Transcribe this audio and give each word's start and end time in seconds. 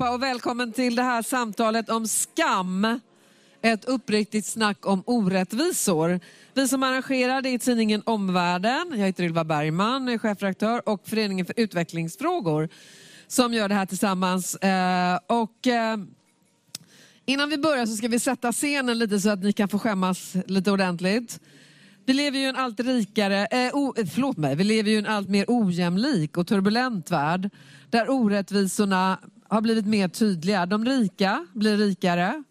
allihopa 0.00 0.14
och 0.14 0.22
välkommen 0.22 0.72
till 0.72 0.96
det 0.96 1.02
här 1.02 1.22
samtalet 1.22 1.90
om 1.90 2.06
skam. 2.06 3.00
Ett 3.62 3.84
uppriktigt 3.84 4.46
snack 4.46 4.86
om 4.86 5.02
orättvisor. 5.06 6.20
Vi 6.54 6.68
som 6.68 6.82
arrangerar 6.82 7.42
det 7.42 7.48
är 7.48 7.58
tidningen 7.58 8.02
Omvärlden. 8.06 8.86
Jag 8.90 9.06
heter 9.06 9.24
Ylva 9.24 9.44
Bergman, 9.44 10.08
är 10.08 10.18
chefredaktör 10.18 10.88
och 10.88 11.08
Föreningen 11.08 11.46
för 11.46 11.54
utvecklingsfrågor 11.56 12.68
som 13.26 13.54
gör 13.54 13.68
det 13.68 13.74
här 13.74 13.86
tillsammans. 13.86 14.54
Eh, 14.54 15.18
och, 15.26 15.66
eh, 15.66 15.96
innan 17.26 17.50
vi 17.50 17.58
börjar 17.58 17.86
så 17.86 17.96
ska 17.96 18.08
vi 18.08 18.18
sätta 18.18 18.52
scenen 18.52 18.98
lite 18.98 19.20
så 19.20 19.30
att 19.30 19.42
ni 19.42 19.52
kan 19.52 19.68
få 19.68 19.78
skämmas 19.78 20.36
lite 20.46 20.70
ordentligt. 20.70 21.40
Vi 22.06 22.12
lever 22.12 22.38
ju 22.38 22.44
i 22.44 22.48
en 22.48 22.56
allt 22.56 22.80
rikare, 22.80 23.46
eh, 23.46 23.74
o, 23.74 23.94
eh, 23.96 24.06
förlåt 24.06 24.36
mig, 24.36 24.56
vi 24.56 24.64
lever 24.64 24.90
ju 24.90 24.96
i 24.96 24.98
en 24.98 25.06
allt 25.06 25.28
mer 25.28 25.44
ojämlik 25.48 26.36
och 26.36 26.46
turbulent 26.46 27.10
värld 27.10 27.50
där 27.90 28.10
orättvisorna 28.10 29.18
har 29.50 29.60
blivit 29.60 29.86
mer 29.86 30.08
tydliga. 30.08 30.66
De 30.66 30.84
rika 30.84 31.46
blir 31.52 31.76
rikare 31.76 32.42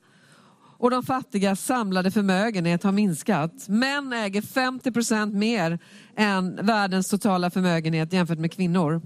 och 0.77 0.91
de 0.91 1.03
fattigas 1.03 1.65
samlade 1.65 2.11
förmögenhet 2.11 2.83
har 2.83 2.91
minskat. 2.91 3.67
Män 3.67 4.13
äger 4.13 4.41
50 4.41 4.91
procent 4.91 5.33
mer 5.33 5.79
än 6.15 6.65
världens 6.65 7.09
totala 7.09 7.49
förmögenhet 7.49 8.13
jämfört 8.13 8.39
med 8.39 8.51
kvinnor. 8.51 9.01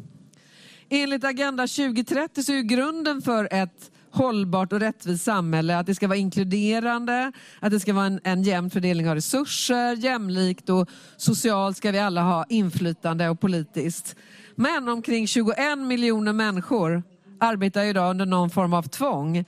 Enligt 0.90 1.24
Agenda 1.24 1.68
2030 1.68 2.44
så 2.44 2.52
är 2.52 2.62
grunden 2.62 3.22
för 3.22 3.48
ett 3.52 3.92
hållbart 4.12 4.74
och 4.74 4.80
rättvist 4.80 5.24
samhälle, 5.24 5.78
att 5.78 5.86
det 5.86 5.96
ska 5.96 6.08
vara 6.08 6.18
inkluderande, 6.18 7.32
att 7.60 7.72
det 7.72 7.80
ska 7.80 7.94
vara 7.94 8.06
en, 8.06 8.20
en 8.24 8.44
jämn 8.44 8.70
fördelning 8.70 9.10
av 9.10 9.16
resurser, 9.16 9.96
jämlikt 9.96 10.70
och 10.70 10.90
socialt 11.18 11.78
ska 11.78 11.92
vi 11.92 12.00
alla 12.00 12.22
ha 12.22 12.46
inflytande 12.50 13.30
och 13.30 13.40
politiskt. 13.40 14.16
Men 14.56 14.90
omkring 14.90 15.28
21 15.28 15.78
miljoner 15.78 16.34
människor 16.34 17.04
arbetar 17.40 17.84
idag 17.84 18.10
under 18.10 18.26
någon 18.26 18.50
form 18.50 18.74
av 18.74 18.84
tvång. 18.84 19.46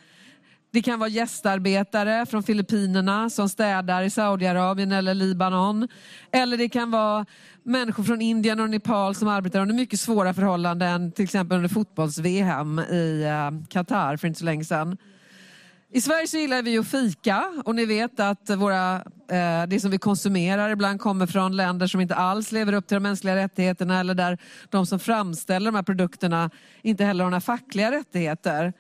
Det 0.72 0.82
kan 0.82 1.00
vara 1.00 1.10
gästarbetare 1.10 2.26
från 2.26 2.44
Filippinerna 2.44 3.30
som 3.30 3.50
städar 3.50 4.02
i 4.02 4.10
Saudiarabien 4.10 4.92
eller 4.92 5.14
Libanon. 5.14 5.88
Eller 6.32 6.58
det 6.58 6.70
kan 6.70 6.92
vara 6.92 7.26
människor 7.64 8.04
från 8.04 8.22
Indien 8.22 8.60
och 8.60 8.70
Nepal 8.70 9.16
som 9.16 9.28
arbetar 9.28 9.60
under 9.60 9.76
mycket 9.76 10.00
svåra 10.00 10.34
förhållanden, 10.34 11.12
till 11.12 11.24
exempel 11.24 11.58
under 11.58 11.70
fotbolls-VM 11.70 12.80
i 12.80 13.24
eh, 13.24 13.68
Qatar 13.70 14.18
för 14.18 14.28
inte 14.28 14.40
så 14.40 14.46
länge 14.46 14.64
sedan. 14.64 14.98
I 15.96 16.02
Sverige 16.02 16.28
så 16.28 16.38
gillar 16.38 16.62
vi 16.62 16.78
att 16.78 16.88
fika 16.88 17.44
och 17.66 17.76
ni 17.76 17.86
vet 17.86 18.20
att 18.20 18.50
våra, 18.50 18.96
eh, 19.32 19.68
det 19.68 19.80
som 19.82 19.92
vi 19.92 19.98
konsumerar 19.98 20.70
ibland 20.70 21.02
kommer 21.02 21.28
från 21.28 21.56
länder 21.56 21.88
som 21.88 22.02
inte 22.02 22.16
alls 22.16 22.52
lever 22.52 22.74
upp 22.74 22.88
till 22.88 22.96
de 22.96 23.04
mänskliga 23.04 23.36
rättigheterna 23.36 24.00
eller 24.00 24.14
där 24.14 24.38
de 24.70 24.86
som 24.86 25.00
framställer 25.00 25.66
de 25.66 25.76
här 25.76 25.84
produkterna 25.84 26.50
inte 26.82 27.06
heller 27.06 27.24
har 27.24 27.32
några 27.32 27.42
fackliga 27.42 27.92
rättigheter. 27.92 28.74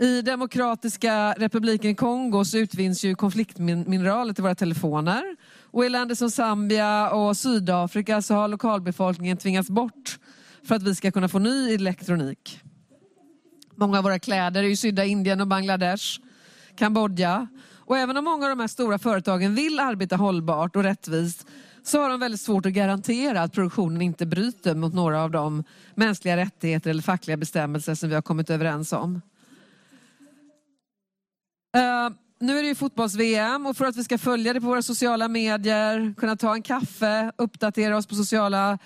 I 0.00 0.22
Demokratiska 0.22 1.32
republiken 1.32 1.94
Kongo 1.94 2.44
så 2.44 2.58
utvinns 2.58 3.04
ju 3.04 3.14
konfliktmineraler 3.14 4.32
till 4.32 4.42
våra 4.42 4.54
telefoner. 4.54 5.22
Och 5.70 5.84
i 5.84 5.88
länder 5.88 6.14
som 6.14 6.30
Zambia 6.30 7.10
och 7.10 7.36
Sydafrika 7.36 8.22
så 8.22 8.34
har 8.34 8.48
lokalbefolkningen 8.48 9.36
tvingats 9.36 9.70
bort 9.70 10.18
för 10.64 10.74
att 10.74 10.82
vi 10.82 10.94
ska 10.94 11.10
kunna 11.10 11.28
få 11.28 11.38
ny 11.38 11.74
elektronik. 11.74 12.60
Många 13.76 13.98
av 13.98 14.04
våra 14.04 14.18
kläder 14.18 14.62
är 14.62 14.68
ju 14.68 14.76
sydda 14.76 15.04
i 15.04 15.08
Indien 15.08 15.40
och 15.40 15.46
Bangladesh, 15.46 16.20
Kambodja. 16.78 17.46
Och 17.76 17.98
även 17.98 18.16
om 18.16 18.24
många 18.24 18.44
av 18.46 18.50
de 18.50 18.60
här 18.60 18.66
stora 18.66 18.98
företagen 18.98 19.54
vill 19.54 19.80
arbeta 19.80 20.16
hållbart 20.16 20.76
och 20.76 20.82
rättvist 20.82 21.46
så 21.82 22.02
har 22.02 22.10
de 22.10 22.20
väldigt 22.20 22.40
svårt 22.40 22.66
att 22.66 22.72
garantera 22.72 23.42
att 23.42 23.52
produktionen 23.52 24.02
inte 24.02 24.26
bryter 24.26 24.74
mot 24.74 24.94
några 24.94 25.22
av 25.22 25.30
de 25.30 25.64
mänskliga 25.94 26.36
rättigheter 26.36 26.90
eller 26.90 27.02
fackliga 27.02 27.36
bestämmelser 27.36 27.94
som 27.94 28.08
vi 28.08 28.14
har 28.14 28.22
kommit 28.22 28.50
överens 28.50 28.92
om. 28.92 29.14
Uh, 31.76 32.16
nu 32.40 32.58
är 32.58 32.62
det 32.62 32.68
ju 32.68 32.74
fotbolls-VM 32.74 33.66
och 33.66 33.76
för 33.76 33.84
att 33.84 33.96
vi 33.96 34.04
ska 34.04 34.18
följa 34.18 34.52
det 34.52 34.60
på 34.60 34.66
våra 34.66 34.82
sociala 34.82 35.28
medier, 35.28 36.14
kunna 36.16 36.36
ta 36.36 36.54
en 36.54 36.62
kaffe, 36.62 37.32
uppdatera 37.36 37.96
oss 37.96 38.06
på 38.06 38.14
sociala 38.14 38.78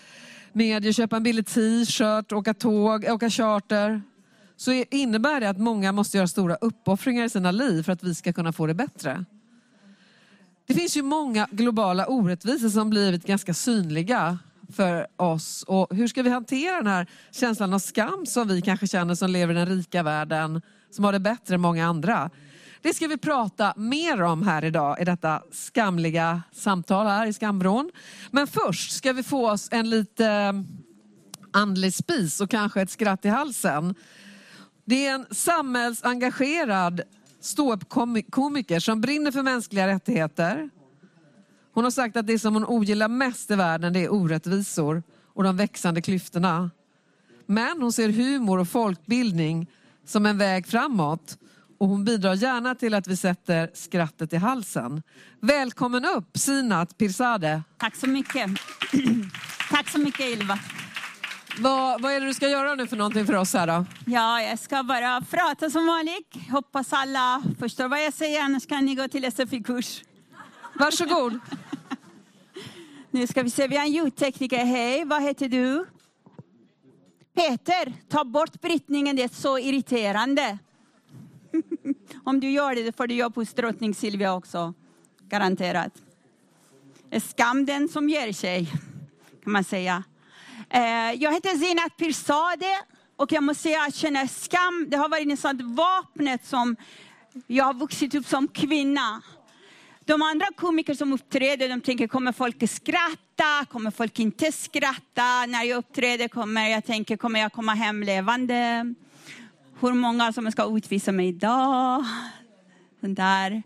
medier, 0.53 0.93
köpa 0.93 1.17
en 1.17 1.23
billig 1.23 1.47
t-shirt, 1.47 2.33
åka 2.33 2.55
tåg, 2.55 3.05
åka 3.05 3.31
charter, 3.31 4.03
så 4.63 4.73
innebär 4.91 5.41
det 5.41 5.49
att 5.49 5.59
många 5.59 5.93
måste 5.93 6.17
göra 6.17 6.29
stora 6.29 6.55
uppoffringar 6.55 7.25
i 7.25 7.29
sina 7.29 7.51
liv 7.51 7.83
för 7.83 7.93
att 7.93 8.03
vi 8.03 8.15
ska 8.15 8.33
kunna 8.33 8.53
få 8.53 8.67
det 8.67 8.75
bättre. 8.75 9.25
Det 10.67 10.75
finns 10.75 10.97
ju 10.97 11.03
många 11.03 11.49
globala 11.51 12.07
orättvisor 12.07 12.69
som 12.69 12.91
blivit 12.91 13.27
ganska 13.27 13.55
synliga 13.55 14.39
för 14.73 15.07
oss. 15.17 15.63
Och 15.63 15.97
hur 15.97 16.09
ska 16.09 16.23
vi 16.23 16.31
hantera 16.31 16.77
den 16.77 16.87
här 16.87 17.07
känslan 17.31 17.73
av 17.75 17.79
skam 17.79 18.27
som 18.27 18.49
vi 18.49 18.63
kanske 18.63 18.87
känner 18.87 19.15
som 19.15 19.31
lever 19.31 19.55
i 19.55 19.57
den 19.57 19.67
rika 19.67 20.03
världen, 20.03 20.63
som 20.91 21.05
har 21.05 21.13
det 21.13 21.21
bättre 21.21 21.55
än 21.55 21.61
många 21.61 21.87
andra? 21.87 22.31
Det 22.83 22.95
ska 22.95 23.07
vi 23.07 23.17
prata 23.17 23.75
mer 23.77 24.23
om 24.23 24.43
här 24.43 24.65
idag 24.65 25.01
i 25.01 25.05
detta 25.05 25.43
skamliga 25.53 26.43
samtal 26.53 27.07
här 27.07 27.27
i 27.27 27.33
Skambron. 27.33 27.91
Men 28.31 28.47
först 28.47 28.93
ska 28.93 29.13
vi 29.13 29.23
få 29.23 29.51
oss 29.51 29.69
en 29.71 29.91
lite 29.91 30.55
andlig 31.53 31.95
spis 31.95 32.41
och 32.41 32.51
kanske 32.51 32.81
ett 32.81 32.91
skratt 32.91 33.25
i 33.25 33.29
halsen. 33.29 33.95
Det 34.85 35.07
är 35.07 35.15
en 35.15 35.27
samhällsengagerad 35.31 37.01
ståuppkomiker 37.41 38.81
som 38.81 39.01
brinner 39.01 39.31
för 39.31 39.43
mänskliga 39.43 39.87
rättigheter. 39.87 40.71
Hon 41.75 41.85
har 41.85 41.91
sagt 41.91 42.17
att 42.17 42.27
det 42.27 42.39
som 42.39 42.55
hon 42.55 42.65
ogillar 42.65 43.09
mest 43.09 43.51
i 43.51 43.55
världen 43.55 43.93
det 43.93 44.05
är 44.05 44.13
orättvisor 44.13 45.03
och 45.35 45.43
de 45.43 45.57
växande 45.57 46.03
klyftorna. 46.03 46.71
Men 47.47 47.83
hon 47.83 47.93
ser 47.93 48.09
humor 48.09 48.59
och 48.59 48.69
folkbildning 48.69 49.71
som 50.07 50.27
en 50.27 50.39
väg 50.39 50.67
framåt 50.67 51.39
och 51.79 51.89
hon 51.89 52.05
bidrar 52.05 52.35
gärna 52.35 52.75
till 52.75 52.95
att 52.95 53.07
vi 53.07 53.17
sätter 53.17 53.71
skrattet 53.75 54.33
i 54.33 54.37
halsen. 54.37 55.03
Välkommen 55.41 56.05
upp 56.05 56.39
Sinat 56.39 56.99
Pirzadeh. 56.99 57.61
Tack 57.79 57.97
så 57.97 58.07
mycket. 58.07 58.51
Tack 59.71 59.89
så 59.89 59.99
mycket 59.99 60.27
Ylva. 60.27 60.59
Vad, 61.59 62.01
vad 62.03 62.13
är 62.13 62.21
det 62.21 62.27
du 62.27 62.35
ska 62.35 62.49
göra 62.49 62.75
nu 62.75 62.87
för 62.87 62.97
någonting 62.97 63.27
för 63.27 63.35
oss 63.35 63.55
här 63.55 63.67
då? 63.67 63.85
Ja, 64.07 64.43
jag 64.43 64.59
ska 64.59 64.83
bara 64.83 65.21
prata 65.21 65.71
som 65.71 65.87
vanligt. 65.87 66.51
Hoppas 66.51 66.93
alla 66.93 67.43
förstår 67.59 67.89
vad 67.89 68.05
jag 68.05 68.15
säger, 68.15 68.43
annars 68.43 68.67
kan 68.67 68.85
ni 68.85 68.95
gå 68.95 69.09
till 69.09 69.33
SFI-kurs. 69.33 70.03
Varsågod. 70.75 71.39
nu 73.11 73.27
ska 73.27 73.43
vi 73.43 73.51
se, 73.51 73.69
vi 73.69 73.77
har 73.77 73.85
en 73.85 73.93
ljudtekniker. 73.93 74.65
Hej, 74.65 75.05
vad 75.05 75.23
heter 75.23 75.49
du? 75.49 75.87
Peter, 77.35 77.93
ta 78.09 78.25
bort 78.25 78.61
brytningen, 78.61 79.17
det 79.17 79.23
är 79.23 79.29
så 79.29 79.59
irriterande. 79.59 80.59
Om 82.25 82.41
du 82.41 82.51
gör 82.51 82.75
det, 82.75 82.97
får 82.97 83.07
du 83.07 83.15
jobb 83.15 83.35
hos 83.35 83.55
drottning 83.55 83.95
Silvia 83.95 84.35
också. 84.35 84.75
Garanterat. 85.19 85.93
Skam 87.29 87.67
den 87.67 87.89
som 87.89 88.09
ger 88.09 88.33
sig, 88.33 88.67
kan 89.45 89.53
man 89.53 89.65
säga. 89.65 90.05
Eh, 90.75 91.13
jag 91.23 91.33
heter 91.33 91.59
Zinat 91.59 91.97
Pirzadeh 91.97 92.81
och 93.17 93.33
jag 93.33 93.43
måste 93.43 93.63
säga 93.63 93.81
att 93.81 93.87
jag 93.87 93.95
känner 93.95 94.27
skam. 94.27 94.87
Det 94.89 94.97
har 94.97 95.09
varit 95.09 95.29
nästan 95.29 95.75
vapnet 95.75 96.47
som 96.47 96.77
jag 97.47 97.65
har 97.65 97.75
vuxit 97.75 98.15
upp 98.15 98.27
som 98.27 98.49
kvinna. 98.49 99.23
De 100.05 100.23
andra 100.23 100.47
komiker 100.57 100.95
som 100.95 101.13
uppträder, 101.13 101.69
de 101.69 101.81
tänker, 101.81 102.07
kommer 102.07 102.33
folk 102.33 102.71
skratta? 102.71 103.67
Kommer 103.69 103.91
folk 103.91 104.19
inte 104.19 104.53
skratta? 104.53 105.47
När 105.47 105.65
jag 105.65 105.79
uppträder 105.79 106.29
kommer 106.29 106.69
jag 106.69 106.85
tänka, 106.85 107.17
kommer 107.17 107.41
jag 107.41 107.53
komma 107.53 107.75
hem 107.75 108.03
levande? 108.03 108.95
Hur 109.81 109.95
många 109.95 110.33
som 110.33 110.53
ska 110.53 110.77
utvisa 110.77 111.13
mig 111.13 111.29
idag? 111.29 112.05
Den 113.01 113.15
där. 113.15 113.63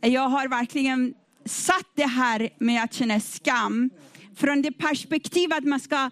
Jag 0.00 0.28
har 0.28 0.48
verkligen 0.48 1.14
satt 1.44 1.88
det 1.94 2.06
här 2.06 2.50
med 2.58 2.84
att 2.84 2.94
känna 2.94 3.20
skam 3.20 3.90
från 4.36 4.62
det 4.62 4.72
perspektivet 4.72 5.58
att 5.58 5.64
man 5.64 5.80
ska 5.80 6.10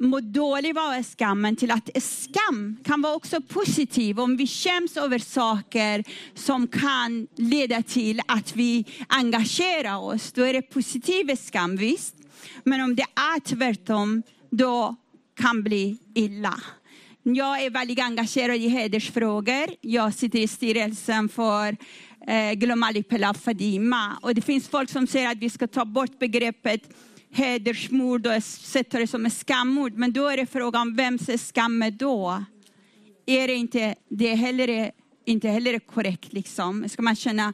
må 0.00 0.20
dålig 0.20 0.74
vara-skammen 0.74 1.56
till 1.56 1.70
att 1.70 2.02
skam 2.02 2.76
kan 2.84 3.02
vara 3.02 3.14
också 3.14 3.40
positiv 3.40 4.20
om 4.20 4.36
vi 4.36 4.46
skäms 4.46 4.96
över 4.96 5.18
saker 5.18 6.04
som 6.34 6.68
kan 6.68 7.26
leda 7.36 7.82
till 7.82 8.20
att 8.28 8.56
vi 8.56 8.84
engagerar 9.08 9.96
oss. 9.96 10.32
Då 10.32 10.42
är 10.42 10.52
det 10.52 10.62
positiv 10.62 11.36
skam, 11.36 11.76
visst. 11.76 12.14
Men 12.64 12.80
om 12.80 12.96
det 12.96 13.06
är 13.14 13.40
tvärtom, 13.40 14.22
då 14.50 14.96
kan 15.36 15.62
bli 15.62 15.98
illa. 16.14 16.60
Jag 17.22 17.64
är 17.64 17.70
väldigt 17.70 18.00
engagerad 18.00 18.56
i 18.56 18.68
hedersfrågor. 18.68 19.66
Jag 19.80 20.14
sitter 20.14 20.38
i 20.38 20.48
styrelsen 20.48 21.28
för 21.28 21.76
eh, 22.26 22.52
Glöm 22.52 22.82
aldrig 22.82 23.08
Pelaf 23.08 23.42
Fadima. 23.42 24.18
Och 24.22 24.34
det 24.34 24.42
finns 24.42 24.68
folk 24.68 24.90
som 24.90 25.06
säger 25.06 25.30
att 25.30 25.38
vi 25.38 25.50
ska 25.50 25.66
ta 25.66 25.84
bort 25.84 26.18
begreppet 26.18 26.82
hedersmord 27.32 28.26
och 28.26 28.42
sätta 28.44 28.98
det 28.98 29.06
som 29.06 29.26
ett 29.26 29.32
skammord. 29.32 29.92
Men 29.94 30.12
då 30.12 30.28
är 30.28 30.36
det 30.36 30.46
frågan 30.46 30.96
vems 30.96 31.30
skammen 31.52 31.82
är 31.82 31.90
då? 31.90 32.44
Är 33.26 33.48
det 33.48 33.54
inte, 33.54 33.94
det 34.08 34.28
är 34.28 34.36
heller, 34.36 34.90
inte 35.24 35.48
heller 35.48 35.78
korrekt 35.78 36.32
liksom. 36.32 36.88
Ska 36.88 37.02
man 37.02 37.16
känna, 37.16 37.52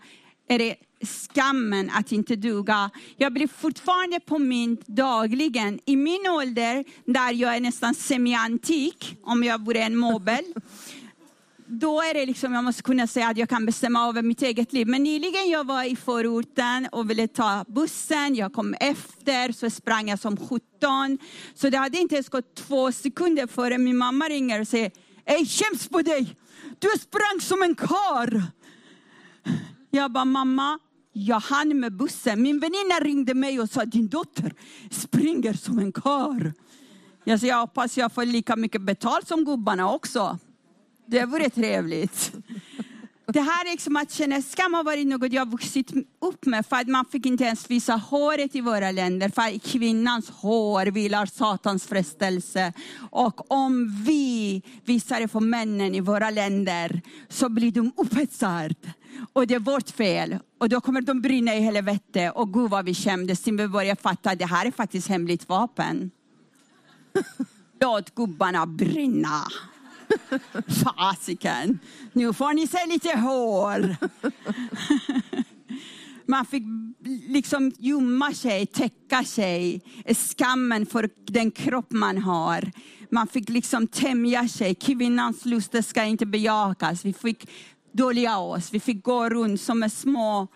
är 0.48 0.58
det 0.58 0.76
skammen 1.02 1.90
att 1.90 2.12
inte 2.12 2.36
duga. 2.36 2.90
Jag 3.16 3.32
blir 3.32 3.46
fortfarande 3.46 4.20
påmind 4.20 4.82
dagligen 4.86 5.80
i 5.84 5.96
min 5.96 6.26
ålder, 6.26 6.84
där 7.04 7.32
jag 7.32 7.56
är 7.56 7.60
nästan 7.60 7.94
semiantik, 7.94 9.16
om 9.22 9.44
jag 9.44 9.64
vore 9.64 9.80
en 9.80 9.96
mobel 9.96 10.44
då 11.68 12.00
är 12.02 12.14
det 12.14 12.26
liksom, 12.26 12.54
jag 12.54 12.64
måste 12.64 12.82
kunna 12.82 13.06
säga 13.06 13.28
att 13.28 13.36
jag 13.36 13.48
kan 13.48 13.66
bestämma 13.66 14.08
över 14.08 14.22
mitt 14.22 14.42
eget 14.42 14.72
liv. 14.72 14.86
Men 14.86 15.02
nyligen 15.02 15.50
jag 15.50 15.66
var 15.66 15.84
i 15.84 15.96
förorten 15.96 16.88
och 16.92 17.10
ville 17.10 17.28
ta 17.28 17.64
bussen, 17.68 18.34
jag 18.34 18.52
kom 18.52 18.74
efter, 18.80 19.52
så 19.52 19.70
sprang 19.70 20.08
jag 20.08 20.18
som 20.18 20.36
17. 20.36 21.18
Så 21.54 21.70
det 21.70 21.78
hade 21.78 21.98
inte 21.98 22.14
ens 22.14 22.28
gått 22.28 22.54
två 22.54 22.92
sekunder 22.92 23.46
före 23.46 23.78
min 23.78 23.96
mamma 23.96 24.24
ringer 24.24 24.60
och 24.60 24.68
säger, 24.68 24.90
Ej, 25.24 25.46
skäms 25.46 25.88
på 25.88 26.02
dig! 26.02 26.36
Du 26.78 26.88
sprang 27.00 27.40
som 27.40 27.62
en 27.62 27.74
kar. 27.74 28.42
Jag 29.90 30.12
bara, 30.12 30.24
mamma, 30.24 30.78
jag 31.12 31.40
hann 31.40 31.80
med 31.80 31.96
bussen. 31.96 32.42
Min 32.42 32.60
väninna 32.60 33.00
ringde 33.00 33.34
mig 33.34 33.60
och 33.60 33.70
sa, 33.70 33.84
din 33.84 34.08
dotter 34.08 34.54
springer 34.90 35.52
som 35.52 35.78
en 35.78 35.92
kar. 35.92 36.52
Jag 37.24 37.40
sa, 37.40 37.46
jag 37.46 37.60
hoppas 37.60 37.96
jag 37.96 38.12
får 38.12 38.24
lika 38.24 38.56
mycket 38.56 38.82
betalt 38.82 39.28
som 39.28 39.44
gubbarna 39.44 39.92
också. 39.92 40.38
Det 41.06 41.24
vore 41.24 41.50
trevligt. 41.50 42.32
Det 43.28 43.40
här 43.40 43.70
liksom 43.70 43.96
att 43.96 44.12
känna 44.12 44.42
skam 44.42 44.74
har 44.74 44.84
varit 44.84 45.06
något 45.06 45.32
jag 45.32 45.50
vuxit 45.50 45.92
upp 46.20 46.46
med. 46.46 46.66
För 46.66 46.76
att 46.76 46.88
man 46.88 47.04
fick 47.04 47.26
inte 47.26 47.44
ens 47.44 47.70
visa 47.70 47.92
håret 47.92 48.54
i 48.54 48.60
våra 48.60 48.90
länder. 48.90 49.28
För 49.28 49.58
kvinnans 49.58 50.30
hår 50.30 50.86
vilar 50.86 51.26
satans 51.26 51.86
frestelse. 51.86 52.72
Och 53.10 53.52
om 53.52 54.02
vi 54.06 54.62
visar 54.84 55.20
det 55.20 55.28
för 55.28 55.40
männen 55.40 55.94
i 55.94 56.00
våra 56.00 56.30
länder 56.30 57.02
så 57.28 57.48
blir 57.48 57.72
de 57.72 57.92
upphetsade. 57.96 58.74
Och 59.32 59.46
det 59.46 59.54
är 59.54 59.58
vårt 59.58 59.90
fel. 59.90 60.38
Och 60.58 60.68
då 60.68 60.80
kommer 60.80 61.00
de 61.00 61.20
brinna 61.20 61.54
i 61.54 61.60
helvete. 61.60 62.30
Och 62.30 62.52
gud 62.52 62.70
vad 62.70 62.84
vi 62.84 62.94
skämdes 62.94 63.42
till 63.42 63.56
vi 63.56 63.68
började 63.68 64.00
fatta 64.00 64.30
att 64.30 64.38
det 64.38 64.46
här 64.46 64.66
är 64.66 64.70
faktiskt 64.70 65.08
hemligt 65.08 65.48
vapen. 65.48 66.10
Låt 67.80 68.14
gubbarna 68.14 68.66
brinna. 68.66 69.42
Fasiken, 70.84 71.78
nu 72.12 72.32
får 72.32 72.54
ni 72.54 72.66
se 72.66 72.86
lite 72.86 73.18
hår. 73.18 73.96
Man 76.28 76.46
fick 76.46 76.62
liksom 77.28 77.72
gömma 77.78 78.34
sig, 78.34 78.66
täcka 78.66 79.24
sig, 79.24 79.80
skammen 80.14 80.86
för 80.86 81.10
den 81.24 81.50
kropp 81.50 81.90
man 81.90 82.18
har. 82.18 82.72
Man 83.10 83.26
fick 83.26 83.48
liksom 83.48 83.86
tämja 83.86 84.48
sig, 84.48 84.74
kvinnans 84.74 85.44
luster 85.44 85.82
ska 85.82 86.04
inte 86.04 86.26
bejakas. 86.26 87.04
Vi 87.04 87.12
fick 87.12 87.50
dölja 87.92 88.38
oss, 88.38 88.72
vi 88.72 88.80
fick 88.80 89.04
gå 89.04 89.28
runt 89.28 89.60
som 89.60 89.90
små 89.90 90.46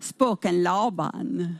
spöken 0.00 0.62
Laban. 0.62 1.56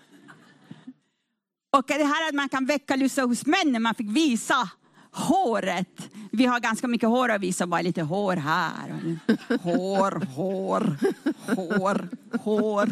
Och 1.76 1.84
det 1.86 2.04
här 2.04 2.28
att 2.28 2.34
man 2.34 2.48
kan 2.48 2.66
väcka 2.66 2.96
lustar 2.96 3.26
hos 3.26 3.46
männen, 3.46 3.82
man 3.82 3.94
fick 3.94 4.10
visa 4.10 4.70
håret. 5.14 6.10
Vi 6.30 6.46
har 6.46 6.60
ganska 6.60 6.88
mycket 6.88 7.08
hår 7.08 7.28
att 7.28 7.40
visa, 7.40 7.66
bara 7.66 7.82
lite 7.82 8.02
hår 8.02 8.36
här. 8.36 9.18
Hår, 9.62 10.26
hår, 10.34 10.96
hår, 11.56 12.08
hår. 12.40 12.90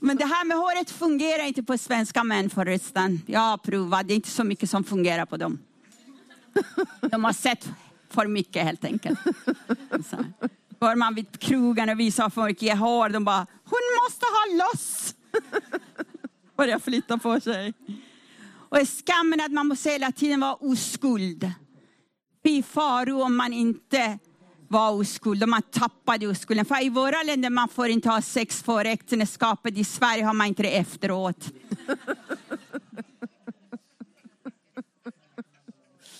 Men 0.00 0.16
det 0.16 0.24
här 0.24 0.44
med 0.44 0.56
håret 0.56 0.90
fungerar 0.90 1.46
inte 1.46 1.62
på 1.62 1.78
svenska 1.78 2.24
män 2.24 2.50
förresten. 2.50 3.22
Jag 3.26 3.40
har 3.40 3.56
provat, 3.56 4.08
det 4.08 4.14
är 4.14 4.16
inte 4.16 4.30
så 4.30 4.44
mycket 4.44 4.70
som 4.70 4.84
fungerar 4.84 5.26
på 5.26 5.36
dem. 5.36 5.58
De 7.00 7.24
har 7.24 7.32
sett 7.32 7.68
för 8.10 8.26
mycket 8.26 8.64
helt 8.64 8.84
enkelt. 8.84 9.18
Så. 10.10 10.16
Går 10.78 10.94
man 10.94 11.14
vid 11.14 11.38
krogen 11.38 11.88
och 11.88 12.00
visar 12.00 12.30
för 12.30 12.44
mycket 12.44 12.78
hår, 12.78 13.08
de 13.08 13.24
bara, 13.24 13.46
hon 13.64 13.80
måste 14.04 14.26
ha 14.26 14.64
loss. 14.64 15.14
Börjar 16.56 16.78
flytta 16.78 17.18
på 17.18 17.40
sig. 17.40 17.74
Och 18.68 18.88
skammen 18.88 19.40
att 19.40 19.52
man 19.52 19.66
måste 19.66 19.90
hela 19.90 20.12
tiden 20.12 20.40
vara 20.40 20.54
oskuld. 20.54 21.52
Fy 22.44 22.62
faro 22.62 23.22
om 23.22 23.36
man 23.36 23.52
inte 23.52 24.18
var 24.68 24.90
oskuld, 24.90 25.42
om 25.44 25.50
man 25.50 25.62
tappade 25.62 26.26
oskulden. 26.26 26.64
För 26.64 26.84
i 26.84 26.88
våra 26.88 27.22
länder 27.22 27.50
man 27.50 27.68
får 27.68 27.88
inte 27.88 28.08
ha 28.08 28.22
sex 28.22 28.62
före 28.62 28.88
äktenskapet, 28.90 29.78
i 29.78 29.84
Sverige 29.84 30.24
har 30.24 30.34
man 30.34 30.46
inte 30.46 30.62
det 30.62 30.76
efteråt. 30.76 31.52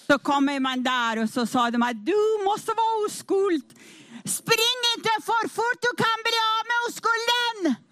Så 0.07 0.19
kommer 0.19 0.61
man 0.61 0.83
där 0.83 1.23
och 1.23 1.31
så 1.31 1.47
sa 1.47 1.71
de 1.71 1.83
att 1.83 2.07
du 2.07 2.45
måste 2.45 2.73
vara 2.77 3.07
oskuld. 3.07 3.65
Spring 4.25 4.79
inte 4.97 5.09
för 5.23 5.49
fort, 5.49 5.79
du 5.81 5.97
kan 5.97 6.19
bli 6.25 6.37
av 6.57 6.63
med 6.71 6.79
oskulden. 6.89 7.86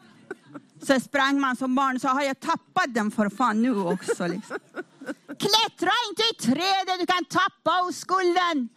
Så 0.86 1.00
sprang 1.00 1.40
man 1.40 1.56
som 1.56 1.74
barn 1.74 1.96
och 1.96 2.00
sa, 2.00 2.08
har 2.08 2.22
jag 2.22 2.40
tappat 2.40 2.94
den 2.94 3.10
för 3.10 3.28
fan 3.28 3.62
nu 3.62 3.76
också? 3.76 4.26
Liksom. 4.26 4.58
Klättra 5.26 5.90
inte 6.08 6.22
i 6.32 6.34
trädet, 6.40 7.00
du 7.00 7.06
kan 7.06 7.24
tappa 7.24 7.82
oskulden. 7.82 8.68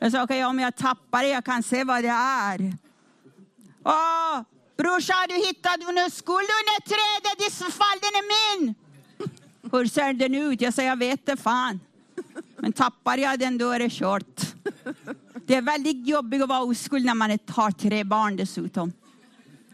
Jag 0.00 0.12
sa, 0.12 0.22
okej 0.22 0.24
okay, 0.24 0.44
om 0.44 0.58
jag 0.58 0.76
tappar 0.76 1.22
det, 1.22 1.28
jag 1.28 1.44
kan 1.44 1.62
se 1.62 1.84
vad 1.84 2.04
det 2.04 2.08
är. 2.08 2.76
Åh, 3.84 4.42
brorsa, 4.76 5.12
har 5.12 5.28
du 5.28 5.34
hittat 5.34 5.74
en 5.74 6.06
oskuld 6.06 6.48
under 6.60 6.80
trädet? 6.92 7.48
I 7.48 7.50
så 7.50 7.64
fall, 7.64 7.98
den 8.00 8.14
är 8.20 8.58
min. 8.60 8.74
Hur 9.72 9.86
ser 9.86 10.12
den 10.12 10.34
ut? 10.34 10.60
Jag 10.60 10.74
sa 10.74 10.82
jag 10.82 10.98
vet 10.98 11.26
det 11.26 11.36
fan. 11.36 11.80
Men 12.56 12.72
tappar 12.72 13.18
jag 13.18 13.38
den, 13.38 13.58
då 13.58 13.70
är 13.70 13.78
det 13.78 13.92
kört. 13.92 14.40
Det 15.46 15.54
är 15.54 15.62
väldigt 15.62 16.06
jobbigt 16.06 16.42
att 16.42 16.48
vara 16.48 16.62
oskuld 16.62 17.04
när 17.04 17.14
man 17.14 17.38
har 17.48 17.70
tre 17.70 18.04
barn 18.04 18.36
dessutom 18.36 18.92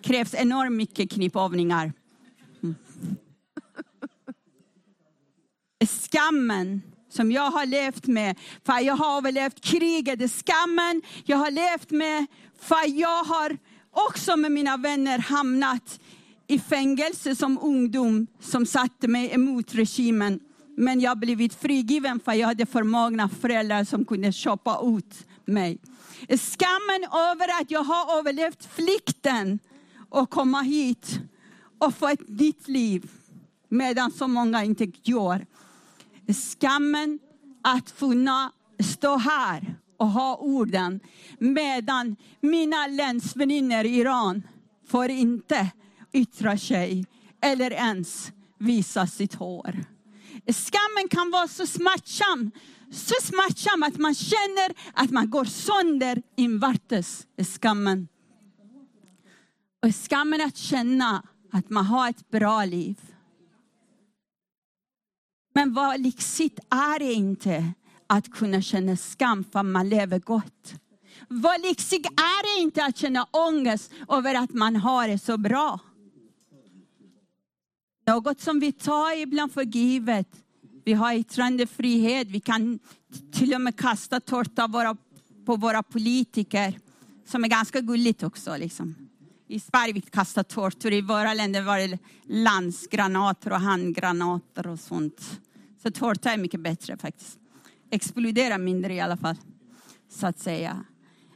krävs 0.07 0.35
enormt 0.35 0.77
mycket 0.77 1.11
knipövningar. 1.11 1.93
Mm. 2.63 2.75
Skammen 5.87 6.83
som 7.11 7.33
jag 7.33 7.51
har 7.51 7.67
levt 7.67 8.07
med, 8.07 8.39
för 8.67 8.81
jag 8.81 8.97
har 8.97 9.17
överlevt 9.17 9.61
kriget. 9.61 10.33
Skammen 10.33 11.03
jag 11.25 11.37
har 11.37 11.51
levt 11.51 11.91
med, 11.91 12.27
för 12.61 12.99
jag 13.01 13.25
har 13.25 13.57
också 13.91 14.37
med 14.37 14.53
mina 14.53 14.77
vänner 14.77 15.19
hamnat 15.19 16.01
i 16.47 16.59
fängelse 16.59 17.37
som 17.37 17.59
ungdom 17.63 18.27
som 18.41 18.67
satte 18.67 19.09
mig 19.09 19.31
emot 19.33 19.75
regimen. 19.75 20.41
Men 20.77 21.01
jag 21.01 21.11
har 21.11 21.17
blivit 21.17 21.55
frigiven 21.55 22.21
för 22.21 22.33
jag 22.33 22.47
hade 22.47 22.67
förmögna 22.67 23.29
föräldrar 23.29 23.85
som 23.85 24.05
kunde 24.05 24.33
köpa 24.33 24.81
ut 24.85 25.27
mig. 25.45 25.79
Skammen 26.29 27.05
över 27.31 27.61
att 27.61 27.71
jag 27.71 27.85
har 27.85 28.19
överlevt 28.19 28.69
flykten 28.75 29.59
och 30.09 30.31
komma 30.31 30.63
hit 30.63 31.21
och 31.79 31.95
få 31.95 32.09
ett 32.09 32.29
nytt 32.29 32.69
liv 32.69 33.11
medan 33.69 34.11
så 34.11 34.29
många 34.29 34.65
inte 34.65 34.87
gör. 35.03 35.47
Skammen 36.33 37.19
att 37.63 37.99
kunna 37.99 38.53
stå 38.81 39.17
här 39.17 39.77
och 39.97 40.09
ha 40.09 40.37
orden 40.37 41.01
medan 41.39 42.17
mina 42.41 42.87
länsväninnor 42.87 43.85
i 43.85 43.99
Iran 43.99 44.43
får 44.89 45.11
inte 45.11 45.73
yttra 46.13 46.59
sig 46.59 47.07
eller 47.41 47.71
ens 47.71 48.33
visa 48.59 49.07
sitt 49.07 49.35
hår. 49.35 49.85
Skammen 50.47 51.09
kan 51.11 51.31
vara 51.31 51.49
så 51.49 51.67
smärtsam, 51.67 52.51
så 52.93 53.15
smärtsam 53.23 53.83
att 53.83 53.99
man 53.99 54.15
känner 54.15 54.75
att 54.93 55.11
man 55.11 55.31
går 55.31 55.45
sönder 55.45 56.23
invärtes. 56.37 57.27
Skammen. 57.55 58.09
Och 59.83 59.95
skammen 59.95 60.41
att 60.41 60.57
känna 60.57 61.23
att 61.53 61.71
man 61.71 61.85
har 61.85 62.11
ett 62.11 62.31
bra 62.31 62.65
liv. 62.65 63.01
Men 65.55 65.75
vad 65.75 66.01
lyxigt 66.01 66.59
är 66.71 66.99
det 66.99 67.13
inte 67.13 67.73
att 68.07 68.31
kunna 68.31 68.63
känna 68.63 68.97
skam 68.97 69.45
för 69.45 69.59
att 69.59 69.67
man 69.67 69.89
lever 69.89 70.19
gott. 70.19 70.75
Vad 71.29 71.61
lyxigt 71.61 72.07
är 72.07 72.57
det 72.57 72.63
inte 72.63 72.85
att 72.85 72.97
känna 72.97 73.27
ångest 73.31 73.93
över 74.09 74.35
att 74.35 74.55
man 74.55 74.77
har 74.77 75.09
det 75.09 75.19
så 75.19 75.39
bra. 75.39 75.81
Något 78.07 78.41
som 78.41 78.61
vi 78.61 78.73
tar 78.73 79.19
ibland 79.19 79.53
för 79.53 79.63
givet. 79.63 80.29
Vi 80.85 80.93
har 80.93 81.15
yttrandefrihet, 81.15 82.29
vi 82.29 82.41
kan 82.41 82.79
till 83.33 83.55
och 83.55 83.61
med 83.61 83.77
kasta 83.77 84.21
tårta 84.21 84.97
på 85.47 85.57
våra 85.57 85.83
politiker. 85.83 86.79
Som 87.27 87.45
är 87.45 87.49
ganska 87.49 87.81
gulligt 87.81 88.23
också. 88.23 88.57
Liksom. 88.57 89.06
I 89.49 89.61
Sverige 89.61 89.93
vi 89.93 90.01
kastar 90.01 90.43
tårtor, 90.43 90.93
i 90.93 91.01
våra 91.01 91.35
länder 91.35 91.63
var 91.63 91.79
det 91.79 91.99
landsgranater 92.25 93.53
och 93.53 93.61
handgranater 93.61 94.67
och 94.67 94.81
sånt. 94.81 95.41
Så 95.83 95.91
tårta 95.91 96.33
är 96.33 96.39
mycket 96.39 96.61
bättre 96.61 96.97
faktiskt. 96.97 97.39
Exploderar 97.91 98.59
mindre 98.59 98.95
i 98.95 99.01
alla 99.01 99.17
fall, 99.17 99.37
så 100.09 100.27
att 100.27 100.39
säga. 100.39 100.85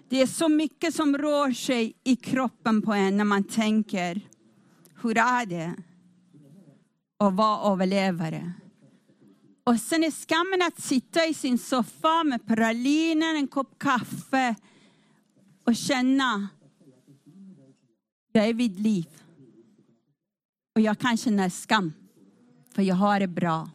Det 0.09 0.23
är 0.23 0.27
så 0.27 0.49
mycket 0.49 0.95
som 0.95 1.19
rör 1.19 1.53
sig 1.53 1.95
i 2.05 2.17
kroppen 2.17 2.83
på 2.83 2.93
en 2.93 3.17
när 3.17 3.25
man 3.25 3.45
tänker, 3.45 4.21
hur 5.03 5.19
är 5.19 5.47
det 5.47 5.75
att 7.19 7.35
vara 7.35 7.73
överlevare? 7.73 8.53
Och 9.65 9.81
sen 9.81 10.05
är 10.05 10.11
skammen 10.11 10.63
att 10.63 10.81
sitta 10.81 11.27
i 11.27 11.35
sin 11.35 11.59
soffa 11.59 12.25
med 12.25 12.47
praliner, 12.47 13.35
en 13.35 13.49
kopp 13.49 13.79
kaffe 13.79 14.55
och 15.65 15.77
känna 15.77 16.49
jag 18.33 18.49
är 18.49 18.55
vid 18.55 18.81
liv. 18.81 19.07
Och 20.75 20.81
jag 20.81 20.99
kan 20.99 21.17
känna 21.17 21.51
skam, 21.51 21.93
för 22.75 22.83
jag 22.83 22.95
har 22.95 23.21
det 23.21 23.29
bra. 23.29 23.71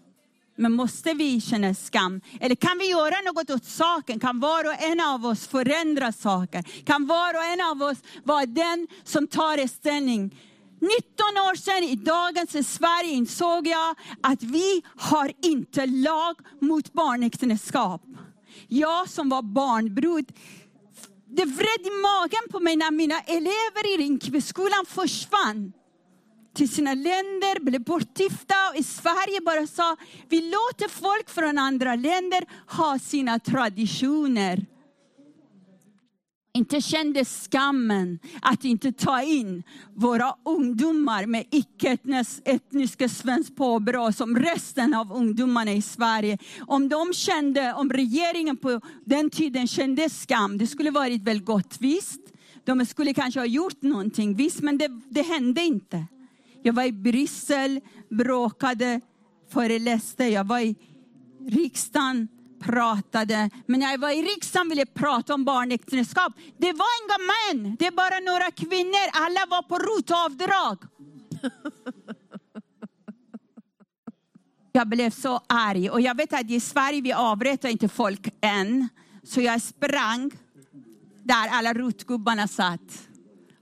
Men 0.58 0.72
måste 0.72 1.14
vi 1.14 1.42
känna 1.42 1.74
skam? 1.74 2.22
Eller 2.40 2.56
kan 2.56 2.78
vi 2.80 2.90
göra 2.90 3.16
något 3.26 3.50
åt 3.50 3.66
saken? 3.66 4.20
Kan 4.20 4.40
var 4.40 4.66
och 4.66 4.84
en 4.84 5.00
av 5.00 5.26
oss 5.26 5.48
förändra 5.48 6.12
saker? 6.12 6.64
Kan 6.86 7.08
var 7.08 7.34
och 7.34 7.44
en 7.44 7.62
av 7.72 7.90
oss 7.90 7.98
vara 8.24 8.46
den 8.46 8.88
som 9.04 9.28
tar 9.28 9.68
ställning? 9.68 10.36
19 10.82 10.92
år 11.20 11.56
sedan 11.56 11.84
i 11.84 11.96
dagens 11.96 12.74
Sverige 12.74 13.12
insåg 13.12 13.68
jag 13.68 13.96
att 14.22 14.44
vi 14.44 14.82
har 14.98 15.32
inte 15.44 15.86
lag 15.86 16.36
mot 16.62 16.94
barnäktenskap. 16.94 18.02
Jag 18.68 19.10
som 19.10 19.30
var 19.30 19.42
barnbrud, 19.42 20.26
det 21.36 21.46
vred 21.46 21.82
i 21.84 21.92
magen 22.02 22.46
på 22.52 22.60
mig 22.60 22.76
när 22.76 22.92
mina 22.92 23.20
elever 23.20 23.94
i 23.94 23.98
Rinkebyskolan 23.98 24.86
försvann 24.88 25.74
till 26.56 26.70
sina 26.70 26.94
länder, 26.94 27.60
blev 27.60 27.84
bortgifta 27.84 28.56
och 28.70 28.76
i 28.76 28.84
Sverige 28.84 29.42
bara 29.42 29.68
sa, 29.68 29.96
vi 30.30 30.42
låter 30.42 30.90
folk 30.90 31.30
från 31.30 31.58
andra 31.58 31.96
länder 31.96 32.46
ha 32.68 33.00
sina 33.00 33.40
traditioner. 33.40 34.66
Inte 36.56 36.82
kände 36.82 37.26
skammen 37.26 38.20
att 38.42 38.66
inte 38.66 38.92
ta 38.92 39.22
in 39.22 39.64
våra 39.94 40.36
ungdomar 40.46 41.26
med 41.26 41.46
icke-etniska 41.52 43.10
svenskt 43.10 43.56
påbrå 43.56 44.12
som 44.12 44.38
resten 44.38 44.94
av 44.94 45.12
ungdomarna 45.12 45.72
i 45.72 45.82
Sverige. 45.82 46.38
Om 46.60 46.90
de 46.90 47.14
kände, 47.14 47.74
om 47.74 47.90
regeringen 47.90 48.58
på 48.58 48.82
den 49.06 49.30
tiden 49.30 49.68
kände 49.68 50.10
skam, 50.10 50.58
det 50.58 50.68
skulle 50.68 50.92
varit 50.92 51.24
väl 51.24 51.44
gott 51.44 51.78
visst. 51.80 52.22
De 52.64 52.86
skulle 52.86 53.14
kanske 53.14 53.40
ha 53.40 53.46
gjort 53.46 53.82
någonting, 53.82 54.36
visst, 54.36 54.62
men 54.62 54.78
det, 54.78 55.02
det 55.10 55.22
hände 55.22 55.62
inte. 55.62 56.06
Jag 56.64 56.74
var 56.74 56.84
i 56.84 56.92
Bryssel, 56.92 57.82
bråkade, 58.10 59.02
föreläste. 59.50 60.26
Jag 60.26 60.44
var 60.44 60.60
i 60.60 60.76
riksdagen, 61.48 62.28
pratade. 62.60 63.50
Men 63.66 63.80
när 63.80 63.92
jag 63.92 63.98
var 63.98 64.10
i 64.10 64.22
riksdagen 64.22 64.70
ville 64.70 64.82
jag 64.82 64.94
prata 64.94 65.34
om 65.34 65.46
barnäktenskap. 65.46 66.34
Det 66.58 66.74
var 66.74 66.88
inga 67.04 67.18
män, 67.18 67.76
det 67.80 67.88
är 67.88 67.92
bara 67.92 68.20
några 68.20 68.52
kvinnor. 68.52 69.10
Alla 69.14 69.46
var 69.50 69.62
på 69.62 69.78
rotavdrag. 69.78 70.78
Jag 74.72 74.88
blev 74.88 75.10
så 75.10 75.42
arg. 75.48 75.90
Och 75.90 76.02
jag 76.02 76.18
vet 76.18 76.34
att 76.34 76.52
i 76.52 76.60
Sverige 76.60 77.02
vi 77.02 77.14
avrättar 77.14 77.70
inte 77.70 77.90
folk 77.90 78.28
än. 78.42 78.90
Så 79.24 79.42
jag 79.42 79.62
sprang 79.62 80.32
där 81.24 81.48
alla 81.52 81.74
rotgubbarna 81.74 82.48
satt. 82.48 83.08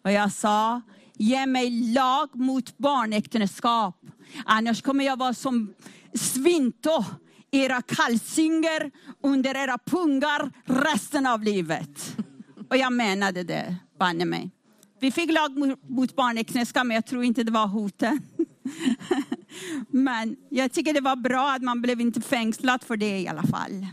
Och 0.03 0.11
jag 0.11 0.31
sa, 0.31 0.81
Ge 1.17 1.45
mig 1.45 1.69
lag 1.93 2.35
mot 2.35 2.77
barnäktenskap. 2.77 4.05
Annars 4.45 4.81
kommer 4.81 5.05
jag 5.05 5.17
vara 5.17 5.33
som 5.33 5.73
Svinto, 6.13 7.05
era 7.53 7.81
kalsinger 7.81 8.91
under 9.21 9.55
era 9.55 9.77
pungar 9.77 10.51
resten 10.65 11.27
av 11.27 11.43
livet. 11.43 12.17
Och 12.69 12.77
jag 12.77 12.93
menade 12.93 13.43
det, 13.43 13.75
banne 13.99 14.25
mig. 14.25 14.51
Vi 14.99 15.11
fick 15.11 15.31
lag 15.31 15.77
mot 15.87 16.15
barnäktenskap, 16.15 16.85
men 16.85 16.95
jag 16.95 17.05
tror 17.05 17.23
inte 17.23 17.43
det 17.43 17.51
var 17.51 17.67
hoten. 17.67 18.21
men 19.89 20.35
jag 20.49 20.71
tycker 20.71 20.93
det 20.93 21.01
var 21.01 21.15
bra 21.15 21.51
att 21.51 21.61
man 21.61 21.81
blev 21.81 22.01
inte 22.01 22.21
fängslad 22.21 22.83
för 22.83 22.97
det 22.97 23.19
i 23.19 23.27
alla 23.27 23.43
fall. 23.43 23.87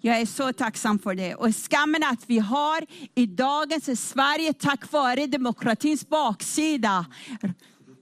Jag 0.00 0.20
är 0.20 0.26
så 0.26 0.52
tacksam 0.52 0.98
för 0.98 1.14
det. 1.14 1.34
Och 1.34 1.54
skammen 1.54 2.02
att 2.02 2.24
vi 2.26 2.38
har 2.38 2.86
i 3.14 3.26
dagens 3.26 4.08
Sverige, 4.08 4.52
tack 4.52 4.92
vare 4.92 5.26
demokratins 5.26 6.08
baksida, 6.08 7.06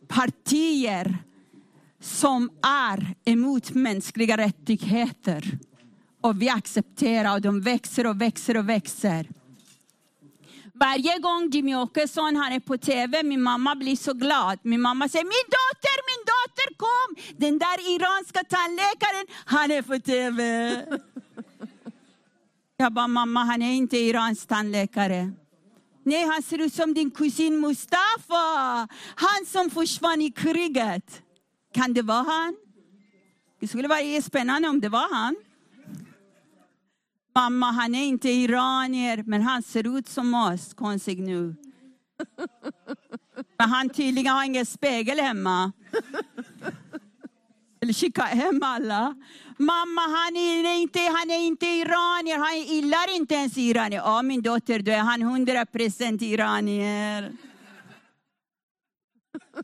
partier 0.09 1.19
som 2.05 2.51
är 2.63 3.15
emot 3.25 3.71
mänskliga 3.71 4.37
rättigheter. 4.37 5.59
Och 6.21 6.43
vi 6.43 6.49
accepterar 6.49 7.35
och 7.35 7.41
de 7.41 7.61
växer 7.61 8.07
och 8.07 8.21
växer 8.21 8.57
och 8.57 8.69
växer. 8.69 9.29
Varje 10.75 11.19
gång 11.19 11.51
Jimmy 11.51 11.75
Åkesson 11.75 12.37
han 12.37 12.53
är 12.53 12.61
på 12.61 12.79
TV, 12.79 13.23
min 13.23 13.43
mamma 13.43 13.75
blir 13.75 13.97
så 13.97 14.13
glad. 14.13 14.59
Min 14.63 14.81
mamma 14.81 15.09
säger, 15.09 15.25
min 15.25 15.49
dotter, 15.57 15.99
min 16.11 16.25
dotter 16.33 16.75
kom! 16.77 17.37
Den 17.37 17.59
där 17.59 17.95
iranska 17.95 18.45
tandläkaren, 18.45 19.27
han 19.45 19.71
är 19.71 19.83
på 19.83 19.99
TV. 19.99 20.71
Jag 22.77 22.93
bara, 22.93 23.09
mamma 23.09 23.45
han 23.45 23.63
är 23.63 23.73
inte 23.73 23.99
iransk 23.99 24.49
tandläkare. 24.49 25.33
Nej, 26.03 26.27
han 26.27 26.43
ser 26.43 26.59
ut 26.59 26.75
som 26.75 26.95
din 26.95 27.11
kusin 27.11 27.61
Mustafa. 27.61 28.89
Han 29.15 29.47
som 29.47 29.71
försvann 29.71 30.21
i 30.21 30.31
kriget. 30.31 31.24
Kan 31.75 31.93
det 31.93 32.03
vara 32.03 32.23
han? 32.23 32.57
Det 33.61 33.69
skulle 33.69 33.89
vara 33.89 34.23
spännande 34.23 34.69
om 34.69 34.81
det 34.81 34.89
var 34.89 35.15
han. 35.15 35.37
Mamma, 37.35 37.67
han 37.67 37.95
är 37.95 38.05
inte 38.05 38.29
iranier, 38.29 39.23
men 39.27 39.43
han 39.43 39.63
ser 39.63 39.99
ut 39.99 40.09
som 40.09 40.35
oss. 40.35 40.75
Konstigt 40.75 41.19
nu. 41.19 41.57
Men 43.59 43.69
han 43.69 43.89
tydligen 43.89 44.33
har 44.33 44.45
ingen 44.45 44.67
spegel 44.67 45.19
hemma. 45.19 45.73
Eller 47.81 47.93
kika 47.93 48.23
hem 48.23 48.63
alla. 48.63 49.15
Mamma, 49.59 50.01
han 50.01 50.37
är 50.37 50.81
inte, 50.81 50.99
han 50.99 51.31
är 51.31 51.47
inte 51.47 51.67
iranier, 51.67 52.39
han 52.39 52.61
gillar 52.61 53.17
inte 53.17 53.35
ens 53.35 53.59
iranier. 53.59 54.01
Ja, 54.01 54.23
min 54.23 54.43
dotter, 54.43 54.79
då 54.79 54.93
är 54.93 54.99
han 54.99 55.23
hundra 55.23 55.67
procent 55.67 56.23
iranier. 56.23 57.33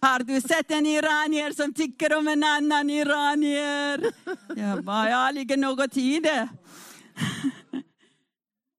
Har 0.01 0.19
du 0.25 0.41
sett 0.41 0.71
en 0.71 0.87
iranier 0.87 1.53
som 1.53 1.75
tycker 1.75 2.19
om 2.19 2.29
en 2.29 2.45
annan 2.45 2.91
iranier? 2.91 4.13
Jag 4.57 4.85
bara, 4.85 5.11
ja, 5.11 5.31
ligger 5.31 5.57
något 5.57 5.97
i 5.97 6.21
det. 6.21 6.49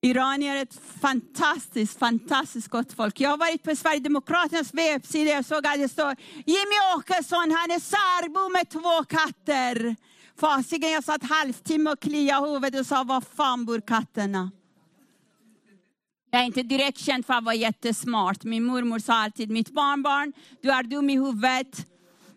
Iranier 0.01 0.55
är 0.55 0.61
ett 0.61 0.79
fantastiskt, 1.01 1.99
fantastiskt 1.99 2.67
gott 2.67 2.93
folk. 2.93 3.19
Jag 3.19 3.29
har 3.29 3.37
varit 3.37 3.63
på 3.63 3.75
Sverigedemokraternas 3.75 4.73
webbsida 4.73 5.39
och 5.39 5.45
såg 5.45 5.67
att 5.67 5.77
det 5.77 5.89
står 5.89 6.15
Jimmy 6.33 6.77
Åkesson, 6.97 7.51
han 7.51 7.71
är 7.71 7.79
särbo 7.79 8.49
med 8.49 8.69
två 8.69 9.03
katter. 9.03 9.95
Fasiken, 10.39 10.91
jag 10.91 11.03
satt 11.03 11.23
halvtimme 11.23 11.91
och 11.91 11.99
kliade 11.99 12.49
huvudet 12.49 12.79
och 12.79 12.85
sa, 12.85 13.03
var 13.03 13.21
fan 13.21 13.65
bor 13.65 13.81
katterna? 13.81 14.51
Jag 16.33 16.41
är 16.41 16.45
inte 16.45 16.63
direkt 16.63 16.99
känd 16.99 17.25
för 17.25 17.33
att 17.33 17.43
vara 17.43 17.55
jättesmart. 17.55 18.43
Min 18.43 18.63
mormor 18.63 18.99
sa 18.99 19.13
alltid, 19.13 19.49
mitt 19.49 19.69
barnbarn, 19.69 20.33
du 20.61 20.71
är 20.71 20.83
dum 20.83 21.09
i 21.09 21.13
huvudet. 21.17 21.87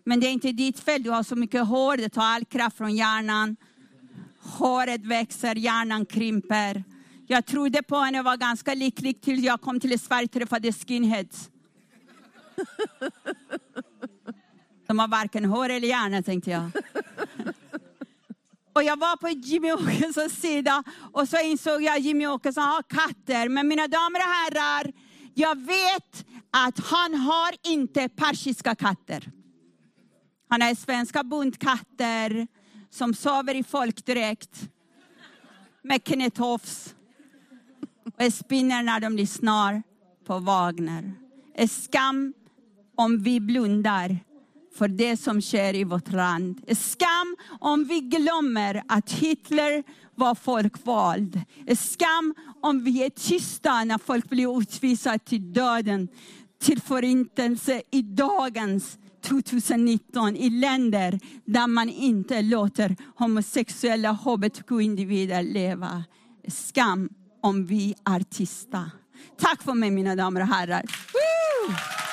Men 0.03 0.19
det 0.19 0.27
är 0.27 0.31
inte 0.31 0.51
ditt 0.51 0.79
fel, 0.79 1.03
du 1.03 1.09
har 1.09 1.23
så 1.23 1.35
mycket 1.35 1.67
hår, 1.67 1.97
det 1.97 2.09
tar 2.09 2.23
all 2.23 2.45
kraft 2.45 2.77
från 2.77 2.95
hjärnan. 2.95 3.55
Håret 4.39 5.05
växer, 5.05 5.55
hjärnan 5.55 6.05
krymper. 6.05 6.83
Jag 7.27 7.45
trodde 7.45 7.83
på 7.83 7.97
henne 7.97 8.19
och 8.19 8.25
var 8.25 8.37
ganska 8.37 8.73
lycklig 8.73 9.21
tills 9.21 9.43
jag 9.43 9.61
kom 9.61 9.79
till 9.79 9.99
Sverige 9.99 10.25
och 10.25 10.31
träffade 10.31 10.73
skinheads. 10.73 11.49
De 14.87 14.99
har 14.99 15.07
varken 15.07 15.45
hår 15.45 15.69
eller 15.69 15.87
hjärna 15.87 16.23
tänkte 16.23 16.51
jag. 16.51 16.71
Och 18.75 18.83
jag 18.83 18.99
var 18.99 19.17
på 19.17 19.29
Jimmy 19.29 19.71
Åkessons 19.71 20.41
sida 20.41 20.83
och 21.13 21.29
så 21.29 21.41
insåg 21.41 21.81
jag 21.81 21.95
att 21.95 22.03
Jimmy 22.03 22.27
Åkesson 22.27 22.63
har 22.63 22.83
katter. 22.83 23.49
Men 23.49 23.67
mina 23.67 23.87
damer 23.87 24.19
och 24.19 24.25
herrar, 24.25 24.93
jag 25.33 25.55
vet 25.65 26.25
att 26.51 26.79
han 26.79 27.15
har 27.15 27.55
inte 27.63 28.09
persiska 28.09 28.75
katter. 28.75 29.31
Han 30.49 30.61
har 30.61 30.75
svenska 30.75 31.23
bondkatter 31.23 32.47
som 32.89 33.13
sover 33.13 33.55
i 33.55 33.63
folkdräkt 33.63 34.69
med 35.81 36.03
knätofs 36.03 36.95
och 38.17 38.33
spinner 38.33 38.83
när 38.83 38.99
de 38.99 39.15
lyssnar 39.15 39.83
på 40.25 40.39
Wagner. 40.39 41.13
En 41.55 41.67
skam 41.67 42.33
om 42.95 43.23
vi 43.23 43.39
blundar 43.39 44.19
för 44.77 44.87
det 44.87 45.17
som 45.17 45.41
sker 45.41 45.75
i 45.75 45.83
vårt 45.83 46.11
land. 46.11 46.61
Skam 46.77 47.35
om 47.59 47.83
vi 47.83 47.99
glömmer 47.99 48.83
att 48.87 49.11
Hitler 49.11 49.83
var 50.15 50.35
folkvald. 50.35 51.41
Skam 51.77 52.35
om 52.61 52.83
vi 52.83 53.03
är 53.03 53.09
tysta 53.09 53.83
när 53.83 53.97
folk 53.97 54.29
blir 54.29 54.61
utvisade 54.61 55.19
till 55.19 55.53
döden, 55.53 56.07
till 56.61 56.81
förintelse 56.81 57.81
i 57.91 58.01
dagens 58.01 58.97
2019 59.25 60.35
i 60.35 60.49
länder 60.49 61.19
där 61.45 61.67
man 61.67 61.89
inte 61.89 62.41
låter 62.41 62.95
homosexuella 63.15 64.11
hbtq-individer 64.11 65.43
leva. 65.43 66.03
Skam 66.47 67.09
om 67.41 67.65
vi 67.65 67.95
är 68.05 68.19
tysta. 68.19 68.91
Tack 69.39 69.63
för 69.63 69.73
mig 69.73 69.91
mina 69.91 70.15
damer 70.15 70.41
och 70.41 70.47
herrar. 70.47 70.83
Woo! 71.13 72.04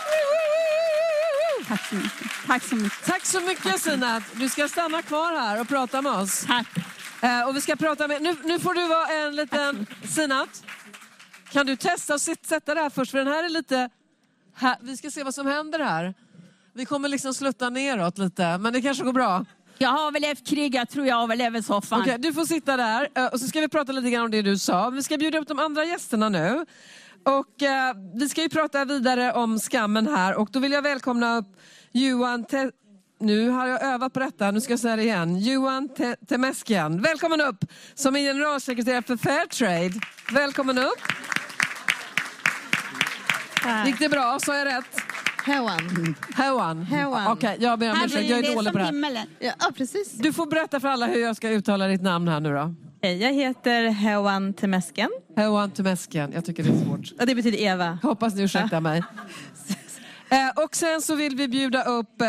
Tack 1.69 1.88
så 1.88 1.95
mycket. 1.95 2.31
Tack 2.47 2.62
så 2.62 2.76
mycket. 2.76 3.04
Tack 3.04 3.26
så 3.26 3.40
mycket 3.40 3.81
Sinat. 3.81 4.23
Du 4.33 4.49
ska 4.49 4.69
stanna 4.69 5.02
kvar 5.02 5.40
här 5.40 5.61
och 5.61 5.69
prata 5.69 6.02
med 6.02 6.12
oss. 6.12 6.45
Tack. 6.47 6.66
Uh, 7.25 7.49
och 7.49 7.57
vi 7.57 7.61
ska 7.61 7.76
prata 7.76 8.09
med, 8.09 8.23
nu, 8.23 8.37
nu 8.45 8.59
får 8.59 8.75
du 8.75 8.88
vara 8.88 9.09
en 9.09 9.37
liten 9.37 9.87
Sinat. 10.09 10.64
Kan 11.52 11.66
du 11.66 11.76
testa 11.76 12.14
att 12.14 12.23
sätta 12.23 12.75
det 12.75 12.81
här 12.81 12.90
först? 12.90 13.11
För 13.11 13.19
den 13.19 13.28
här 13.28 13.45
är 13.45 13.49
lite... 13.49 13.90
Här, 14.54 14.76
vi 14.81 14.97
ska 14.97 15.11
se 15.11 15.25
vad 15.25 15.35
som 15.35 15.47
händer 15.47 15.78
här. 15.78 16.14
Vi 16.75 16.85
kommer 16.85 17.09
liksom 17.09 17.35
slutta 17.35 17.71
neråt 17.71 18.19
lite, 18.19 18.59
men 18.59 18.73
det 18.73 18.83
kanske 18.83 19.04
går 19.04 19.12
bra. 19.12 19.45
Jag 19.78 19.88
har 19.88 20.45
krig, 20.45 20.75
jag 20.75 20.88
tror 20.88 21.07
jag 21.07 21.23
överlever 21.23 21.62
soffan. 21.62 22.00
Okej, 22.00 22.19
du 22.19 22.33
får 22.33 22.45
sitta 22.45 22.76
där 22.76 23.09
eh, 23.14 23.26
och 23.26 23.40
så 23.40 23.47
ska 23.47 23.61
vi 23.61 23.69
prata 23.69 23.92
lite 23.92 24.11
grann 24.11 24.25
om 24.25 24.31
det 24.31 24.42
du 24.42 24.59
sa. 24.59 24.90
Vi 24.90 25.02
ska 25.02 25.19
bjuda 25.19 25.38
upp 25.38 25.49
de 25.49 25.59
andra 25.59 25.85
gästerna 25.85 26.28
nu. 26.28 26.66
Och 27.25 27.62
eh, 27.62 27.95
Vi 28.14 28.29
ska 28.29 28.43
ju 28.43 28.49
prata 28.49 28.85
vidare 28.85 29.33
om 29.33 29.59
skammen 29.59 30.07
här 30.07 30.35
och 30.35 30.49
då 30.52 30.59
vill 30.59 30.73
jag 30.73 30.83
välkomna 30.83 31.37
upp 31.37 31.47
Johan 31.93 32.45
Te 32.45 32.71
nu 33.21 33.49
har 33.49 33.67
jag 33.67 33.83
övat 33.83 34.12
på 34.12 34.21
detta, 34.21 34.50
nu 34.50 34.61
ska 34.61 34.73
jag 34.73 34.81
säga 34.81 34.97
det 34.97 35.02
igen. 35.02 35.38
Johan 35.38 35.88
Te 35.88 36.17
Temeskian, 36.29 37.02
välkommen 37.02 37.41
upp 37.41 37.64
som 37.95 38.17
är 38.17 38.21
generalsekreterare 38.21 39.02
för 39.02 39.17
Fairtrade. 39.17 39.93
Välkommen 40.33 40.79
upp. 40.79 41.00
Gick 43.87 43.99
det 43.99 44.09
bra? 44.09 44.38
Sa 44.41 44.57
jag 44.59 44.67
rätt? 44.67 44.97
Hewan. 45.45 46.14
Hewan. 46.35 46.83
Hewan. 46.83 47.26
Okej, 47.33 47.57
jag 47.61 47.79
ber 47.79 47.91
om 47.91 47.99
ursäkt. 48.05 48.31
Jag 48.31 48.38
är 48.38 48.55
dålig 48.55 48.73
på 48.73 48.79
det 48.79 48.85
här. 48.85 48.93
himmelen. 48.93 49.26
Ja, 49.38 49.55
precis. 49.76 50.12
Du 50.12 50.33
får 50.33 50.47
berätta 50.47 50.81
för 50.81 50.88
alla 50.88 51.07
hur 51.07 51.21
jag 51.21 51.37
ska 51.37 51.49
uttala 51.50 51.87
ditt 51.87 52.02
namn 52.02 52.29
här 52.29 52.41
nu 52.41 52.55
då. 52.55 52.75
Hej, 53.05 53.23
jag 53.23 53.33
heter 53.33 53.89
Hewan 53.89 54.55
Temesken. 54.55 55.11
Hewan 55.37 55.71
Temeskian. 55.71 56.33
Jag 56.33 56.45
tycker 56.45 56.63
det 56.63 56.69
är 56.69 56.85
svårt. 56.85 57.21
Och 57.21 57.27
det 57.27 57.35
betyder 57.35 57.59
Eva. 57.59 57.99
Hoppas 58.03 58.35
ni 58.35 58.43
ursäktar 58.43 58.81
mig. 58.81 59.03
Eh, 60.31 60.65
och 60.65 60.77
sen 60.77 61.03
så 61.03 61.15
vill 61.15 61.37
vi 61.37 61.49
bjuda 61.49 61.83
upp 61.83 62.21
eh, 62.21 62.27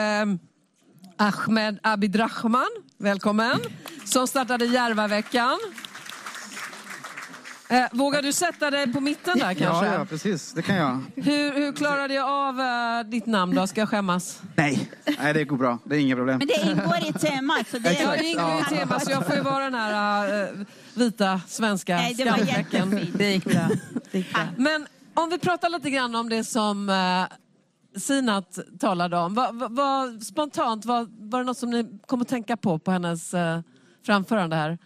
Ahmed 1.18 1.80
Abidrahman, 1.84 2.68
välkommen, 2.98 3.60
som 4.06 4.27
startade 4.27 4.65
Järvaveckan. 4.65 5.60
Eh, 7.74 7.86
vågar 7.92 8.22
du 8.22 8.34
sätta 8.34 8.72
dig 8.72 8.94
på 8.94 9.00
mitten 9.00 9.39
där 9.39 9.53
kanske? 9.53 9.86
Ja, 9.86 9.94
ja, 9.94 10.06
precis. 10.06 10.53
Det 10.53 10.62
kan 10.62 10.75
jag. 10.75 11.01
Hur, 11.15 11.53
hur 11.53 11.72
klarade 11.72 12.13
jag 12.13 12.30
av 12.30 12.60
eh, 12.62 13.10
ditt 13.10 13.25
namn 13.25 13.56
då? 13.56 13.68
Ska 13.68 13.82
jag 13.82 13.89
skämmas? 13.89 14.42
Nej, 14.56 14.89
Nej 15.20 15.34
det 15.34 15.44
går 15.44 15.58
bra. 15.58 15.77
Det 15.84 15.96
är 15.96 16.00
inga 16.00 16.15
problem. 16.15 16.38
Men 16.38 16.48
det 16.48 16.72
ingår 16.72 16.98
i 17.10 17.13
temat. 17.13 17.68
Så 17.72 17.77
det 17.77 17.89
Ja, 18.03 18.15
Exakt. 18.15 18.20
det 18.20 18.25
ingår 18.25 18.62
i 18.62 18.75
temat 18.77 19.06
så 19.06 19.12
jag 19.12 19.25
får 19.25 19.36
ju 19.36 19.42
vara 19.42 19.63
den 19.63 19.74
här 19.74 20.44
eh, 20.44 20.50
vita 20.94 21.42
svenska 21.48 21.96
Nej, 21.96 22.13
det 22.13 22.25
var 22.25 22.32
skamfläcken. 22.32 22.92
jättefint. 22.92 23.18
Det 23.18 23.32
gick 23.32 23.46
bra. 23.46 23.70
Det 24.12 24.18
gick 24.18 24.34
bra. 24.34 24.44
Men 24.58 24.88
om 25.13 25.30
vi 25.30 25.39
pratar 25.39 25.70
lite 25.70 25.89
grann 25.89 26.15
om 26.15 26.30
det 26.30 26.44
som 26.44 26.89
eh, 26.89 28.00
Sinat 28.00 28.60
talade 28.80 29.18
om. 29.18 29.34
Vad, 29.34 29.56
vad, 29.56 29.75
vad, 29.75 30.24
spontant, 30.24 30.86
vad, 30.86 31.30
var 31.30 31.39
det 31.39 31.46
något 31.46 31.58
som 31.58 31.70
ni 31.70 32.00
kom 32.06 32.22
att 32.22 32.27
tänka 32.27 32.58
på 32.58 32.80
på 32.80 32.92
hennes 32.92 33.34
eh, 33.34 33.60
framförande 34.06 34.56
här? 34.56 34.77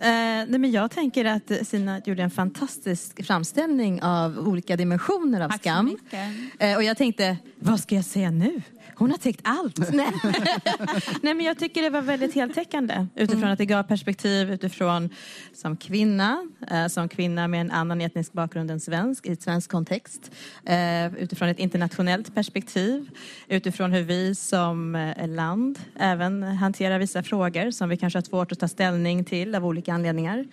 Eh, 0.00 0.08
nej, 0.08 0.58
men 0.58 0.70
jag 0.70 0.90
tänker 0.90 1.24
att 1.24 1.52
Sina 1.66 2.00
gjorde 2.04 2.22
en 2.22 2.30
fantastisk 2.30 3.24
framställning 3.26 4.02
av 4.02 4.38
olika 4.48 4.76
dimensioner 4.76 5.40
av 5.40 5.48
Tack 5.48 5.56
så 5.56 5.62
skam. 5.62 5.86
mycket. 5.86 6.30
Eh, 6.58 6.76
och 6.76 6.82
jag 6.82 6.96
tänkte, 6.96 7.36
vad 7.58 7.80
ska 7.80 7.94
jag 7.94 8.04
säga 8.04 8.30
nu? 8.30 8.62
Hon 8.94 9.10
har 9.10 9.18
täckt 9.18 9.40
allt. 9.44 9.78
Nej. 9.92 10.12
Nej, 11.22 11.34
men 11.34 11.40
jag 11.40 11.58
tycker 11.58 11.82
det 11.82 11.90
var 11.90 12.02
väldigt 12.02 12.34
heltäckande 12.34 13.06
utifrån 13.14 13.44
att 13.44 13.58
det 13.58 13.66
gav 13.66 13.82
perspektiv 13.82 14.50
utifrån 14.50 15.10
som 15.54 15.76
kvinna, 15.76 16.48
eh, 16.70 16.86
som 16.86 17.08
kvinna 17.08 17.48
med 17.48 17.60
en 17.60 17.70
annan 17.70 18.00
etnisk 18.00 18.32
bakgrund 18.32 18.70
än 18.70 18.80
svensk 18.80 19.26
i 19.26 19.32
ett 19.32 19.42
svensk 19.42 19.70
kontext. 19.70 20.30
Eh, 20.64 21.14
utifrån 21.14 21.48
ett 21.48 21.58
internationellt 21.58 22.34
perspektiv, 22.34 23.10
utifrån 23.48 23.92
hur 23.92 24.02
vi 24.02 24.34
som 24.34 24.94
eh, 24.94 25.28
land 25.28 25.78
även 25.98 26.42
hanterar 26.42 26.98
vissa 26.98 27.22
frågor 27.22 27.70
som 27.70 27.88
vi 27.88 27.96
kanske 27.96 28.18
har 28.18 28.24
svårt 28.24 28.52
att 28.52 28.58
ta 28.58 28.68
ställning 28.68 29.24
till 29.24 29.54
av 29.54 29.66
olika 29.66 29.94
anledningar. 29.94 30.44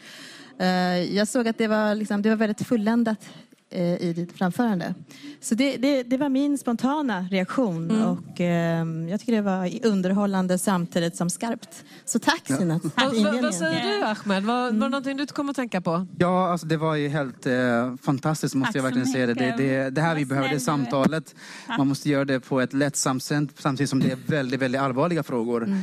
Eh, 0.60 1.16
jag 1.16 1.28
såg 1.28 1.48
att 1.48 1.58
det 1.58 1.68
var, 1.68 1.96
liksom, 1.96 2.22
det 2.22 2.30
var 2.30 2.36
väldigt 2.36 2.68
fulländat 2.68 3.30
eh, 3.74 4.02
i 4.02 4.14
ditt 4.14 4.38
framförande. 4.38 4.94
Så 5.42 5.56
det, 5.56 5.78
det, 5.78 6.04
det 6.04 6.18
var 6.18 6.30
min 6.30 6.58
spontana 6.58 7.22
reaktion 7.32 7.92
och 8.02 8.42
eh, 8.42 8.86
jag 9.10 9.20
tycker 9.20 9.34
det 9.34 9.42
var 9.42 9.86
underhållande 9.86 10.58
samtidigt 10.58 11.16
som 11.16 11.30
skarpt. 11.30 11.84
Så 12.06 12.20
tack 12.20 12.48
Sina 12.48 12.80
för 12.80 13.24
Vad, 13.24 13.42
vad, 13.44 13.56
säger 13.56 14.00
du 14.00 14.06
Ahmed? 14.06 14.44
Vad, 14.44 14.64
var 14.64 14.72
det 14.72 14.90
någonting 14.90 15.18
du 15.18 15.26
kom 15.26 15.50
att 15.50 15.56
tänka 15.56 15.82
på? 15.82 16.08
Ja, 16.18 16.52
alltså 16.52 16.68
det 16.68 16.78
var 16.78 16.96
ju 16.96 17.08
helt 17.08 17.46
eh, 17.46 17.96
fantastiskt 18.02 18.56
måste 18.56 18.68
Tack 18.68 18.76
jag 18.76 18.84
verkligen 18.84 19.08
säga 19.08 19.26
det. 19.26 19.34
Det, 19.34 19.56
det, 19.58 19.90
det 19.90 20.02
här 20.02 20.16
vi 20.16 20.22
är. 20.56 20.60
samtalet. 20.60 21.36
Man 21.78 21.88
måste 21.88 22.10
göra 22.10 22.26
det 22.26 22.40
på 22.40 22.62
ett 22.62 22.74
lättsamt 22.74 23.24
sätt 23.24 23.50
samtidigt 23.58 23.90
som 23.90 24.00
det 24.00 24.12
är 24.12 24.18
väldigt, 24.26 24.62
väldigt 24.62 24.82
allvarliga 24.82 25.24
frågor. 25.24 25.64
Eh, 25.64 25.78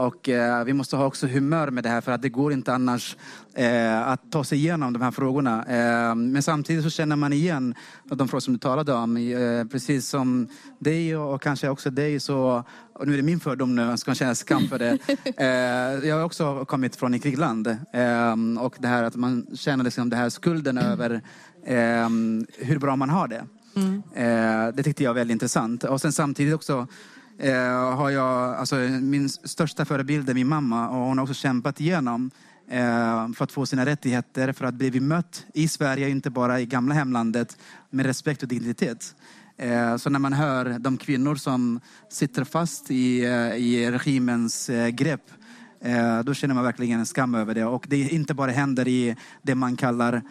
och 0.00 0.28
eh, 0.28 0.64
vi 0.64 0.72
måste 0.72 0.96
ha 0.96 1.06
också 1.06 1.26
humör 1.26 1.70
med 1.70 1.84
det 1.84 1.90
här 1.90 2.00
för 2.00 2.12
att 2.12 2.22
det 2.22 2.28
går 2.28 2.52
inte 2.52 2.74
annars 2.74 3.16
eh, 3.54 4.08
att 4.08 4.30
ta 4.30 4.44
sig 4.44 4.58
igenom 4.58 4.92
de 4.92 5.02
här 5.02 5.10
frågorna. 5.10 5.64
Eh, 5.64 6.14
men 6.14 6.42
samtidigt 6.42 6.84
så 6.84 6.90
känner 6.90 7.16
man 7.16 7.32
igen 7.32 7.74
de 8.04 8.28
frågor 8.28 8.40
som 8.40 8.52
du 8.52 8.58
talade 8.58 8.92
om. 8.92 9.16
Eh, 9.16 9.64
precis 9.64 10.08
som 10.08 10.48
dig 10.78 11.16
och 11.16 11.42
kanske 11.42 11.68
också 11.68 11.90
dig 11.90 12.20
så, 12.20 12.64
och 12.94 13.06
nu 13.06 13.12
är 13.12 13.16
det 13.16 13.22
min 13.22 13.40
fördom 13.40 13.74
nu, 13.74 13.82
jag 13.82 13.98
ska 13.98 14.14
känna 14.14 14.34
skam 14.34 14.68
för 14.68 14.78
det. 14.78 14.98
Eh, 15.36 16.08
jag 16.08 16.16
har 16.16 16.24
också 16.24 16.64
kommit 16.64 16.96
från 16.96 17.14
ett 17.14 17.22
krigland 17.22 17.66
eh, 17.92 18.60
och 18.60 18.76
det 18.78 18.88
här 18.88 19.02
att 19.02 19.16
man 19.16 19.46
känner 19.54 19.84
liksom 19.84 20.10
det 20.10 20.16
här 20.16 20.28
skulden 20.28 20.78
över 20.78 21.10
eh, 21.66 22.08
hur 22.58 22.78
bra 22.78 22.96
man 22.96 23.10
har 23.10 23.28
det. 23.28 23.44
Eh, 24.14 24.74
det 24.74 24.82
tyckte 24.82 25.02
jag 25.02 25.10
var 25.10 25.14
väldigt 25.14 25.32
intressant. 25.32 25.84
Och 25.84 26.00
sen 26.00 26.12
samtidigt 26.12 26.54
också 26.54 26.86
eh, 27.38 27.96
har 27.96 28.10
jag, 28.10 28.54
alltså 28.54 28.76
min 29.00 29.28
största 29.28 29.84
förebild 29.84 30.30
är 30.30 30.34
min 30.34 30.48
mamma 30.48 30.88
och 30.88 30.96
hon 31.06 31.18
har 31.18 31.22
också 31.22 31.34
kämpat 31.34 31.80
igenom 31.80 32.30
eh, 32.70 33.32
för 33.32 33.44
att 33.44 33.52
få 33.52 33.66
sina 33.66 33.86
rättigheter, 33.86 34.52
för 34.52 34.64
att 34.64 34.74
bli 34.74 34.90
bemött 34.90 35.46
i 35.54 35.68
Sverige, 35.68 36.08
inte 36.08 36.30
bara 36.30 36.60
i 36.60 36.66
gamla 36.66 36.94
hemlandet, 36.94 37.56
med 37.90 38.06
respekt 38.06 38.42
och 38.42 38.48
dignitet. 38.48 39.14
Eh, 39.56 39.96
Så 39.96 40.10
när 40.10 40.18
man 40.18 40.32
hör 40.32 40.78
de 40.78 40.96
kvinnor 40.96 41.34
som 41.34 41.80
sitter 42.08 42.44
fast 42.44 42.90
i, 42.90 43.24
eh, 43.24 43.54
i 43.56 43.90
regimens 43.90 44.70
eh, 44.70 44.88
grepp, 44.88 45.30
eh, 45.30 45.36
då 46.24 46.34
känner 46.34 46.54
man 46.54 46.64
verkligen 46.64 47.00
en 47.00 47.06
skam 47.06 47.34
över 47.34 47.54
det. 47.54 47.64
Och 47.64 47.86
det 47.88 47.96
inte 48.08 48.34
bara 48.34 48.50
händer 48.50 48.88
i 48.88 49.16
det 49.42 49.54
man 49.54 49.76
kallar, 49.76 50.22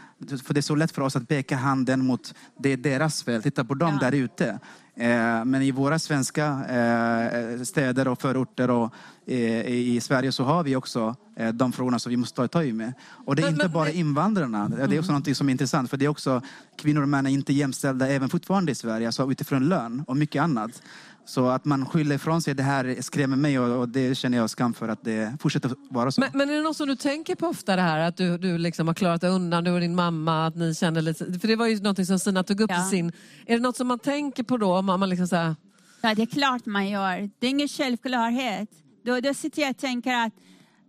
för 0.43 0.53
det 0.53 0.59
är 0.59 0.61
så 0.61 0.75
lätt 0.75 0.91
för 0.91 1.01
oss 1.01 1.15
att 1.15 1.27
peka 1.27 1.55
handen 1.57 2.05
mot 2.05 2.33
det 2.59 2.69
är 2.73 2.77
deras 2.77 3.23
fel, 3.23 3.43
titta 3.43 3.63
på 3.65 3.73
dem 3.73 3.97
Ja. 4.01 4.09
där 4.11 4.17
ute. 4.17 4.59
Eh, 4.95 5.45
Men 5.45 5.61
i 5.61 5.71
våra 5.71 5.99
svenska 5.99 6.45
eh, 6.47 7.61
städer 7.63 8.07
och 8.07 8.21
förorter 8.21 8.69
och 8.69 8.93
eh, 9.27 9.67
i 9.67 9.99
Sverige 10.01 10.31
så 10.31 10.43
har 10.43 10.63
vi 10.63 10.75
också 10.75 11.15
eh, 11.35 11.49
de 11.53 11.71
frågorna 11.71 11.99
som 11.99 12.09
vi 12.09 12.17
måste 12.17 12.35
ta 12.35 12.47
tag 12.47 12.67
i 12.67 12.73
med. 12.73 12.93
Och 13.25 13.35
det 13.35 13.41
är 13.41 13.43
Men- 13.43 13.53
inte 13.53 13.65
men- 13.65 13.73
bara 13.73 13.89
invandrarna. 13.89 14.69
Det 14.69 14.95
är 14.95 14.99
också 14.99 15.11
något 15.11 15.37
som 15.37 15.47
är 15.49 15.51
intressant 15.51 15.89
för 15.89 15.97
det 15.97 16.05
är 16.05 16.09
också 16.09 16.41
kvinnor 16.77 17.01
och 17.01 17.09
män 17.09 17.25
är 17.25 17.31
inte 17.31 17.53
jämställda 17.53 18.07
även 18.07 18.29
fortfarande 18.29 18.71
i 18.71 18.75
Sverige, 18.75 19.07
alltså 19.07 19.31
utifrån 19.31 19.69
lön 19.69 20.03
och 20.07 20.17
mycket 20.17 20.41
annat. 20.43 20.81
Så 21.25 21.47
att 21.47 21.65
man 21.65 21.85
skyller 21.85 22.15
ifrån 22.15 22.41
sig, 22.41 22.53
det 22.53 22.63
här 22.63 22.97
skrämmer 23.01 23.37
mig 23.37 23.59
och, 23.59 23.79
och 23.79 23.89
det 23.89 24.15
känner 24.15 24.37
jag 24.37 24.49
skam 24.49 24.73
för 24.73 24.87
att 24.87 25.03
det 25.03 25.37
fortsätter 25.41 25.71
vara 25.89 26.11
så. 26.11 26.21
Men, 26.21 26.29
men 26.33 26.49
är 26.49 26.53
det 26.53 26.61
något 26.61 26.77
som 26.77 26.87
du 26.87 26.95
tänker 26.95 27.35
på 27.35 27.47
ofta 27.47 27.75
det 27.75 27.81
här 27.81 27.99
att 27.99 28.17
du, 28.17 28.37
du 28.37 28.57
liksom 28.57 28.87
har 28.87 28.93
klarat 28.93 29.21
dig 29.21 29.29
undan, 29.29 29.63
du 29.63 29.71
och 29.71 29.79
din 29.79 29.95
mamma, 29.95 30.47
att 30.47 30.55
ni 30.55 30.75
kände 30.75 31.01
lite, 31.01 31.39
för 31.39 31.47
det 31.47 31.55
var 31.55 31.67
ju 31.67 31.79
något 31.79 32.07
som 32.07 32.19
Sina 32.19 32.43
tog 32.43 32.61
upp 32.61 32.71
Ja. 32.71 32.87
i 32.87 32.89
sin, 32.89 33.11
är 33.45 33.55
det 33.55 33.61
något 33.63 33.77
som 33.77 33.87
man 33.87 33.99
tänker 33.99 34.43
på 34.43 34.57
då? 34.57 34.77
Om 34.77 34.85
man 34.85 35.09
liksom 35.09 35.27
så 35.27 35.35
här, 35.35 35.55
Ja, 36.01 36.15
det 36.15 36.21
är 36.21 36.25
klart 36.25 36.65
man 36.65 36.89
gör. 36.89 37.29
Det 37.39 37.47
är 37.47 37.49
ingen 37.51 37.67
självklarhet. 37.67 38.69
Då, 39.05 39.19
då 39.19 39.33
sitter 39.33 39.61
jag 39.61 39.71
och 39.71 39.77
tänker 39.77 40.13
att 40.25 40.33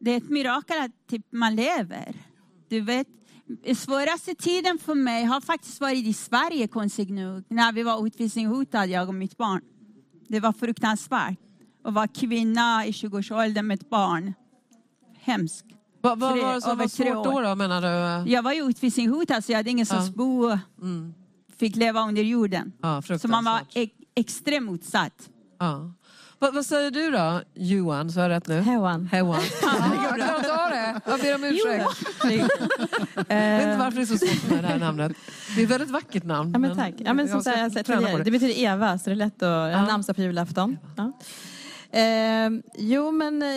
det 0.00 0.10
är 0.10 0.16
ett 0.16 0.30
mirakel 0.30 0.78
att 0.78 0.90
typ, 1.10 1.26
man 1.32 1.56
lever. 1.56 2.14
Du 2.68 2.80
vet, 2.80 3.06
den 3.64 3.76
svåraste 3.76 4.34
tiden 4.34 4.78
för 4.78 4.94
mig 4.94 5.24
har 5.24 5.40
faktiskt 5.40 5.80
varit 5.80 6.06
i 6.06 6.12
Sverige, 6.12 6.68
konstigt 6.68 7.10
nog. 7.10 7.44
När 7.48 7.72
vi 7.72 7.82
var 7.82 8.06
utvisningshotade, 8.06 8.86
jag 8.86 9.08
och 9.08 9.14
mitt 9.14 9.36
barn. 9.36 9.60
Det 10.28 10.40
var 10.40 10.52
fruktansvärt. 10.52 11.38
Att 11.84 11.94
vara 11.94 12.08
kvinna 12.08 12.86
i 12.86 12.90
20-årsåldern 12.90 13.66
med 13.66 13.80
ett 13.80 13.90
barn. 13.90 14.34
Hemskt. 15.20 15.64
vad, 16.00 16.20
Tre- 16.20 16.42
var 16.42 16.54
det 16.54 16.60
som 16.60 16.78
var 16.78 16.88
svårt 16.88 17.06
år. 17.26 17.42
då, 17.42 17.48
då 17.48 17.54
menar 17.54 17.80
du? 18.24 18.30
Jag 18.30 18.42
var 18.42 18.52
ju 18.52 18.62
utvisningshotad 18.70 19.44
så 19.44 19.52
jag 19.52 19.56
hade 19.56 19.70
ingenstans 19.70 20.06
Ja. 20.08 20.12
bo. 20.16 20.58
Mm. 20.82 21.14
Fick 21.56 21.76
leva 21.76 22.00
under 22.08 22.22
jorden. 22.22 22.72
Ja, 22.82 23.02
Så 23.02 23.28
man 23.28 23.44
var 23.44 23.60
e- 23.74 23.88
extremt 24.14 24.70
utsatt. 24.70 25.30
Ja. 25.58 25.92
Vad, 26.38 26.54
vad 26.54 26.66
säger 26.66 26.90
du 26.90 27.10
då, 27.10 27.40
Johan? 27.54 28.10
Så 28.10 28.20
jag 28.20 28.28
rätt 28.28 28.46
nu? 28.46 28.60
Hewan. 28.60 29.06
Hewan. 29.06 29.40
Jag 30.18 30.70
det. 30.70 31.00
Jag 31.06 31.20
ber 31.20 31.34
om 31.34 31.44
ursäkt. 31.44 31.86
Jag 33.28 33.56
vet 33.56 33.62
inte 33.62 33.76
varför 33.78 33.96
det 33.96 34.02
är 34.02 34.06
så 34.06 34.18
svårt 34.18 34.28
för 34.28 34.50
mig 34.52 34.62
det 34.62 34.68
här 34.68 34.78
namnet. 34.78 35.12
Det 35.56 35.60
är 35.60 35.64
ett 35.64 35.70
väldigt 35.70 35.90
vackert 35.90 36.24
namn. 36.24 36.50
Ja, 36.52 36.58
men 36.58 36.76
tack. 36.76 36.94
Ja, 36.98 37.12
men 37.12 37.28
som 37.28 37.42
jag 37.44 37.58
jag 37.58 37.86
tidigare, 37.86 38.22
det. 38.24 38.30
betyder 38.30 38.58
Eva, 38.58 38.98
så 38.98 39.10
det 39.10 39.14
är 39.14 39.16
lätt 39.16 39.42
att... 39.42 39.72
Ja. 39.72 39.86
namnsdag 39.86 40.16
på 40.16 40.22
julafton. 40.22 40.76
Ja. 40.96 41.12
Eh, 41.98 42.50
jo, 42.78 43.10
men 43.10 43.42
eh, 43.42 43.48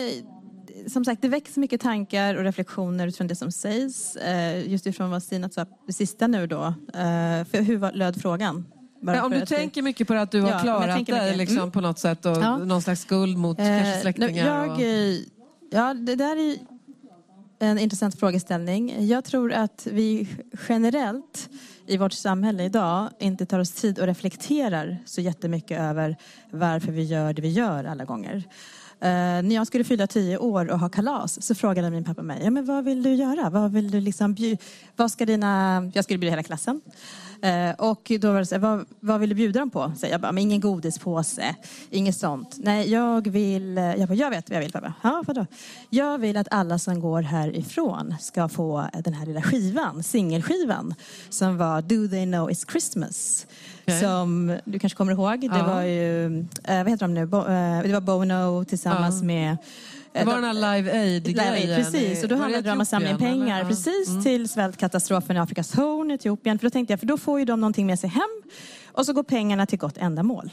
som 0.86 1.04
sagt, 1.04 1.22
det 1.22 1.28
väcks 1.28 1.56
mycket 1.56 1.80
tankar 1.80 2.34
och 2.34 2.42
reflektioner 2.44 3.06
utifrån 3.06 3.26
det 3.26 3.36
som 3.36 3.52
sägs. 3.52 4.16
Eh, 4.16 4.68
just 4.72 4.86
ifrån 4.86 5.10
vad 5.10 5.22
Stina 5.22 5.48
sa 5.50 5.66
sista 5.92 6.26
nu 6.26 6.46
då. 6.46 6.64
Eh, 6.94 7.44
för 7.50 7.62
hur 7.62 7.76
var- 7.76 7.92
löd 7.92 8.22
frågan? 8.22 8.64
Ja, 9.00 9.24
om 9.24 9.30
du 9.32 9.46
tänker 9.46 9.82
mycket 9.82 10.06
på 10.08 10.14
det 10.14 10.20
att 10.22 10.30
du 10.30 10.40
har 10.40 10.48
Ja, 10.50 10.54
men 10.86 11.04
klarat 11.04 11.22
dig 11.22 11.36
liksom, 11.36 11.58
Mm. 11.58 11.70
på 11.70 11.80
något 11.80 11.98
sätt 11.98 12.26
och 12.26 12.36
Ja. 12.36 12.56
någon 12.56 12.82
slags 12.82 13.00
skuld 13.00 13.38
mot 13.38 13.56
kanske 13.56 13.94
Eh, 13.94 14.00
släktingar. 14.00 14.46
Jag, 14.66 14.70
och... 14.70 14.80
eh, 14.82 15.16
ja, 15.70 15.94
det 15.94 16.14
där 16.14 16.36
är... 16.36 16.56
en 17.60 17.78
intressant 17.78 18.18
frågeställning. 18.20 19.06
Jag 19.06 19.24
tror 19.24 19.52
att 19.52 19.86
vi 19.92 20.28
generellt 20.68 21.48
i 21.86 21.96
vårt 21.96 22.12
samhälle 22.12 22.64
idag 22.64 23.08
inte 23.20 23.46
tar 23.46 23.58
oss 23.58 23.72
tid 23.72 23.98
och 23.98 24.06
reflekterar 24.06 24.98
så 25.06 25.20
jättemycket 25.20 25.80
över 25.80 26.16
varför 26.50 26.92
vi 26.92 27.02
gör 27.02 27.32
det 27.32 27.42
vi 27.42 27.48
gör 27.48 27.84
alla 27.84 28.04
gånger. 28.04 28.42
Eh, 29.00 29.08
när 29.42 29.54
jag 29.54 29.66
skulle 29.66 29.84
fylla 29.84 30.06
tio 30.06 30.38
år 30.38 30.70
och 30.70 30.78
ha 30.78 30.88
kalas 30.88 31.42
så 31.42 31.54
frågade 31.54 31.90
min 31.90 32.04
pappa 32.04 32.22
mig, 32.22 32.40
ja, 32.44 32.50
men 32.50 32.64
vad 32.64 32.84
vill 32.84 33.02
du 33.02 33.14
göra? 33.14 33.50
Vad 33.50 33.72
vill 33.72 33.90
du 33.90 34.00
liksom 34.00 34.36
vad 34.96 35.10
ska 35.10 35.26
dina... 35.26 35.82
Jag 35.94 36.04
skulle 36.04 36.18
bjuda 36.18 36.30
hela 36.30 36.42
klassen. 36.42 36.80
Eh, 37.42 37.70
och 37.78 38.12
då 38.20 38.32
var 38.32 38.38
det 38.38 38.46
så 38.46 38.54
här, 38.54 38.62
vad, 38.62 38.86
vad 39.00 39.20
vill 39.20 39.28
du 39.28 39.34
bjuda 39.34 39.60
dem 39.60 39.70
på? 39.70 39.92
Så 39.96 40.06
jag 40.06 40.20
bara, 40.20 40.32
men 40.32 40.42
ingen 40.42 40.60
godispåse, 40.60 41.54
inget 41.90 42.16
sånt. 42.16 42.56
Nej, 42.58 42.90
jag 42.90 43.28
vill... 43.28 43.76
Jag 43.76 44.08
bara, 44.08 44.14
jag 44.14 44.30
vet 44.30 44.50
vad 44.50 44.56
jag 44.56 44.62
vill 44.62 44.72
pappa. 44.72 44.94
Ja, 45.02 45.24
vadå? 45.26 45.46
Jag 45.90 46.18
vill 46.18 46.36
att 46.36 46.48
alla 46.50 46.78
som 46.78 47.00
går 47.00 47.22
härifrån 47.22 48.14
ska 48.20 48.48
få 48.48 48.88
den 49.04 49.14
här 49.14 49.26
lilla 49.26 49.42
skivan, 49.42 50.02
singelskivan, 50.02 50.94
som 51.28 51.56
var 51.56 51.82
Do 51.82 52.08
They 52.08 52.24
Know 52.24 52.50
It's 52.50 52.70
Christmas. 52.70 53.46
Okay. 53.88 54.00
Som 54.00 54.58
du 54.64 54.78
kanske 54.78 54.96
kommer 54.96 55.12
ihåg. 55.12 55.40
Det 55.40 55.62
var 55.62 55.82
ju, 55.82 56.26
uh, 56.28 56.44
vad 56.66 56.88
heter 56.88 56.98
de 56.98 57.14
nu? 57.14 57.26
Bo, 57.26 57.44
det 57.82 57.92
var 57.92 58.00
Bono 58.00 58.64
tillsammans 58.64 59.22
med 59.22 59.56
det 60.12 60.24
var 60.24 60.34
den 60.34 60.44
här 60.44 60.76
Live 60.76 61.00
Aid-grejen. 61.00 61.84
Precis, 61.84 62.22
och 62.22 62.28
då 62.28 62.36
handlade 62.36 62.62
det 62.62 62.72
om 62.72 62.80
att 62.80 62.88
samla 62.88 63.10
in 63.10 63.18
pengar 63.18 63.60
eller? 63.60 63.68
precis 63.68 64.08
mm. 64.08 64.22
till 64.22 64.48
svältkatastrofen 64.48 65.36
i 65.36 65.38
Afrikas 65.38 65.74
horn, 65.74 66.10
Etiopien. 66.10 66.58
För 66.58 66.66
då 66.66 66.70
tänkte 66.70 66.92
jag, 66.92 67.00
för 67.00 67.06
då 67.06 67.18
får 67.18 67.38
ju 67.38 67.44
de 67.44 67.60
någonting 67.60 67.86
med 67.86 67.98
sig 67.98 68.10
hem 68.10 68.42
och 68.86 69.06
så 69.06 69.12
går 69.12 69.22
pengarna 69.22 69.66
till 69.66 69.78
gott 69.78 69.96
ändamål. 69.96 70.50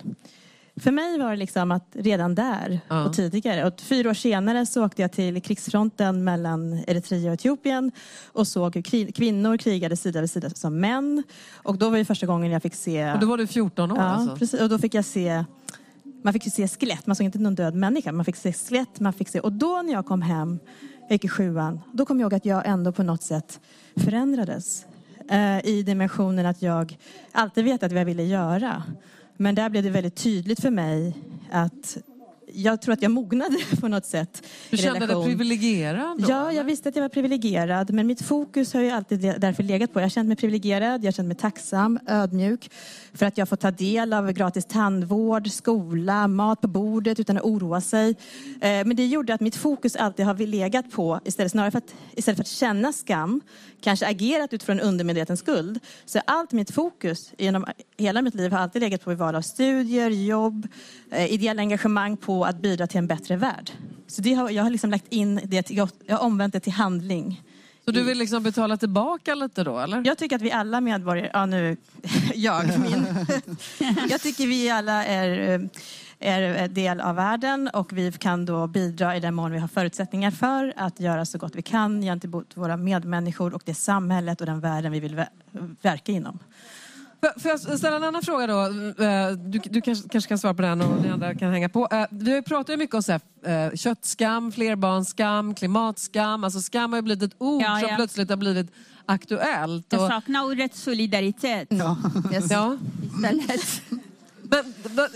För 0.79 0.91
mig 0.91 1.19
var 1.19 1.29
det 1.29 1.35
liksom 1.35 1.71
att 1.71 1.87
redan 1.93 2.35
där 2.35 2.79
ja. 2.87 3.05
och 3.05 3.13
tidigare. 3.13 3.67
Och 3.67 3.81
fyra 3.81 4.09
år 4.09 4.13
senare 4.13 4.65
så 4.65 4.85
åkte 4.85 5.01
jag 5.01 5.11
till 5.11 5.41
krigsfronten 5.41 6.23
mellan 6.23 6.83
Eritrea 6.87 7.27
och 7.27 7.33
Etiopien 7.33 7.91
och 8.31 8.47
såg 8.47 8.75
hur 8.75 9.11
kvinnor 9.11 9.57
krigade 9.57 9.97
sida 9.97 10.21
vid 10.21 10.31
sida 10.31 10.49
som 10.49 10.79
män. 10.79 11.23
Och 11.53 11.77
då 11.77 11.89
var 11.89 11.97
det 11.97 12.05
första 12.05 12.25
gången 12.25 12.51
jag 12.51 12.61
fick 12.61 12.75
se... 12.75 13.13
Och 13.13 13.19
då 13.19 13.27
var 13.27 13.37
du 13.37 13.47
14 13.47 13.91
år 13.91 13.97
ja, 13.97 14.03
alltså? 14.03 14.35
precis. 14.35 14.61
Och 14.61 14.69
då 14.69 14.79
fick 14.79 14.93
jag 14.93 15.05
se 15.05 15.45
man 16.23 16.33
fick 16.33 16.53
se 16.53 16.67
skelett, 16.67 17.07
man 17.07 17.15
såg 17.15 17.25
inte 17.25 17.39
någon 17.39 17.55
död 17.55 17.75
människa. 17.75 18.11
Man 18.11 18.25
fick 18.25 18.35
se 18.35 18.53
skelett, 18.53 18.99
man 18.99 19.13
fick 19.13 19.29
se... 19.29 19.39
Och 19.39 19.51
då 19.51 19.81
när 19.81 19.93
jag 19.93 20.05
kom 20.05 20.21
hem, 20.21 20.59
jag 21.01 21.11
gick 21.11 21.25
i 21.25 21.29
sjuan, 21.29 21.81
då 21.93 22.05
kom 22.05 22.19
jag 22.19 22.25
ihåg 22.25 22.33
att 22.33 22.45
jag 22.45 22.65
ändå 22.65 22.91
på 22.91 23.03
något 23.03 23.23
sätt 23.23 23.59
förändrades. 23.95 24.85
Eh, 25.29 25.65
I 25.65 25.83
dimensionen 25.83 26.45
att 26.45 26.61
jag 26.61 26.97
alltid 27.31 27.63
vetat 27.63 27.91
vad 27.91 28.01
jag 28.01 28.05
ville 28.05 28.23
göra. 28.23 28.83
Men 29.37 29.55
där 29.55 29.69
blev 29.69 29.83
det 29.83 29.89
väldigt 29.89 30.15
tydligt 30.15 30.59
för 30.59 30.71
mig 30.71 31.13
att 31.51 31.97
jag 32.55 32.81
tror 32.81 32.93
att 32.93 33.01
jag 33.01 33.11
mognade 33.11 33.57
på 33.79 33.87
något 33.87 34.05
sätt. 34.05 34.43
Du 34.69 34.77
kände 34.77 35.05
dig 35.05 35.23
privilegierad? 35.23 36.21
Då, 36.21 36.29
ja, 36.29 36.51
jag 36.51 36.63
visste 36.63 36.89
att 36.89 36.95
jag 36.95 37.03
var 37.03 37.09
privilegierad. 37.09 37.93
Men 37.93 38.07
mitt 38.07 38.21
fokus 38.21 38.73
har 38.73 38.81
ju 38.81 38.89
alltid 38.89 39.19
därför 39.37 39.63
legat 39.63 39.93
på. 39.93 40.01
Jag 40.01 40.11
känt 40.11 40.27
mig 40.27 40.37
privilegierad, 40.37 41.03
jag 41.03 41.13
känt 41.13 41.27
mig 41.27 41.37
tacksam, 41.37 41.99
ödmjuk. 42.07 42.71
För 43.13 43.25
att 43.25 43.37
jag 43.37 43.49
får 43.49 43.55
ta 43.55 43.71
del 43.71 44.13
av 44.13 44.31
gratis 44.31 44.65
tandvård, 44.65 45.51
skola, 45.51 46.27
mat 46.27 46.61
på 46.61 46.67
bordet 46.67 47.19
utan 47.19 47.37
att 47.37 47.43
oroa 47.43 47.81
sig. 47.81 48.09
Eh, 48.09 48.15
men 48.61 48.95
det 48.95 49.05
gjorde 49.05 49.33
att 49.33 49.41
mitt 49.41 49.55
fokus 49.55 49.95
alltid 49.95 50.25
har 50.25 50.35
legat 50.35 50.91
på, 50.91 51.19
istället, 51.25 51.51
snarare 51.51 51.71
för 51.71 51.77
att, 51.77 51.95
istället 52.15 52.37
för 52.37 52.43
att 52.43 52.47
känna 52.47 52.93
skam, 52.93 53.41
kanske 53.81 54.07
agerat 54.07 54.53
utifrån 54.53 54.79
undermedveten 54.79 55.37
skuld. 55.37 55.79
Så 56.05 56.19
allt 56.25 56.51
mitt 56.51 56.71
fokus 56.71 57.31
genom 57.37 57.65
hela 57.97 58.21
mitt 58.21 58.35
liv 58.35 58.51
har 58.51 58.59
alltid 58.59 58.81
legat 58.81 59.03
på 59.03 59.15
val 59.15 59.35
av 59.35 59.41
studier, 59.41 60.09
jobb, 60.09 60.67
eh, 61.11 61.33
ideella 61.33 61.61
engagemang 61.61 62.17
på 62.17 62.44
att 62.45 62.61
bidra 62.61 62.87
till 62.87 62.97
en 62.97 63.07
bättre 63.07 63.35
värld. 63.35 63.71
Så 64.07 64.21
det 64.21 64.33
har, 64.33 64.49
jag 64.49 64.63
har 64.63 64.69
liksom 64.69 64.89
lagt 64.89 65.13
in 65.13 65.41
det, 65.43 65.69
jag 65.69 65.89
har 66.09 66.19
omvänt 66.19 66.53
det 66.53 66.59
till 66.59 66.73
handling. 66.73 67.41
Så 67.85 67.91
du 67.91 68.03
vill 68.03 68.17
liksom 68.17 68.43
betala 68.43 68.77
tillbaka 68.77 69.35
lite 69.35 69.63
då 69.63 69.79
eller? 69.79 70.01
Jag 70.05 70.17
tycker 70.17 70.35
att 70.35 70.41
vi 70.41 70.51
alla 70.51 70.81
medborgare, 70.81 71.29
ja 71.33 71.45
nu, 71.45 71.77
jag, 72.35 72.79
min. 72.79 73.05
jag 74.09 74.21
tycker 74.21 74.47
vi 74.47 74.69
alla 74.69 75.05
är, 75.05 75.69
är 76.19 76.67
del 76.67 77.01
av 77.01 77.15
världen 77.15 77.69
och 77.73 77.93
vi 77.93 78.11
kan 78.11 78.45
då 78.45 78.67
bidra 78.67 79.15
i 79.15 79.19
den 79.19 79.35
mån 79.35 79.51
vi 79.51 79.59
har 79.59 79.67
förutsättningar 79.67 80.31
för 80.31 80.73
att 80.75 80.99
göra 80.99 81.25
så 81.25 81.37
gott 81.37 81.55
vi 81.55 81.61
kan 81.61 82.01
gentemot 82.01 82.57
våra 82.57 82.77
medmänniskor 82.77 83.53
och 83.53 83.61
det 83.65 83.75
samhället 83.75 84.41
och 84.41 84.47
den 84.47 84.59
världen 84.59 84.91
vi 84.91 84.99
vill 84.99 85.23
verka 85.81 86.11
inom. 86.11 86.39
Får 87.37 87.51
jag 87.51 87.59
ställa 87.59 87.95
en 87.95 88.03
annan 88.03 88.21
fråga 88.21 88.47
då? 88.47 88.61
Eh, 89.03 89.31
du, 89.31 89.59
du 89.59 89.81
kanske, 89.81 90.09
kanske 90.09 90.29
kan 90.29 90.37
svara 90.37 90.53
på 90.53 90.61
den 90.61 90.81
och 90.81 91.01
ni 91.01 91.09
andra 91.09 91.35
kan 91.35 91.51
hänga 91.51 91.69
på. 91.69 91.87
Eh, 91.91 92.05
vi 92.09 92.29
har 92.29 92.35
ju 92.35 92.43
pratat 92.43 92.79
mycket 92.79 92.95
om 92.95 93.03
så 93.03 93.11
här, 93.11 93.67
eh, 93.67 93.75
köttskam, 93.75 94.51
flerbarnsskam, 94.51 95.55
klimatskam. 95.55 96.43
Alltså 96.43 96.61
skam 96.61 96.93
har 96.93 96.97
ju 96.97 97.01
blivit 97.01 97.33
ett 97.33 97.35
ord 97.37 97.61
ja, 97.61 97.79
som 97.79 97.89
ja. 97.89 97.95
plötsligt 97.95 98.29
har 98.29 98.37
blivit 98.37 98.71
aktuellt. 99.05 99.85
Jag 99.89 100.11
saknar 100.11 100.45
ordet 100.45 100.75
solidaritet. 100.75 101.67
Ja. 101.71 101.97
Yes. 102.33 102.51
ja. 102.51 102.77
Istället. 103.15 103.81
Men, 104.41 104.73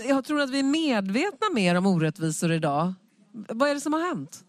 jag 0.08 0.24
tror 0.24 0.40
att 0.40 0.50
vi 0.50 0.58
är 0.58 0.62
medvetna 0.62 1.46
mer 1.54 1.74
om 1.74 1.86
orättvisor 1.86 2.52
idag. 2.52 2.94
Vad 3.32 3.70
är 3.70 3.74
det 3.74 3.80
som 3.80 3.92
har 3.92 4.00
hänt? 4.00 4.44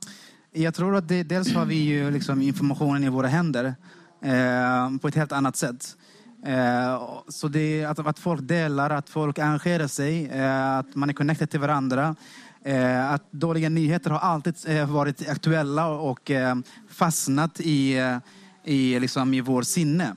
Jag 0.52 0.74
tror 0.74 0.96
att 0.96 1.08
det, 1.08 1.24
dels 1.24 1.54
har 1.54 1.66
vi 1.66 1.76
ju 1.76 2.12
liksom 2.12 2.42
informationen 2.42 3.04
i 3.04 3.10
våra 3.10 3.28
händer 3.28 3.76
eh, 4.22 4.98
på 5.02 5.08
ett 5.08 5.16
helt 5.16 5.32
annat 5.32 5.56
sätt. 5.56 5.98
Eh, 6.46 7.02
så 7.28 7.48
det 7.48 7.82
är 7.82 7.88
att, 7.88 8.00
att 8.00 8.20
folk 8.20 8.42
delar, 8.42 8.90
att 8.90 9.10
folk 9.10 9.40
engagerar 9.40 9.88
sig, 9.88 10.26
eh, 10.26 10.78
att 10.78 10.96
man 10.96 11.10
är 11.10 11.14
connected 11.14 11.50
till 11.50 11.60
varandra. 11.60 12.16
Eh, 12.64 13.12
att 13.12 13.32
dåliga 13.32 13.70
nyheter 13.70 14.10
har 14.10 14.20
alltid 14.20 14.56
eh, 14.68 14.92
varit 14.92 15.30
aktuella 15.30 15.88
och 15.88 16.32
eh, 16.32 16.56
fastnat 16.90 17.60
i, 17.60 17.98
eh, 17.98 18.18
i, 18.64 19.00
liksom 19.00 19.34
i 19.34 19.42
vår 19.42 19.62
sinne. 19.62 20.16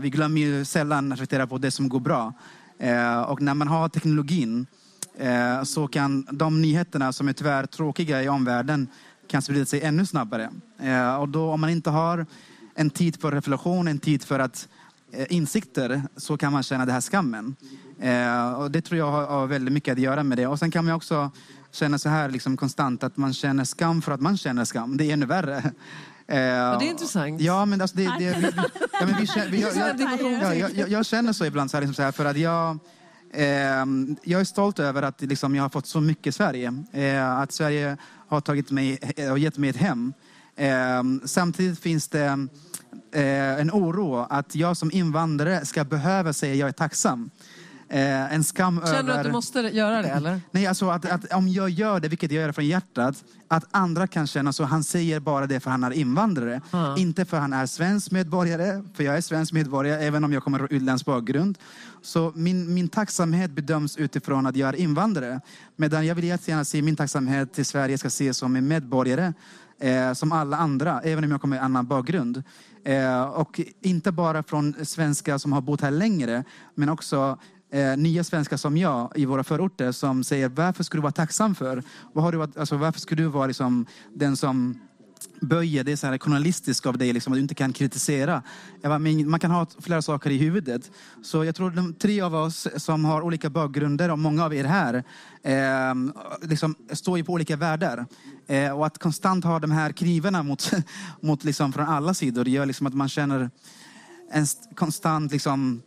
Vi 0.00 0.10
glömmer 0.10 0.40
ju 0.40 0.64
sällan 0.64 1.12
att 1.12 1.18
reflektera 1.18 1.46
på 1.46 1.58
det 1.58 1.70
som 1.70 1.88
går 1.88 2.00
bra. 2.00 2.32
Och 3.26 3.42
när 3.42 3.54
man 3.54 3.68
har 3.68 3.88
teknologin 3.88 4.66
så 5.64 5.88
kan 5.88 6.26
de 6.30 6.62
nyheterna 6.62 7.12
som 7.12 7.28
är 7.28 7.32
tyvärr 7.32 7.66
tråkiga 7.66 8.22
i 8.22 8.28
omvärlden 8.28 8.88
kan 9.28 9.42
sprida 9.42 9.66
sig 9.66 9.82
ännu 9.82 10.06
snabbare. 10.06 10.50
Och 11.20 11.28
då 11.28 11.50
om 11.50 11.60
man 11.60 11.70
inte 11.70 11.90
har 11.90 12.26
en 12.74 12.90
tid 12.90 13.20
för 13.20 13.32
reflektion, 13.32 13.88
en 13.88 13.98
tid 13.98 14.24
för 14.24 14.38
att 14.38 14.68
insikter 15.28 16.02
så 16.16 16.36
kan 16.36 16.52
man 16.52 16.62
känna 16.62 16.84
den 16.84 16.94
här 16.94 17.00
skammen. 17.00 17.56
Eh, 18.00 18.52
och 18.52 18.70
det 18.70 18.80
tror 18.80 18.98
jag 18.98 19.10
har, 19.10 19.26
har, 19.26 19.46
väldigt 19.46 19.72
mycket 19.72 19.92
att 19.92 19.98
göra 19.98 20.22
med 20.22 20.38
det. 20.38 20.46
Och 20.46 20.58
sen 20.58 20.70
kan 20.70 20.84
man 20.84 20.94
också 20.94 21.30
känna 21.72 21.98
så 21.98 22.08
här 22.08 22.28
liksom 22.28 22.56
konstant 22.56 23.04
att 23.04 23.16
man 23.16 23.32
känner 23.32 23.64
skam 23.64 24.02
för 24.02 24.12
att 24.12 24.20
man 24.20 24.36
känner 24.36 24.64
skam. 24.64 24.96
Det 24.96 25.04
är 25.04 25.12
ännu 25.12 25.26
värre. 25.26 25.72
Eh, 26.28 26.40
ja, 26.40 26.76
det 26.78 26.86
är 26.86 26.90
intressant. 26.90 27.40
Ja, 27.40 27.64
men 27.64 27.80
alltså 27.80 27.96
det, 27.96 28.04
det, 28.18 28.18
vi, 28.18 28.40
vi, 28.40 28.50
ja, 28.92 29.06
men 29.06 29.14
vi, 29.20 29.26
vi, 29.50 29.60
jag, 29.60 29.76
jag, 29.76 30.56
jag, 30.56 30.70
jag, 30.74 30.88
jag 30.88 31.06
känner 31.06 31.32
så 31.32 31.44
ibland 31.44 31.70
så 31.70 31.76
här, 31.76 31.82
liksom 31.82 31.94
så 31.94 32.02
här 32.02 32.12
för 32.12 32.24
att 32.24 32.36
jag 32.36 32.78
eh, 33.32 33.86
jag 34.22 34.40
är 34.40 34.44
stolt 34.44 34.78
över 34.78 35.02
att 35.02 35.22
liksom, 35.22 35.54
jag 35.54 35.62
har 35.62 35.68
fått 35.68 35.86
så 35.86 36.00
mycket 36.00 36.26
i 36.26 36.32
Sverige. 36.32 36.84
Eh, 36.92 37.38
att 37.38 37.52
Sverige 37.52 37.96
har 38.28 38.40
tagit 38.40 38.70
mig 38.70 38.98
och 39.30 39.38
gett 39.38 39.58
mig 39.58 39.70
ett 39.70 39.76
hem. 39.76 40.12
Eh, 40.56 41.02
samtidigt 41.24 41.78
finns 41.78 42.08
det 42.08 42.24
eh, 42.24 42.36
en 43.12 43.70
oro 43.70 44.26
att 44.30 44.54
jag 44.54 44.76
som 44.76 44.90
invandrare 44.92 45.64
ska 45.64 45.84
behöva 45.84 46.32
säga 46.32 46.54
jag 46.54 46.68
är 46.68 46.72
tacksam. 46.72 47.30
Eh, 47.88 48.34
en 48.34 48.44
skam 48.44 48.80
Känner 48.84 48.98
över... 48.98 49.12
du 49.12 49.18
att 49.18 49.24
du 49.24 49.32
måste 49.32 49.60
göra 49.60 50.02
det 50.02 50.08
eller? 50.08 50.40
Nej, 50.50 50.66
alltså 50.66 50.90
att, 50.90 51.04
att, 51.04 51.32
om 51.32 51.48
jag 51.48 51.70
gör 51.70 52.00
det, 52.00 52.08
vilket 52.08 52.32
jag 52.32 52.42
gör 52.42 52.52
från 52.52 52.66
hjärtat, 52.66 53.24
att 53.48 53.64
andra 53.70 54.06
kan 54.06 54.26
känna 54.26 54.52
så. 54.52 54.64
Han 54.64 54.84
säger 54.84 55.20
bara 55.20 55.46
det 55.46 55.60
för 55.60 55.70
han 55.70 55.84
är 55.84 55.90
invandrare. 55.90 56.60
Mm. 56.72 56.96
Inte 56.96 57.24
för 57.24 57.38
han 57.38 57.52
är 57.52 57.66
svensk 57.66 58.10
medborgare, 58.10 58.82
för 58.94 59.04
jag 59.04 59.16
är 59.16 59.20
svensk 59.20 59.52
medborgare 59.52 60.04
även 60.04 60.24
om 60.24 60.32
jag 60.32 60.42
kommer 60.42 60.58
från 60.58 60.68
utländsk 60.70 61.06
bakgrund. 61.06 61.58
Så 62.02 62.32
min, 62.34 62.74
min 62.74 62.88
tacksamhet 62.88 63.50
bedöms 63.50 63.96
utifrån 63.96 64.46
att 64.46 64.56
jag 64.56 64.68
är 64.68 64.76
invandrare. 64.76 65.40
Medan 65.76 66.06
jag 66.06 66.14
vill 66.14 66.24
jättegärna 66.24 66.64
se 66.64 66.82
min 66.82 66.96
tacksamhet 66.96 67.52
till 67.52 67.66
Sverige 67.66 67.98
ska 67.98 68.08
ses 68.08 68.36
som 68.38 68.56
en 68.56 68.68
medborgare. 68.68 69.32
Eh, 69.80 70.12
som 70.12 70.32
alla 70.32 70.56
andra, 70.56 71.00
även 71.00 71.24
om 71.24 71.30
jag 71.30 71.40
kommer 71.40 71.56
från 71.56 71.64
en 71.64 71.72
annan 71.72 71.86
bakgrund. 71.86 72.42
Eh, 72.86 73.22
och 73.22 73.60
inte 73.80 74.12
bara 74.12 74.42
från 74.42 74.74
svenskar 74.84 75.38
som 75.38 75.52
har 75.52 75.60
bott 75.60 75.80
här 75.80 75.90
längre, 75.90 76.44
men 76.74 76.88
också 76.88 77.38
eh, 77.72 77.96
nya 77.96 78.24
svenskar 78.24 78.56
som 78.56 78.76
jag 78.76 79.12
i 79.14 79.24
våra 79.24 79.44
förorter 79.44 79.92
som 79.92 80.24
säger 80.24 80.48
varför 80.48 80.84
ska 80.84 80.98
du 80.98 81.02
vara 81.02 81.12
tacksam 81.12 81.54
för? 81.54 81.82
Vad 82.12 82.24
har 82.24 82.32
du, 82.32 82.42
alltså, 82.42 82.76
varför 82.76 83.00
ska 83.00 83.14
du 83.14 83.26
vara 83.26 83.46
liksom, 83.46 83.86
den 84.14 84.36
som 84.36 84.80
böjer, 85.40 85.84
det 85.84 85.92
är 85.92 85.96
så 85.96 86.06
här 86.06 86.18
journalistiskt 86.18 86.86
av 86.86 86.98
dig, 86.98 87.12
liksom, 87.12 87.32
att 87.32 87.36
du 87.36 87.40
inte 87.40 87.54
kan 87.54 87.72
kritisera. 87.72 88.42
Bara, 88.82 88.98
man 88.98 89.40
kan 89.40 89.50
ha 89.50 89.66
flera 89.78 90.02
saker 90.02 90.30
i 90.30 90.36
huvudet. 90.36 90.90
Så 91.22 91.44
jag 91.44 91.54
tror 91.54 91.70
de 91.70 91.94
tre 91.94 92.20
av 92.20 92.34
oss 92.34 92.68
som 92.76 93.04
har 93.04 93.22
olika 93.22 93.50
bakgrunder 93.50 94.10
och 94.10 94.18
många 94.18 94.44
av 94.44 94.54
er 94.54 94.64
här 94.64 95.04
eh, 95.42 95.94
liksom, 96.48 96.74
står 96.92 97.18
ju 97.18 97.24
på 97.24 97.32
olika 97.32 97.56
världar. 97.56 98.06
Eh, 98.46 98.78
och 98.78 98.86
att 98.86 98.98
konstant 98.98 99.44
ha 99.44 99.58
de 99.58 99.70
här 99.70 99.92
knivarna 99.92 100.42
mot, 100.42 100.70
mot 101.20 101.44
liksom, 101.44 101.72
från 101.72 101.86
alla 101.86 102.14
sidor 102.14 102.48
gör 102.48 102.66
liksom 102.66 102.86
att 102.86 102.94
man 102.94 103.08
känner 103.08 103.50
en 104.30 104.46
konstant 104.74 105.32
liksom, 105.32 105.82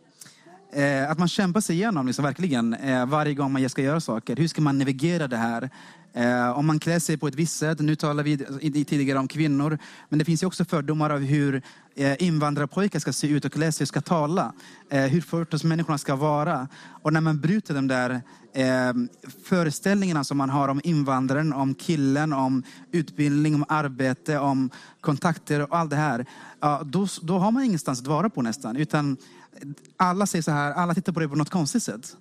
Eh, 0.72 1.10
att 1.10 1.18
man 1.18 1.28
kämpar 1.28 1.60
sig 1.60 1.76
igenom 1.76 2.06
liksom, 2.06 2.24
verkligen 2.24 2.74
eh, 2.74 3.06
varje 3.06 3.34
gång 3.34 3.52
man 3.52 3.68
ska 3.68 3.82
göra 3.82 4.00
saker. 4.00 4.36
Hur 4.36 4.48
ska 4.48 4.62
man 4.62 4.78
navigera 4.78 5.28
det 5.28 5.36
här? 5.36 5.70
Eh, 6.12 6.58
om 6.58 6.66
man 6.66 6.78
klär 6.78 6.98
sig 6.98 7.16
på 7.16 7.28
ett 7.28 7.34
visst 7.34 7.58
sätt, 7.58 7.80
nu 7.80 7.96
talar 7.96 8.22
vi 8.22 8.84
tidigare 8.84 9.18
om 9.18 9.28
kvinnor, 9.28 9.78
men 10.08 10.18
det 10.18 10.24
finns 10.24 10.42
ju 10.42 10.46
också 10.46 10.64
fördomar 10.64 11.10
av 11.10 11.20
hur 11.20 11.62
eh, 11.94 12.22
invandrarpojkar 12.22 12.98
ska 12.98 13.12
se 13.12 13.26
ut 13.26 13.44
och 13.44 13.52
klä 13.52 13.72
sig 13.72 13.84
och 13.84 13.88
ska 13.88 14.00
tala. 14.00 14.52
Eh, 14.90 15.02
hur 15.02 15.20
förortsmänniskorna 15.20 15.98
ska 15.98 16.16
vara. 16.16 16.68
Och 17.02 17.12
när 17.12 17.20
man 17.20 17.40
bryter 17.40 17.74
de 17.74 17.88
där 17.88 18.22
eh, 18.52 18.92
föreställningarna 19.44 20.24
som 20.24 20.38
man 20.38 20.50
har 20.50 20.68
om 20.68 20.80
invandraren, 20.84 21.52
om 21.52 21.74
killen, 21.74 22.32
om 22.32 22.62
utbildning, 22.92 23.54
om 23.54 23.64
arbete, 23.68 24.38
om 24.38 24.70
kontakter 25.00 25.62
och 25.62 25.78
allt 25.78 25.90
det 25.90 25.96
här. 25.96 26.26
Ja, 26.60 26.82
då, 26.84 27.06
då 27.22 27.38
har 27.38 27.50
man 27.50 27.64
ingenstans 27.64 28.00
att 28.00 28.06
vara 28.06 28.30
på 28.30 28.42
nästan. 28.42 28.76
Utan 28.76 29.16
alla 29.96 30.26
säger 30.26 30.42
så 30.42 30.50
här, 30.50 30.72
alla 30.72 30.94
tittar 30.94 31.12
på 31.12 31.20
det 31.20 31.28
på 31.28 31.36
något 31.36 31.50
konstigt 31.50 31.82
sätt. 31.82 32.16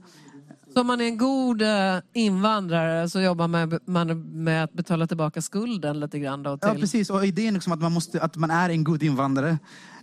Så 0.73 0.81
om 0.81 0.87
man 0.87 1.01
är 1.01 1.05
en 1.05 1.17
god 1.17 1.61
eh, 1.61 1.97
invandrare 2.13 3.09
så 3.09 3.21
jobbar 3.21 3.47
man 3.85 4.43
med 4.43 4.63
att 4.63 4.73
betala 4.73 5.07
tillbaka 5.07 5.41
skulden 5.41 5.99
lite 5.99 6.19
grann 6.19 6.43
då 6.43 6.57
till... 6.57 6.69
Ja, 6.69 6.75
precis. 6.79 7.09
Och 7.09 7.25
idén 7.25 7.53
liksom 7.53 7.73
att, 7.73 7.81
man 7.81 7.91
måste, 7.91 8.21
att 8.21 8.35
man 8.35 8.51
är 8.51 8.69
en 8.69 8.83
god 8.83 9.03
invandrare. 9.03 9.57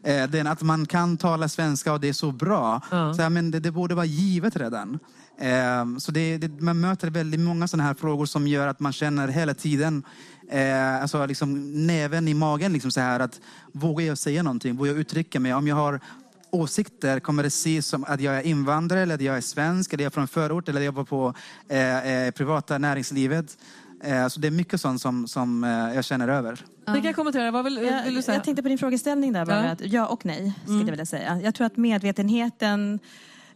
Eh, 0.04 0.26
den 0.30 0.46
att 0.46 0.62
man 0.62 0.86
kan 0.86 1.16
tala 1.16 1.48
svenska 1.48 1.92
och 1.92 2.00
det 2.00 2.08
är 2.08 2.12
så 2.12 2.32
bra. 2.32 2.80
Ja. 2.90 3.14
Så, 3.14 3.30
men 3.30 3.50
det, 3.50 3.60
det 3.60 3.70
borde 3.70 3.94
vara 3.94 4.06
givet 4.06 4.56
redan. 4.56 4.98
Eh, 5.40 5.98
så 5.98 6.12
det, 6.12 6.38
det, 6.38 6.60
man 6.60 6.80
möter 6.80 7.10
väldigt 7.10 7.40
många 7.40 7.68
sådana 7.68 7.84
här 7.84 7.94
frågor 7.94 8.26
som 8.26 8.48
gör 8.48 8.66
att 8.68 8.80
man 8.80 8.92
känner 8.92 9.28
hela 9.28 9.54
tiden 9.54 10.02
eh, 10.50 11.02
alltså 11.02 11.26
liksom 11.26 11.72
näven 11.86 12.28
i 12.28 12.34
magen. 12.34 12.72
Liksom 12.72 12.90
så 12.90 13.00
här, 13.00 13.20
att 13.20 13.40
vågar 13.72 14.06
jag 14.06 14.18
säga 14.18 14.42
någonting? 14.42 14.76
Vågar 14.76 14.92
jag 14.92 15.00
uttrycka 15.00 15.40
mig? 15.40 15.54
Om 15.54 15.66
jag 15.66 15.76
har 15.76 16.00
åsikter, 16.56 17.20
kommer 17.20 17.42
det 17.42 17.46
ses 17.46 17.86
som 17.86 18.04
att 18.04 18.20
jag 18.20 18.36
är 18.36 18.42
invandrare, 18.42 19.00
eller 19.00 19.14
att 19.14 19.20
jag 19.20 19.36
är 19.36 19.40
svensk, 19.40 19.92
eller 19.92 20.04
jag 20.04 20.10
är 20.10 20.14
från 20.14 20.28
förort, 20.28 20.68
eller 20.68 20.80
jag 20.80 20.86
jobbar 20.86 21.04
på 21.04 21.34
eh, 21.68 22.12
eh, 22.12 22.30
privata 22.30 22.78
näringslivet. 22.78 23.58
Eh, 24.04 24.28
så 24.28 24.40
det 24.40 24.46
är 24.46 24.50
mycket 24.50 24.80
sånt 24.80 25.00
som, 25.00 25.28
som 25.28 25.64
eh, 25.64 25.70
jag 25.70 26.04
känner 26.04 26.28
över. 26.28 26.64
Ni 26.94 27.02
kan 27.02 27.14
kommentera, 27.14 27.50
vad 27.50 27.64
vill, 27.64 27.76
Jag, 27.76 28.04
vill 28.04 28.14
du 28.14 28.22
säga? 28.22 28.34
jag 28.36 28.44
tänkte 28.44 28.62
på 28.62 28.68
din 28.68 28.78
frågeställning 28.78 29.32
där 29.32 29.46
bara. 29.46 29.64
Ja. 29.64 29.70
Att 29.70 29.80
ja 29.80 30.06
och 30.06 30.26
nej, 30.26 30.52
skulle 30.64 30.78
jag 30.80 30.90
vilja 30.90 31.06
säga. 31.06 31.40
Jag 31.44 31.54
tror 31.54 31.66
att 31.66 31.76
medvetenheten 31.76 32.98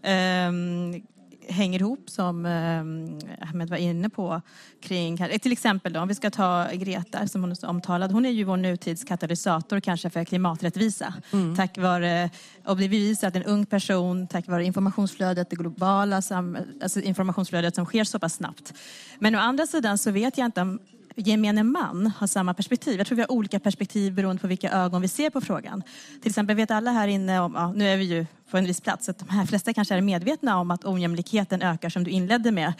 ehm, 0.03 1.03
hänger 1.51 1.81
ihop, 1.81 2.11
som 2.11 2.47
um, 2.47 3.19
Ahmed 3.41 3.71
var 3.71 3.77
inne 3.77 4.09
på. 4.09 4.43
kring. 4.81 5.17
Till 5.39 5.53
exempel 5.53 5.93
då, 5.93 6.01
om 6.01 6.09
vi 6.09 6.15
ska 6.15 6.31
ta 6.31 6.69
Greta 6.73 7.29
som 7.29 7.41
hon 7.41 7.51
är 7.51 7.55
så 7.55 7.69
omtalad. 7.69 8.13
Hon 8.13 8.27
är 8.27 8.31
ju 8.31 8.45
vår 8.45 8.57
nutidskatalysator 8.57 9.81
kanske 9.81 10.11
för 10.11 10.25
klimaträttvisa. 10.25 11.15
Tack 11.57 11.79
vare, 11.79 12.31
och 12.65 12.77
det 12.77 12.89
bevisar 12.89 13.29
att 13.29 13.37
en 13.37 13.45
ung 13.45 13.67
person, 13.67 14.27
tack 14.27 14.49
vare 14.49 14.65
informationsflödet, 14.65 15.51
det 15.51 15.57
globala 15.57 16.23
sam, 16.23 16.59
alltså 16.83 17.01
informationsflödet 17.01 17.75
som 17.75 17.87
sker 17.87 18.05
så 18.05 18.19
pass 18.19 18.35
snabbt. 18.35 18.75
Men 19.19 19.35
å 19.35 19.39
andra 19.39 19.67
sidan 19.67 19.99
så 19.99 20.11
vet 20.11 20.39
jag 20.39 20.45
inte 20.45 20.61
om 20.61 20.79
gemene 21.17 21.63
man 21.63 22.13
har 22.17 22.27
samma 22.27 22.55
perspektiv. 22.55 22.99
Jag 22.99 23.07
tror 23.07 23.17
vi 23.17 23.23
har 23.23 23.33
olika 23.33 23.61
perspektiv 23.61 24.15
beroende 24.15 24.41
på 24.41 24.49
vilka 24.49 24.71
ögon 24.73 25.03
vi 25.03 25.09
ser 25.09 25.31
på 25.31 25.41
frågan. 25.41 25.83
Till 26.23 26.31
exempel 26.31 26.57
vet 26.57 26.71
alla 26.71 26.91
här 26.91 27.09
inne 27.09 27.41
om, 27.41 27.55
ja, 27.55 27.73
nu 27.73 27.89
är 27.89 27.97
vi 27.97 28.05
ju 28.05 28.27
på 28.51 28.57
en 28.57 28.65
viss 28.67 28.81
plats, 28.81 29.09
att 29.09 29.19
de 29.19 29.29
här 29.29 29.47
flesta 29.47 29.73
kanske 29.73 29.95
är 29.95 30.01
medvetna 30.01 30.59
om 30.59 30.71
att 30.71 30.85
ojämlikheten 30.85 31.63
ökar 31.63 31.89
som 31.89 32.05
du 32.05 32.11
inledde 32.11 32.53
med 32.53 32.73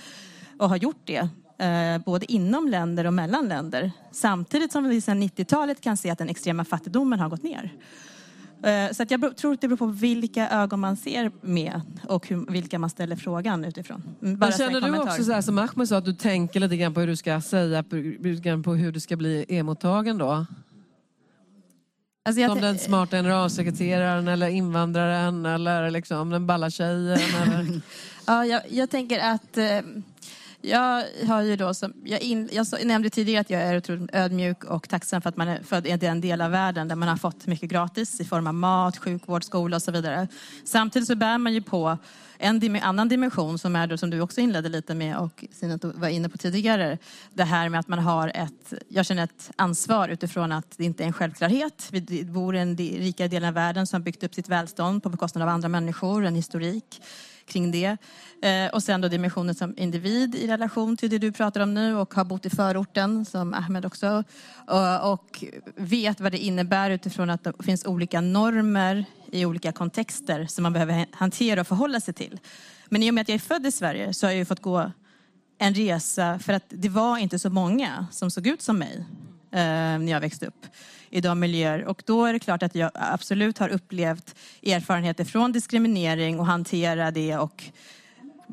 och 0.59 0.69
har 0.69 0.77
gjort 0.77 1.03
det. 1.05 1.29
Eh, 1.65 1.99
både 1.99 2.33
inom 2.33 2.69
länder 2.69 3.05
och 3.05 3.15
mellan 3.15 3.49
länder. 3.49 3.93
Samtidigt 4.13 4.73
som 4.73 4.89
vi 4.89 5.01
sedan 5.01 5.23
90-talet 5.23 5.81
kan 5.81 5.97
se 5.97 6.11
att 6.11 6.19
den 6.19 6.29
extrema 6.29 6.65
fattigdomen 6.65 7.21
har 7.21 7.29
gått 7.29 7.43
ner. 7.43 7.73
Eh, 8.63 8.93
Så 8.93 9.03
att 9.03 9.11
jag 9.11 9.37
tror 9.37 9.53
att 9.55 9.61
det 9.61 9.69
beror 9.69 9.77
på 9.77 9.87
vilka 9.87 10.49
ögon 10.51 10.81
man 10.81 10.97
ser 10.97 11.31
med 11.41 11.81
och 12.09 12.29
hur, 12.29 12.47
vilka 12.53 12.79
man 12.79 12.91
ställer 12.91 13.17
frågan 13.17 13.65
utifrån. 13.65 14.03
Mm, 14.23 14.39
bara 14.39 14.53
känner 14.53 14.81
du 14.81 14.99
också 14.99 15.25
så 15.25 15.33
här, 15.33 15.43
som 15.43 15.59
Ahmed 15.59 15.89
sa 15.89 15.97
att 15.97 16.05
du 16.05 16.13
tänker 16.15 16.61
lite 16.61 16.77
grann 16.77 16.95
på 16.95 17.01
hur 17.01 17.07
du 17.07 17.17
ska 17.17 17.41
säga, 17.41 17.83
på- 17.83 18.75
hur 18.75 18.93
du 18.93 19.01
ska 19.01 19.17
bli 19.17 19.45
emottagen 19.49 20.19
då? 20.19 20.47
Alltså 22.25 22.47
Som 22.47 22.61
den 22.61 22.79
smarta 22.79 23.17
generalsekreteraren 23.17 24.29
eller 24.29 24.49
invandraren 24.49 25.47
eller 25.47 25.91
liksom 25.91 26.31
den 26.31 26.47
balla 26.47 26.71
tjejen 26.71 27.19
eller... 27.43 27.81
Ja, 28.27 28.45
jag, 28.47 28.63
jag 28.71 28.91
tänker 28.91 29.19
att 29.19 29.57
eh, 29.59 29.79
jag 30.63 31.05
har 31.27 31.43
ju 31.43 31.57
då 31.57 31.75
som, 31.75 31.93
jag, 32.05 32.21
in, 32.21 32.49
jag 32.53 32.67
nämnde 32.85 33.11
tidigare 33.11 33.41
att 33.41 33.51
jag 33.51 33.63
är 33.63 33.77
otroligt 33.77 34.15
ödmjuk 34.15 34.65
och 34.65 34.89
tacksam 34.89 35.23
för 35.23 35.29
att 35.29 35.37
man 35.37 35.49
är 35.49 35.63
född 35.63 35.87
i 35.87 35.97
den 35.97 36.21
del 36.21 36.41
av 36.41 36.51
världen 36.51 36.89
där 36.89 36.97
man 36.97 37.09
har 37.09 37.17
fått 37.17 37.47
mycket 37.47 37.71
gratis 37.71 38.21
i 38.21 38.25
form 38.25 38.47
av 38.47 38.55
mat, 38.55 38.97
sjukvård, 38.97 39.45
skola 39.45 39.77
och 39.77 39.83
så 39.83 39.93
vidare. 39.93 40.29
Samtidigt 40.65 41.09
så 41.09 41.15
bär 41.15 41.39
man 41.39 41.55
ju 41.55 41.63
på 41.63 41.99
en 42.39 42.61
dim- 42.61 42.81
annan 42.83 43.09
dimension 43.09 43.59
som 43.59 43.77
är 43.77 43.87
då, 43.87 43.97
som 43.97 44.11
du 44.11 44.21
också 44.21 44.41
inledde 44.41 44.69
lite 44.69 44.95
med 44.95 45.17
och 45.17 45.45
Sinat 45.53 45.85
var 45.85 46.09
inne 46.09 46.29
på 46.29 46.39
tidigare. 46.39 46.99
Det 47.35 47.45
här 47.45 47.69
med 47.69 47.81
att 47.81 47.89
man 47.89 47.99
har 47.99 48.29
ett, 48.35 48.73
jag 48.89 49.07
känner 49.07 49.25
ett 49.25 49.51
ansvar 49.57 50.09
utifrån 50.09 50.53
att 50.53 50.75
det 50.77 50.85
inte 50.85 51.03
är 51.03 51.07
en 51.07 51.13
självklarhet. 51.13 51.89
Vi 51.91 52.25
bor 52.25 52.57
i 52.57 52.59
den 52.59 52.77
rikare 52.77 53.29
delen 53.29 53.49
av 53.49 53.55
världen 53.55 53.87
som 53.87 54.01
har 54.01 54.05
byggt 54.05 54.23
upp 54.23 54.35
sitt 54.35 54.49
välstånd 54.49 55.03
på 55.03 55.09
bekostnad 55.09 55.43
av 55.43 55.49
andra 55.49 55.69
människor, 55.69 56.25
en 56.25 56.35
historik 56.35 57.01
kring 57.51 57.71
det. 57.71 57.97
Eh, 58.43 58.67
och 58.73 58.83
sen 58.83 59.01
då 59.01 59.09
dimensionen 59.09 59.55
som 59.55 59.75
individ 59.77 60.35
i 60.35 60.47
relation 60.47 60.97
till 60.97 61.11
det 61.11 61.19
du 61.19 61.33
pratar 61.33 61.61
om 61.61 61.75
nu 61.75 61.97
och 61.97 62.15
har 62.15 62.25
bott 62.25 62.47
i 62.47 62.51
förorten 62.51 63.25
som 63.25 63.55
Ahmed 63.55 63.87
också. 63.87 64.25
Och, 64.67 65.13
och 65.13 65.45
vet 65.77 66.21
vad 66.21 66.33
det 66.33 66.39
innebär 66.39 66.91
utifrån 66.91 67.31
att 67.31 67.45
det 67.45 67.53
finns 67.63 67.85
olika 67.85 68.21
normer 68.21 69.05
i 69.33 69.45
olika 69.45 69.73
kontexter 69.73 70.47
som 70.47 70.63
man 70.63 70.73
behöver 70.73 71.07
hantera 71.13 71.61
och 71.61 71.67
förhålla 71.67 72.01
sig 72.01 72.15
till. 72.15 72.41
Men 72.89 73.03
i 73.03 73.11
och 73.11 73.15
med 73.15 73.23
att 73.23 73.29
jag 73.29 73.35
är 73.35 73.39
född 73.39 73.67
i 73.67 73.73
Sverige 73.73 74.15
så 74.15 74.27
har 74.27 74.31
jag 74.31 74.39
ju 74.39 74.45
fått 74.45 74.63
gå 74.63 74.93
en 75.59 75.75
resa 75.75 76.39
för 76.39 76.53
att 76.53 76.65
det 76.69 76.89
var 76.89 77.19
inte 77.19 77.39
så 77.39 77.51
många 77.51 78.07
som 78.11 78.31
såg 78.31 78.47
ut 78.47 78.63
som 78.63 78.79
mig 78.79 79.07
eh, 79.53 79.99
när 79.99 80.11
jag 80.11 80.21
växte 80.21 80.47
upp 80.47 80.67
i 81.11 81.21
de 81.21 81.41
miljöer. 81.41 81.85
Och 81.85 82.03
då 82.07 82.25
är 82.25 82.33
det 82.33 82.39
klart 82.39 82.63
att 82.63 82.75
jag 82.75 82.91
absolut 82.95 83.59
har 83.59 83.69
upplevt 83.69 84.35
erfarenheter 84.63 85.25
från 85.25 85.53
diskriminering 85.53 86.41
och 86.41 86.47
hantera 86.47 87.11
det 87.11 87.37
och 87.37 87.65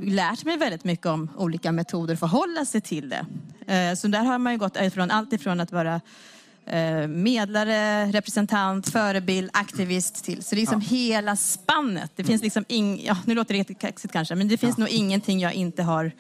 lärt 0.02 0.44
mig 0.44 0.58
väldigt 0.58 0.84
mycket 0.84 1.06
om 1.06 1.30
olika 1.38 1.72
metoder 1.72 2.14
att 2.14 2.20
förhålla 2.20 2.66
sig 2.66 2.82
till 2.82 3.10
det. 3.10 3.26
Eh, 3.74 3.96
Så 3.96 4.08
där 4.08 4.24
har 4.24 4.38
man 4.38 4.54
ju 4.54 4.60
gått 4.60 4.78
ifrån 4.82 5.12
allt 5.12 5.34
ifrån 5.34 5.60
att 5.60 5.72
vara 5.72 6.02
eh, 6.66 7.08
medlare, 7.08 8.06
representant, 8.06 8.90
förebild, 8.90 9.50
aktivist 9.54 10.24
till. 10.26 10.44
Så 10.44 10.56
det 10.56 10.60
är 10.60 10.62
liksom 10.62 10.82
hela 10.82 11.36
spannet. 11.36 12.12
Det 12.16 12.24
finns 12.24 12.42
liksom 12.44 12.66
ing, 12.68 13.04
ja, 13.06 13.18
nu 13.26 13.36
låter 13.36 13.54
det 13.54 13.74
kaxigt 13.80 14.14
kanske, 14.14 14.36
men 14.36 14.48
det 14.48 14.58
finns 14.58 14.78
nog 14.78 14.90
ingenting 14.90 15.40
jag 15.40 15.54
inte 15.54 15.84
har 15.84 16.12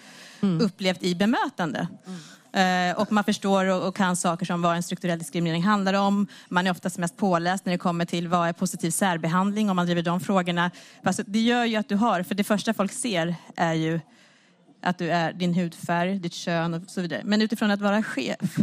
upplevt 0.62 1.04
i 1.04 1.15
bemötande. 1.15 1.88
Eh, 2.06 2.13
Eh, 2.53 2.99
och 3.01 3.12
man 3.12 3.23
förstår 3.23 3.65
och, 3.65 3.95
kan 3.95 4.15
saker 4.15 4.45
som 4.45 4.62
vad 4.62 4.75
en 4.75 4.83
strukturell 4.83 5.19
diskriminering 5.19 5.63
handlar 5.63 5.93
om. 5.93 6.27
Man 6.49 6.67
är 6.67 6.71
oftast 6.71 6.97
mest 6.97 7.17
påläst 7.17 7.65
när 7.65 7.71
det 7.71 7.77
kommer 7.77 8.05
till 8.05 8.27
vad 8.27 8.47
är 8.47 8.53
positiv 8.53 8.91
särbehandling 8.91 9.69
om 9.69 9.75
man 9.75 9.86
driver 9.86 10.01
de 10.01 10.19
frågorna. 10.19 10.71
Alltså, 11.03 11.23
det 11.25 11.39
gör 11.39 11.65
ju 11.65 11.75
att 11.75 11.89
du 11.89 11.95
har, 11.95 12.23
för 12.23 12.36
det 12.36 12.43
första 12.43 12.73
folk 12.73 12.91
ser 12.91 13.36
är 13.55 13.73
ju 13.73 13.99
att 14.81 14.97
du 14.97 15.12
är 15.12 15.33
din 15.33 15.53
hudfärg, 15.53 16.19
ditt 16.19 16.33
kön 16.33 16.73
och 16.73 16.81
så 16.88 17.01
vidare. 17.01 17.21
Men 17.25 17.41
utifrån 17.41 17.71
att 17.71 17.81
vara 17.81 18.03
chef, 18.03 18.57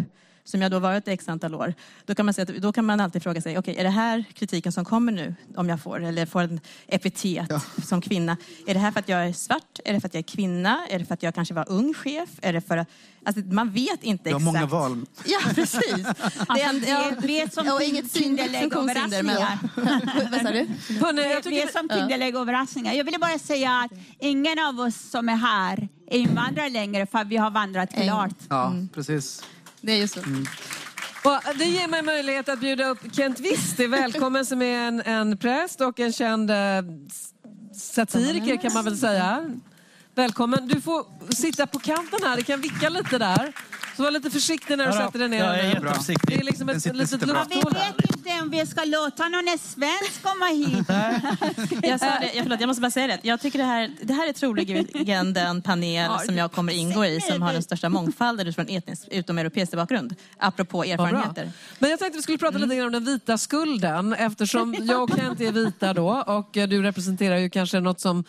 som 0.45 0.63
jag 0.63 0.71
då 0.71 0.79
varit 0.79 1.09
i 1.09 1.11
x 1.11 1.29
antal 1.29 1.55
år, 1.55 1.75
då 2.07 2.15
kan 2.15 2.27
man, 2.27 2.35
säga 2.35 2.43
att, 2.57 2.63
då 2.63 2.73
kan 2.73 2.85
man 2.85 3.01
alltid 3.01 3.23
fråga 3.23 3.41
sig, 3.41 3.59
okej, 3.59 3.77
är 3.79 3.85
det 3.85 3.91
här 3.91 4.25
kritiken 4.35 4.73
som 4.73 4.85
kommer 4.85 5.13
nu, 5.13 5.35
om 5.57 5.69
jag 5.69 5.81
får, 5.81 6.05
eller 6.05 6.27
får 6.27 6.41
en 6.41 6.61
epitet 6.87 7.53
som 7.85 8.01
kvinna? 8.01 8.37
Är 8.67 8.75
det 8.75 8.81
här 8.81 8.91
för 8.93 9.01
att 9.01 9.09
jag 9.09 9.29
är 9.29 9.33
svart? 9.33 9.79
Är 9.85 9.93
det 9.93 10.01
för 10.01 10.09
att 10.09 10.15
jag 10.15 10.19
är 10.19 10.23
kvinna? 10.23 10.87
Är 10.91 10.99
det 10.99 11.05
för 11.05 11.15
att 11.15 11.23
jag 11.23 11.35
kanske 11.35 11.55
var 11.55 11.65
ung 11.69 11.95
chef? 11.95 12.29
Är 12.43 12.53
det 12.53 12.61
för 12.61 12.77
att, 12.77 12.89
alltså, 13.25 13.43
man 13.45 13.71
vet 13.71 14.03
inte 14.05 14.29
Du 14.31 14.35
har 14.35 14.41
exakt. 14.41 14.55
många 14.55 14.67
val. 14.67 15.07
Ja, 15.25 15.39
precis. 15.55 15.83
det 16.55 16.61
är, 16.61 16.69
en- 16.69 16.81
det, 16.81 16.89
ja, 16.89 17.13
det 17.23 17.41
är 17.41 17.49
som 17.49 17.69
och 17.69 17.83
inget 17.83 18.13
funktionshinder. 18.13 19.23
Men, 19.23 19.37
Tinderläggöverraskningar. 19.41 20.31
vad 20.31 20.41
sa 20.41 20.51
du? 20.51 21.23
Det 21.23 21.41
tycker... 21.43 21.63
är 21.63 21.73
som 21.73 21.89
Tinderläggöverraskningar. 21.89 22.93
Jag 22.93 23.05
ville 23.05 23.19
bara 23.19 23.39
säga 23.39 23.81
att 23.81 23.93
ingen 24.19 24.59
av 24.59 24.81
oss 24.81 25.11
som 25.11 25.29
är 25.29 25.37
här 25.37 25.89
är 26.07 26.19
invandrare 26.19 26.69
längre 26.69 27.07
för 27.07 27.25
vi 27.25 27.37
har 27.37 27.51
vandrat 27.51 27.91
klart. 27.95 28.35
Ja, 28.49 28.73
precis. 28.95 29.43
Det 29.85 29.93
är 29.93 29.97
ju 29.97 30.09
så. 30.09 30.21
Och 31.25 31.57
det 31.59 31.65
ger 31.65 31.89
mig 31.89 32.03
möjlighet 32.03 32.49
att 32.49 32.61
bjuda 32.61 32.87
upp 32.89 32.99
Kent 33.13 33.41
Wisti, 33.41 33.87
välkommen 33.87 34.47
som 34.47 34.63
är 34.63 34.79
en, 34.89 35.01
en 35.01 35.39
präst 35.39 35.81
och 35.81 36.01
en 36.01 36.13
känd 36.13 36.51
eh, 36.51 36.57
satiriker 37.77 38.57
kan 38.57 38.73
man 38.73 38.85
väl 38.85 38.97
säga. 38.97 39.51
Välkommen. 40.17 40.69
Du 40.69 40.81
får 40.81 41.05
sitta 41.35 41.67
på 41.67 41.79
kanten 41.79 42.19
här, 42.23 42.37
det 42.37 42.43
kan 42.43 42.61
vicka 42.61 42.89
lite 42.89 43.19
där. 43.19 43.53
Så 43.97 44.03
var 44.03 44.11
lite 44.11 44.31
försiktig 44.31 44.79
när 44.79 44.87
du 44.87 44.93
sätter 44.93 45.19
dig 45.19 45.29
ner. 45.29 45.39
Jag 45.39 45.59
är 45.59 45.69
jätteförsiktig. 45.69 46.37
Det 46.37 46.41
är 46.41 46.45
liksom 46.45 46.69
ett 46.69 46.95
litet 46.95 47.23
vi 47.23 47.27
lufthål 47.27 47.75
här. 47.77 47.93
vet 47.93 48.17
inte 48.17 48.31
om 48.43 48.51
vi 48.51 48.67
ska 48.67 48.85
låta 48.85 49.29
någon 49.29 49.59
svensk 49.59 50.23
komma 50.23 50.47
hit. 50.47 50.89
Jag, 51.89 52.01
sa 52.01 52.07
det, 52.07 52.33
jag, 52.35 52.43
förlåt, 52.43 52.61
jag 52.61 52.67
måste 52.67 52.81
bara 52.81 52.91
säga 52.91 53.07
det. 53.07 53.19
Jag 53.23 53.41
tycker 53.41 53.59
det 53.59 53.65
här, 53.65 53.91
det 54.03 54.13
här 54.13 54.29
är 54.29 54.33
troligen 54.33 55.33
den 55.33 55.63
panel 55.63 56.11
som 56.27 56.37
jag 56.37 56.53
kommer 56.53 56.73
ingå 56.73 57.05
i 57.05 57.21
som 57.21 57.43
har 57.43 57.53
den 57.53 57.63
största 57.63 57.89
mångfalden 57.89 58.55
från 58.55 58.69
etnisk 58.69 59.09
utomeuropeisk 59.11 59.73
bakgrund. 59.73 60.15
Apropå 60.39 60.85
erfarenheter. 60.85 61.53
Men 61.79 61.91
jag 61.91 61.99
tänkte 61.99 62.17
vi 62.19 62.23
skulle 62.23 62.39
prata 62.39 62.59
lite 62.59 62.77
grann 62.77 62.87
om 62.87 62.93
den 62.93 63.05
vita 63.05 63.39
skulden 63.39 64.15
eftersom 64.15 64.75
jag 64.81 65.03
och 65.03 65.19
Kent 65.19 65.41
är 65.41 65.53
vita 65.53 65.93
då 65.93 66.09
och 66.27 66.49
du 66.53 66.83
representerar 66.83 67.37
ju 67.37 67.51
kanske 67.51 67.81
något 67.81 68.01
som 68.01 68.25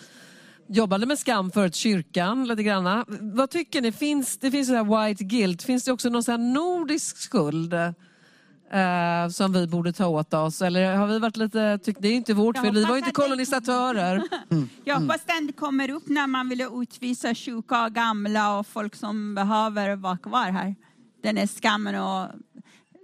jobbade 0.67 1.05
med 1.05 1.19
skam 1.19 1.51
förut, 1.51 1.75
kyrkan 1.75 2.47
lite 2.47 2.63
grann. 2.63 3.05
Vad 3.21 3.49
tycker 3.49 3.81
ni? 3.81 3.91
Finns, 3.91 4.37
det 4.37 4.51
finns 4.51 4.67
så 4.67 4.73
här 4.73 5.07
white 5.07 5.23
guilt. 5.23 5.63
Finns 5.63 5.83
det 5.83 5.91
också 5.91 6.09
någon 6.09 6.23
så 6.23 6.31
här 6.31 6.37
nordisk 6.37 7.17
skuld 7.17 7.73
eh, 7.73 9.29
som 9.31 9.53
vi 9.53 9.67
borde 9.67 9.93
ta 9.93 10.07
åt 10.07 10.33
oss? 10.33 10.61
Eller 10.61 10.95
har 10.95 11.07
vi 11.07 11.19
varit 11.19 11.37
lite... 11.37 11.79
Tyck, 11.83 11.97
det 11.99 12.07
är 12.07 12.13
inte 12.13 12.33
vårt 12.33 12.57
fel. 12.57 12.73
Vi 12.73 12.83
var 12.83 12.91
ju 12.91 12.97
inte 12.97 13.11
kolonisatörer. 13.11 14.23
Jag 14.83 14.99
hoppas 14.99 15.21
den 15.25 15.53
kommer 15.53 15.89
upp 15.89 16.07
när 16.07 16.27
man 16.27 16.49
vill 16.49 16.67
utvisa 16.81 17.35
sjuka 17.35 17.85
och 17.85 17.91
gamla 17.91 18.57
och 18.59 18.67
folk 18.67 18.95
som 18.95 19.35
behöver 19.35 19.95
vara 19.95 20.17
kvar 20.17 20.51
här. 20.51 20.75
Den 21.23 21.37
är 21.37 21.47
skammen 21.47 21.95
och 21.95 22.27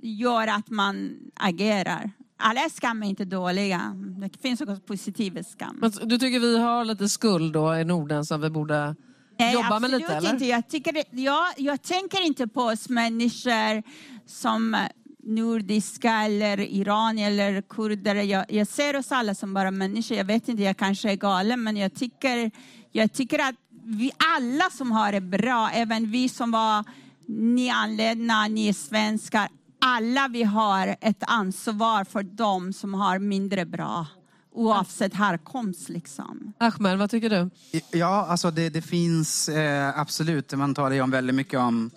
gör 0.02 0.47
att 0.47 0.69
man 0.69 1.17
agerar. 1.36 2.12
Alla 2.41 2.69
skam 2.69 3.04
är 3.04 3.08
inte 3.08 3.25
dåliga. 3.25 3.95
Det 4.17 4.41
finns 4.41 4.62
också 4.62 4.75
positiv 4.80 5.43
skam. 5.43 5.77
Men 5.82 5.91
du 6.04 6.17
tycker 6.17 6.39
vi 6.39 6.58
har 6.60 6.86
lite 6.86 7.10
skuld 7.10 7.54
då 7.54 7.75
i 7.75 7.86
Norden 7.86 8.25
som 8.25 8.41
vi 8.41 8.49
borde 8.49 8.95
Nej, 9.39 9.54
jobba 9.54 9.69
med 9.69 9.75
absolut 9.77 10.01
lite? 10.01 10.13
Eller? 10.13 10.34
Inte. 10.34 10.45
Jag, 10.45 10.67
tycker, 10.69 10.93
det- 10.93 11.21
jag, 11.21 11.45
jag 11.58 11.82
tänker 11.82 12.25
inte 12.25 12.47
på 12.47 12.62
oss 12.62 12.89
människor 12.89 13.84
som 14.25 14.77
nordiska 15.23 16.12
eller 16.13 16.60
iranier 16.60 17.27
eller 17.32 17.62
kurder. 17.62 18.15
Jag, 18.15 18.45
jag 18.54 18.67
ser 18.67 18.95
oss 18.95 19.12
alla 19.12 19.36
som 19.36 19.54
bara 19.54 19.71
människor. 19.71 20.17
Jag 20.17 20.25
vet 20.25 20.47
inte, 20.49 20.63
jag 20.63 20.77
kanske 20.77 21.12
är 21.12 21.15
galen, 21.15 21.63
men 21.63 21.77
jag 21.77 21.93
tycker, 21.93 22.51
jag 22.91 23.13
tycker 23.13 23.39
att 23.39 23.56
vi 23.86 24.12
alla 24.38 24.69
som 24.71 24.91
har 24.91 25.12
det 25.12 25.21
bra, 25.21 25.69
även 25.73 26.12
vi 26.12 26.30
som 26.30 26.51
var 26.51 26.84
nyanlända, 27.27 28.47
ni 28.47 28.73
svenskar, 28.73 29.47
alla 29.82 30.28
vi 30.28 30.44
har 30.44 30.96
ett 31.02 31.24
ansvar 31.28 32.04
för 32.04 32.24
dem 32.24 32.74
som 32.74 32.94
har 32.94 33.20
mindre 33.20 33.65
bra, 33.65 34.08
oavsett 34.54 35.13
härkomst. 35.13 35.89
Liksom. 35.89 36.54
Ahmed, 36.58 36.98
vad 36.98 37.10
tycker 37.10 37.30
du? 37.30 37.50
Ja, 37.91 38.26
alltså 38.30 38.52
det, 38.52 38.70
det 38.70 38.82
finns 38.82 39.50
eh, 39.50 40.00
absolut. 40.00 40.54
Man 40.54 40.76
talar 40.76 40.91
ju 40.91 41.02
om 41.02 41.12
väldigt 41.12 41.36
mycket 41.36 41.60
om 41.60 41.91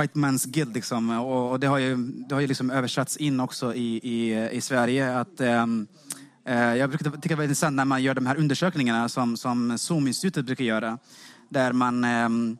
White 0.00 0.18
Man's 0.18 0.48
Guild 0.48 0.74
liksom. 0.74 1.10
Och, 1.10 1.50
och 1.50 1.60
det 1.60 1.66
har 1.66 1.78
ju, 1.78 1.96
det 1.96 2.34
har 2.34 2.40
ju 2.40 2.46
liksom 2.46 2.70
översatts 2.70 3.16
in 3.16 3.40
också 3.40 3.74
i, 3.74 4.00
i, 4.02 4.48
i 4.52 4.60
Sverige. 4.60 5.18
Att, 5.18 5.40
ehm, 5.40 5.86
eh, 6.46 6.74
jag 6.74 6.90
brukar 6.90 7.10
tycka 7.10 7.28
det 7.28 7.34
var 7.34 7.42
intressant 7.42 7.76
när 7.76 7.84
man 7.84 8.02
gör 8.02 8.14
de 8.14 8.26
här 8.26 8.36
undersökningarna 8.36 9.08
som, 9.08 9.36
som 9.36 9.78
Zoom-institutet 9.78 10.46
brukar 10.46 10.64
göra. 10.64 10.98
Där 11.48 11.72
man 11.72 12.04
ehm, 12.04 12.58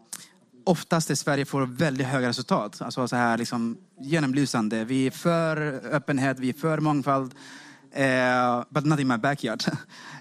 oftast 0.65 1.11
i 1.11 1.17
Sverige 1.17 1.45
får 1.45 1.67
väldigt 1.67 2.07
höga 2.07 2.29
resultat. 2.29 2.83
Alltså 2.83 3.09
så 3.09 3.17
här 3.17 3.39
liksom 3.39 3.77
genomlysande. 4.01 4.85
Vi 4.85 5.07
är 5.07 5.11
för 5.11 5.57
öppenhet, 5.93 6.39
vi 6.39 6.49
är 6.49 6.53
för 6.53 6.79
mångfald. 6.79 7.35
Eh, 7.93 8.63
but 8.69 8.85
not 8.85 9.01
in 9.01 9.09
my 9.09 9.17
backyard. 9.17 9.63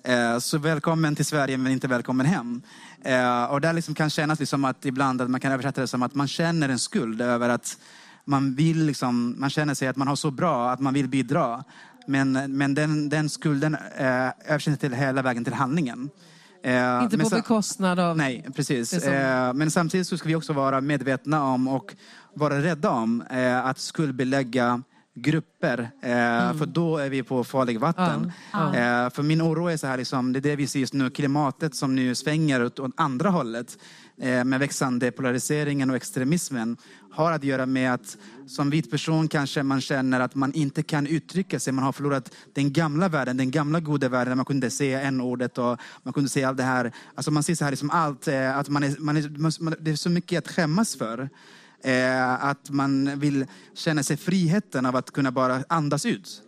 Eh, 0.05 0.39
så 0.39 0.57
välkommen 0.57 1.15
till 1.15 1.25
Sverige 1.25 1.57
men 1.57 1.71
inte 1.71 1.87
välkommen 1.87 2.25
hem. 2.25 2.61
Eh, 3.03 3.43
och 3.43 3.61
där 3.61 3.73
liksom 3.73 3.95
kan 3.95 4.09
kännas 4.09 4.39
liksom 4.39 4.65
att 4.65 4.85
ibland 4.85 5.21
att 5.21 5.29
man 5.29 5.39
kan 5.39 5.51
översätta 5.51 5.81
det 5.81 5.87
som 5.87 6.03
att 6.03 6.15
man 6.15 6.27
känner 6.27 6.69
en 6.69 6.79
skuld 6.79 7.21
över 7.21 7.49
att 7.49 7.77
man 8.25 8.55
vill 8.55 8.85
liksom, 8.85 9.35
man 9.37 9.49
känner 9.49 9.73
sig 9.73 9.87
att 9.87 9.95
man 9.95 10.07
har 10.07 10.15
så 10.15 10.31
bra 10.31 10.71
att 10.71 10.79
man 10.79 10.93
vill 10.93 11.07
bidra. 11.07 11.63
Men, 12.07 12.57
men 12.57 12.73
den, 12.73 13.09
den 13.09 13.29
skulden 13.29 13.77
eh, 13.97 14.29
översätts 14.45 14.79
till 14.79 14.93
hela 14.93 15.21
vägen 15.21 15.43
till 15.43 15.53
handlingen. 15.53 16.09
Eh, 16.63 17.03
Inte 17.03 17.17
men 17.17 17.29
på 17.29 17.35
bekostnad 17.35 17.99
av... 17.99 18.17
Nej, 18.17 18.45
precis. 18.55 18.93
Eh, 18.93 19.53
men 19.53 19.71
samtidigt 19.71 20.07
så 20.07 20.17
ska 20.17 20.27
vi 20.27 20.35
också 20.35 20.53
vara 20.53 20.81
medvetna 20.81 21.43
om 21.43 21.67
och 21.67 21.95
vara 22.33 22.61
rädda 22.61 22.89
om 22.89 23.21
eh, 23.29 23.65
att 23.65 23.79
skuldbelägga 23.79 24.81
grupper. 25.15 25.89
Eh, 26.01 26.57
För 26.57 26.65
då 26.65 26.97
är 26.97 27.09
vi 27.09 27.23
på 27.23 27.43
farlig 27.43 27.79
vatten. 27.79 28.31
Ja, 28.53 28.75
Eh, 28.75 29.09
för 29.09 29.23
min 29.23 29.41
oro 29.41 29.67
är 29.67 29.77
så 29.77 29.87
här, 29.87 29.97
liksom, 29.97 30.33
det 30.33 30.39
är 30.39 30.41
det 30.41 30.55
vi 30.55 30.67
ser 30.67 30.79
just 30.79 30.93
nu, 30.93 31.09
klimatet 31.09 31.75
som 31.75 31.95
nu 31.95 32.15
svänger 32.15 32.63
åt, 32.65 32.79
åt 32.79 32.91
andra 32.97 33.29
hållet 33.29 33.77
Eh, 34.21 34.43
med 34.43 34.59
växande 34.59 35.11
polariseringen 35.11 35.89
och 35.89 35.95
extremismen 35.95 36.77
har 37.11 37.31
att 37.31 37.43
göra 37.43 37.65
med 37.65 37.93
att 37.93 38.17
som 38.47 38.69
vit 38.69 38.91
person 38.91 39.27
kanske 39.27 39.63
man 39.63 39.81
känner 39.81 40.19
att 40.19 40.35
man 40.35 40.53
inte 40.53 40.83
kan 40.83 41.07
uttrycka 41.07 41.59
sig. 41.59 41.73
Man 41.73 41.83
har 41.83 41.91
förlorat 41.91 42.33
den 42.53 42.73
gamla 42.73 43.09
världen, 43.09 43.37
den 43.37 43.51
gamla 43.51 43.79
goda 43.79 44.09
världen 44.09 44.29
där 44.29 44.35
man 44.35 44.45
kunde 44.45 44.69
säga 44.69 45.01
en 45.01 45.21
ordet 45.21 45.57
och 45.57 45.77
man 46.03 46.13
kunde 46.13 46.29
säga 46.29 46.47
allt 46.47 46.57
det 46.57 46.63
här. 46.63 46.91
Alltså 47.15 47.31
man 47.31 47.43
ser 47.43 47.55
så 47.55 47.63
här 47.63 47.71
liksom 47.71 47.89
allt, 47.89 48.27
eh, 48.27 48.57
att 48.57 48.69
man 48.69 48.83
är, 48.83 48.95
man 48.99 49.17
är, 49.17 49.59
man, 49.59 49.75
det 49.79 49.91
är 49.91 49.95
så 49.95 50.09
mycket 50.09 50.37
att 50.37 50.51
skämmas 50.51 50.95
för. 50.95 51.29
Eh, 51.83 52.45
att 52.45 52.69
man 52.69 53.19
vill 53.19 53.45
känna 53.73 54.03
sig 54.03 54.17
friheten 54.17 54.85
av 54.85 54.95
att 54.95 55.11
kunna 55.11 55.31
bara 55.31 55.63
andas 55.69 56.05
ut. 56.05 56.41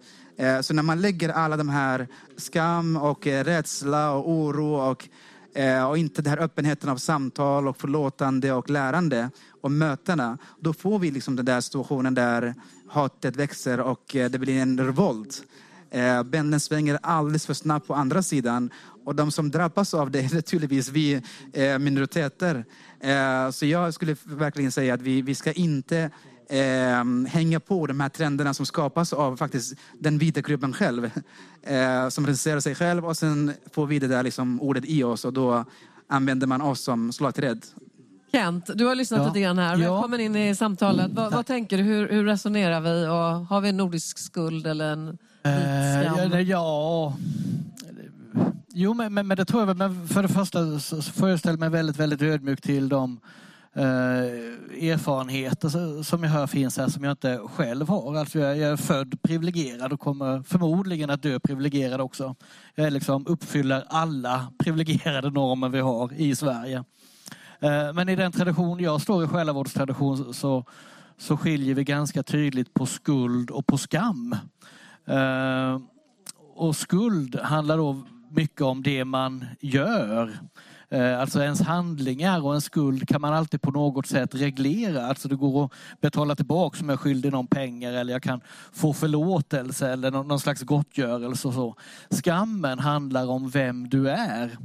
Så 0.62 0.74
när 0.74 0.84
man 0.84 1.02
lägger 1.02 1.30
alla 1.30 1.58
de 1.58 1.70
här 1.70 2.08
skam 2.38 2.98
och 2.98 3.28
rädsla 3.28 4.12
och 4.12 4.30
oro 4.30 4.76
och, 4.76 5.10
Eh, 5.56 5.90
och 5.90 5.98
inte 5.98 6.22
den 6.22 6.30
här 6.30 6.44
öppenheten 6.44 6.90
av 6.90 6.98
samtal 6.98 7.68
och 7.68 7.78
förlåtande 7.78 8.52
och 8.52 8.70
lärande 8.70 9.30
och 9.62 9.72
mötena, 9.72 10.38
då 10.60 10.74
får 10.74 11.00
vi 11.00 11.12
liksom 11.12 11.36
den 11.36 11.46
där 11.46 11.62
situationen 11.62 12.14
där 12.14 12.56
hatet 12.88 13.36
växer 13.36 13.80
och 13.80 14.16
eh, 14.16 14.30
det 14.30 14.40
blir 14.40 14.62
en 14.62 14.80
revolt. 14.80 15.44
Eh, 15.92 16.24
Bänden 16.24 16.60
svänger 16.60 17.00
alldeles 17.02 17.46
för 17.46 17.54
snabbt 17.54 17.88
på 17.88 17.94
andra 17.94 18.24
sidan 18.24 18.70
och 19.06 19.16
de 19.16 19.32
som 19.32 19.52
drabbas 19.52 19.94
av 19.94 20.12
det 20.12 20.20
är 20.20 20.36
naturligtvis 20.36 20.90
vi 20.90 21.22
minoriteter. 21.80 22.66
Så 23.52 23.66
jag 23.66 23.94
skulle 23.94 24.16
verkligen 24.24 24.72
säga 24.72 24.94
att 24.94 25.02
vi, 25.02 25.22
vi 25.22 25.36
ska 25.36 25.52
inte 25.52 26.12
eh, 26.50 27.28
hänga 27.28 27.60
på 27.60 27.88
de 27.88 28.00
här 28.00 28.10
trenderna 28.10 28.54
som 28.54 28.66
skapas 28.66 29.14
av 29.14 29.38
faktiskt 29.38 29.74
den 30.00 30.18
vita 30.18 30.42
gruppen 30.42 30.74
själv. 30.74 31.06
Eh, 31.64 32.10
som 32.10 32.26
recenserar 32.28 32.60
sig 32.60 32.76
själv 32.76 33.06
och 33.06 33.18
sen 33.18 33.54
får 33.72 33.86
vi 33.88 34.00
det 34.00 34.08
där 34.08 34.24
liksom 34.24 34.62
ordet 34.62 34.86
i 34.86 35.04
oss 35.04 35.26
och 35.26 35.34
då 35.34 35.66
använder 36.10 36.48
man 36.48 36.62
oss 36.62 36.82
som 36.82 37.12
slagträd. 37.14 37.66
Kent, 38.32 38.70
du 38.76 38.86
har 38.86 38.96
lyssnat 38.96 39.20
Ja. 39.22 39.28
lite 39.28 39.40
grann 39.42 39.58
här. 39.58 39.78
Ja. 39.78 39.94
Välkommen 39.94 40.20
in 40.20 40.36
i 40.36 40.56
samtalet. 40.56 41.12
Vad, 41.12 41.32
vad 41.34 41.46
tänker 41.46 41.78
du? 41.78 41.84
Hur, 41.84 42.10
hur 42.10 42.26
resonerar 42.26 42.82
vi? 42.82 43.08
Och 43.08 43.46
har 43.48 43.62
vi 43.62 43.70
en 43.70 43.78
nordisk 43.78 44.18
skuld 44.18 44.68
eller 44.68 44.92
en 44.92 45.06
vit 45.12 45.20
Eh, 45.44 46.04
skam? 46.04 46.18
ja, 46.20 46.26
det- 46.38 46.42
ja. 46.42 47.18
Jo, 48.78 48.94
men, 48.94 49.14
men, 49.14 49.28
men 49.28 49.38
det 49.38 49.46
tror 49.46 49.68
jag. 49.68 49.78
Men 49.78 50.08
för 50.08 50.22
det 50.22 50.28
första 50.28 50.80
så 50.80 51.02
så 51.02 51.12
får 51.12 51.30
jag 51.30 51.40
ställa 51.40 51.58
mig 51.58 51.70
väldigt, 51.70 51.98
väldigt 51.98 52.22
ödmjuk 52.22 52.62
till 52.62 52.90
de 52.90 53.20
eh, 53.76 54.92
erfarenheter 54.92 56.04
som 56.04 56.24
jag 56.24 56.30
hör 56.32 56.48
finns 56.48 56.78
här 56.78 56.88
som 56.88 57.04
jag 57.04 57.12
inte 57.12 57.40
själv 57.56 57.88
har. 57.88 58.16
Alltså 58.16 58.40
jag, 58.40 58.58
jag 58.58 58.72
är 58.72 58.78
född 58.78 59.22
privilegierad 59.22 59.94
och 59.94 60.00
kommer 60.00 60.44
förmodligen 60.44 61.10
att 61.10 61.22
dö 61.22 61.40
privilegierad 61.40 62.02
också. 62.02 62.36
Jag 62.76 62.94
liksom 62.94 63.28
uppfyller 63.28 63.84
alla 63.88 64.48
privilegierade 64.58 65.30
normer 65.30 65.70
vi 65.70 65.80
har 65.80 66.14
i 66.14 66.36
Sverige. 66.36 66.84
Eh, 67.60 67.94
Men 67.94 68.10
i 68.10 68.16
den 68.16 68.32
tradition 68.32 68.80
jag 68.80 69.02
står 69.02 69.24
i, 69.24 69.28
själavårdstradition, 69.28 70.34
så, 70.34 70.64
så 71.18 71.38
skiljer 71.38 71.76
vi 71.76 71.84
ganska 71.84 72.24
tydligt 72.24 72.74
på 72.74 72.86
skuld 72.86 73.52
och 73.52 73.66
på 73.66 73.78
skam. 73.78 74.36
Eh, 75.06 75.80
Och 76.56 76.76
skuld 76.76 77.40
handlar 77.40 77.78
då 77.78 78.02
mycket 78.30 78.62
om 78.62 78.84
det 78.84 79.06
man 79.06 79.46
gör. 79.60 80.40
Eh, 80.96 81.20
alltså 81.20 81.42
ens 81.44 81.62
handlingar 81.62 82.46
och 82.46 82.56
en 82.56 82.62
skuld 82.62 83.08
kan 83.08 83.22
man 83.22 83.34
alltid 83.34 83.62
på 83.62 83.72
något 83.72 84.08
sätt 84.08 84.36
reglera. 84.36 85.08
Alltså 85.08 85.28
det 85.28 85.36
går 85.36 85.66
att 85.66 85.72
betala 86.02 86.36
tillbaka 86.36 86.78
om 86.82 86.90
jag 86.90 86.94
är 86.94 86.98
skyldig 86.98 87.32
någon 87.32 87.48
pengar 87.48 87.94
eller 87.94 88.14
jag 88.14 88.24
kan 88.24 88.42
få 88.74 88.94
förlåtelse 88.94 89.90
eller 89.92 90.12
någon 90.12 90.40
slags 90.40 90.62
gottgörelse 90.62 91.48
och 91.48 91.54
så. 91.54 91.76
Skammen 92.10 92.80
handlar 92.80 93.28
om 93.30 93.50
vem 93.50 93.90
du 93.90 94.10
är. 94.10 94.58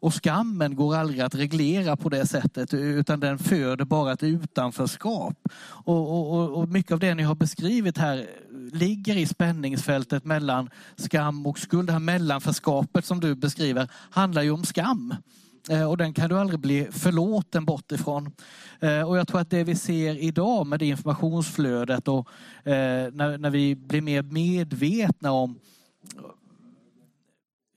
Och 0.00 0.14
skammen 0.24 0.76
går 0.76 0.96
aldrig 0.96 1.20
att 1.20 1.34
reglera 1.34 1.96
på 1.96 2.08
det 2.08 2.26
sättet 2.26 2.74
utan 2.74 3.20
den 3.20 3.38
föder 3.38 3.84
bara 3.84 4.12
ett 4.12 4.22
utanförskap. 4.22 5.48
Och, 5.84 6.32
och- 6.32 6.50
och 6.58 6.68
mycket 6.68 6.92
av 6.92 6.98
det 6.98 7.14
ni 7.14 7.22
har 7.22 7.34
beskrivit 7.34 7.98
här 7.98 8.26
ligger 8.72 9.16
i 9.16 9.26
spänningsfältet 9.26 10.24
mellan 10.24 10.70
skam 10.96 11.46
och 11.46 11.58
skuld. 11.58 11.88
Det 11.88 11.92
här 11.92 12.00
mellanförskapet 12.00 13.04
som 13.04 13.20
du 13.20 13.34
beskriver 13.34 13.88
handlar 14.10 14.42
ju 14.42 14.50
om 14.50 14.64
skam. 14.64 15.14
Eh, 15.70 15.90
Och 15.90 15.96
den 15.96 16.14
kan 16.14 16.28
du 16.28 16.38
aldrig 16.38 16.60
bli 16.60 16.88
förlåten 16.90 17.64
bort 17.64 17.92
ifrån. 17.92 18.30
Eh, 18.80 19.02
Och 19.02 19.18
jag 19.18 19.28
tror 19.28 19.40
att 19.40 19.50
det 19.50 19.64
vi 19.64 19.74
ser 19.74 20.18
idag 20.22 20.66
med 20.66 20.78
det 20.78 20.86
informationsflödet 20.86 22.08
och 22.08 22.28
eh, 22.64 23.12
när, 23.12 23.38
när 23.38 23.50
vi 23.50 23.74
blir 23.74 24.00
mer 24.00 24.22
medvetna 24.22 25.32
om 25.32 25.58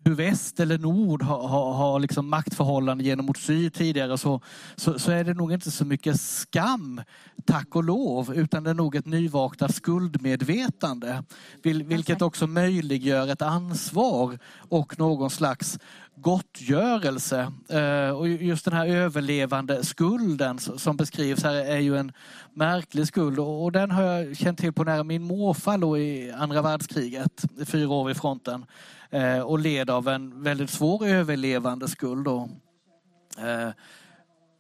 hur 0.06 0.16
väst 0.16 0.60
eller 0.60 0.78
nord 0.78 1.24
har, 1.24 1.48
har, 1.48 1.74
har 1.74 2.00
liksom 2.00 2.30
maktförhållanden 2.30 3.06
gentemot 3.06 3.38
syd 3.38 3.74
tidigare 3.74 4.18
så, 4.18 4.42
så, 4.76 5.00
så 5.00 5.12
är 5.12 5.24
det 5.24 5.34
nog 5.34 5.54
inte 5.54 5.72
så 5.72 5.86
mycket 5.86 6.22
skam, 6.22 7.02
tack 7.46 7.76
och 7.76 7.84
lov, 7.84 8.34
utan 8.36 8.64
det 8.64 8.70
är 8.70 8.74
nog 8.74 8.96
ett 8.96 9.06
nyvaknat 9.06 9.76
skuldmedvetande. 9.76 11.24
Vil, 11.64 11.84
vilket 11.84 12.22
också 12.22 12.48
möjliggör 12.48 13.28
ett 13.28 13.42
ansvar 13.42 14.40
och 14.70 15.00
någon 15.00 15.30
slags 15.30 15.80
gottgörelse. 16.22 17.52
Eh, 17.70 18.10
och 18.10 18.28
just 18.28 18.66
den 18.66 18.74
här 18.74 18.88
överlevande 18.88 19.86
skulden 19.86 20.60
som 20.60 20.98
beskrivs 20.98 21.44
här 21.44 21.56
är 21.56 21.80
ju 21.80 21.98
en 21.98 22.12
märklig 22.54 23.08
skuld 23.08 23.40
och 23.40 23.72
den 23.72 23.92
har 23.92 24.04
jag 24.04 24.38
känt 24.38 24.60
till 24.60 24.74
på 24.74 24.84
nära 24.84 25.04
min 25.04 25.24
morfar 25.24 25.98
i 25.98 26.32
andra 26.32 26.62
världskriget, 26.62 27.44
fyra 27.66 27.90
år 27.90 28.12
i 28.12 28.14
fronten 28.14 28.66
eh, 29.10 29.40
och 29.40 29.60
led 29.60 29.90
av 29.90 30.08
en 30.08 30.44
väldigt 30.44 30.70
svår 30.70 31.06
överlevande 31.06 31.88
skuld. 31.88 32.28
Eh, 32.28 33.70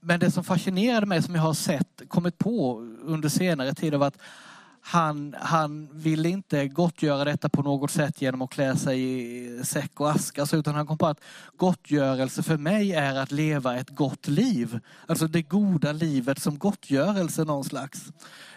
men 0.01 0.19
det 0.19 0.31
som 0.31 0.43
fascinerade 0.43 1.05
mig 1.05 1.21
som 1.21 1.35
jag 1.35 1.41
har 1.41 1.53
sett, 1.53 2.01
kommit 2.07 2.37
på 2.37 2.79
under 3.01 3.29
senare 3.29 3.73
tid 3.73 3.93
var 3.93 4.07
att 4.07 4.17
han, 4.81 5.35
han 5.39 5.89
ville 5.93 6.29
inte 6.29 6.67
gottgöra 6.67 7.25
detta 7.25 7.49
på 7.49 7.61
något 7.61 7.91
sätt 7.91 8.21
genom 8.21 8.41
att 8.41 8.49
klä 8.49 8.75
sig 8.75 9.01
i 9.01 9.63
säck 9.63 9.99
och 9.99 10.11
aska. 10.11 10.45
Utan 10.53 10.75
han 10.75 10.87
kom 10.87 10.97
på 10.97 11.07
att 11.07 11.21
gottgörelse 11.57 12.43
för 12.43 12.57
mig 12.57 12.93
är 12.93 13.15
att 13.15 13.31
leva 13.31 13.75
ett 13.75 13.89
gott 13.89 14.27
liv. 14.27 14.79
Alltså 15.07 15.27
det 15.27 15.41
goda 15.41 15.91
livet 15.91 16.39
som 16.39 16.57
gottgörelse 16.57 17.43
någon 17.43 17.63
slags. 17.63 18.11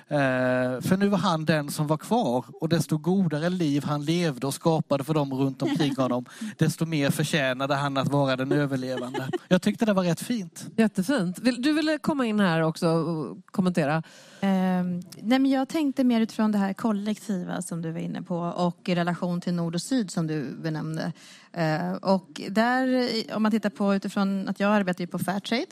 Eh, 0.08 0.80
för 0.80 0.96
nu 0.96 1.08
var 1.08 1.18
han 1.18 1.44
den 1.44 1.70
som 1.70 1.86
var 1.86 1.96
kvar 1.96 2.44
och 2.60 2.68
desto 2.68 2.98
godare 2.98 3.50
liv 3.50 3.84
han 3.84 4.04
levde 4.04 4.46
och 4.46 4.54
skapade 4.54 5.04
för 5.04 5.14
dem 5.14 5.34
runt 5.34 5.62
omkring 5.62 5.96
honom 5.96 6.24
desto 6.58 6.86
mer 6.86 7.10
förtjänade 7.10 7.74
han 7.74 7.96
att 7.96 8.08
vara 8.08 8.36
den 8.36 8.52
överlevande. 8.52 9.28
Jag 9.48 9.62
tyckte 9.62 9.84
det 9.84 9.92
var 9.92 10.02
rätt 10.02 10.20
fint. 10.20 10.66
Jättefint. 10.76 11.38
Du 11.58 11.72
ville 11.72 11.98
komma 11.98 12.26
in 12.26 12.40
här 12.40 12.60
också 12.60 12.88
och 12.88 13.38
kommentera. 13.46 13.96
Eh, 14.40 14.84
nej 15.22 15.38
men 15.38 15.46
jag 15.46 15.68
tänkte 15.68 16.04
mer 16.04 16.20
utifrån 16.20 16.52
det 16.52 16.58
här 16.58 16.72
kollektiva 16.72 17.62
som 17.62 17.82
du 17.82 17.92
var 17.92 18.00
inne 18.00 18.22
på 18.22 18.38
och 18.38 18.88
i 18.88 18.94
relation 18.94 19.40
till 19.40 19.54
nord 19.54 19.74
och 19.74 19.82
syd 19.82 20.10
som 20.10 20.26
du 20.26 20.56
benämnde. 20.56 21.12
Eh, 21.56 21.92
och 21.92 22.40
där, 22.48 23.10
om 23.36 23.42
man 23.42 23.52
tittar 23.52 23.70
på 23.70 23.94
utifrån 23.94 24.48
att 24.48 24.60
jag 24.60 24.70
arbetar 24.70 25.00
ju 25.00 25.06
på 25.06 25.18
Fairtrade 25.18 25.66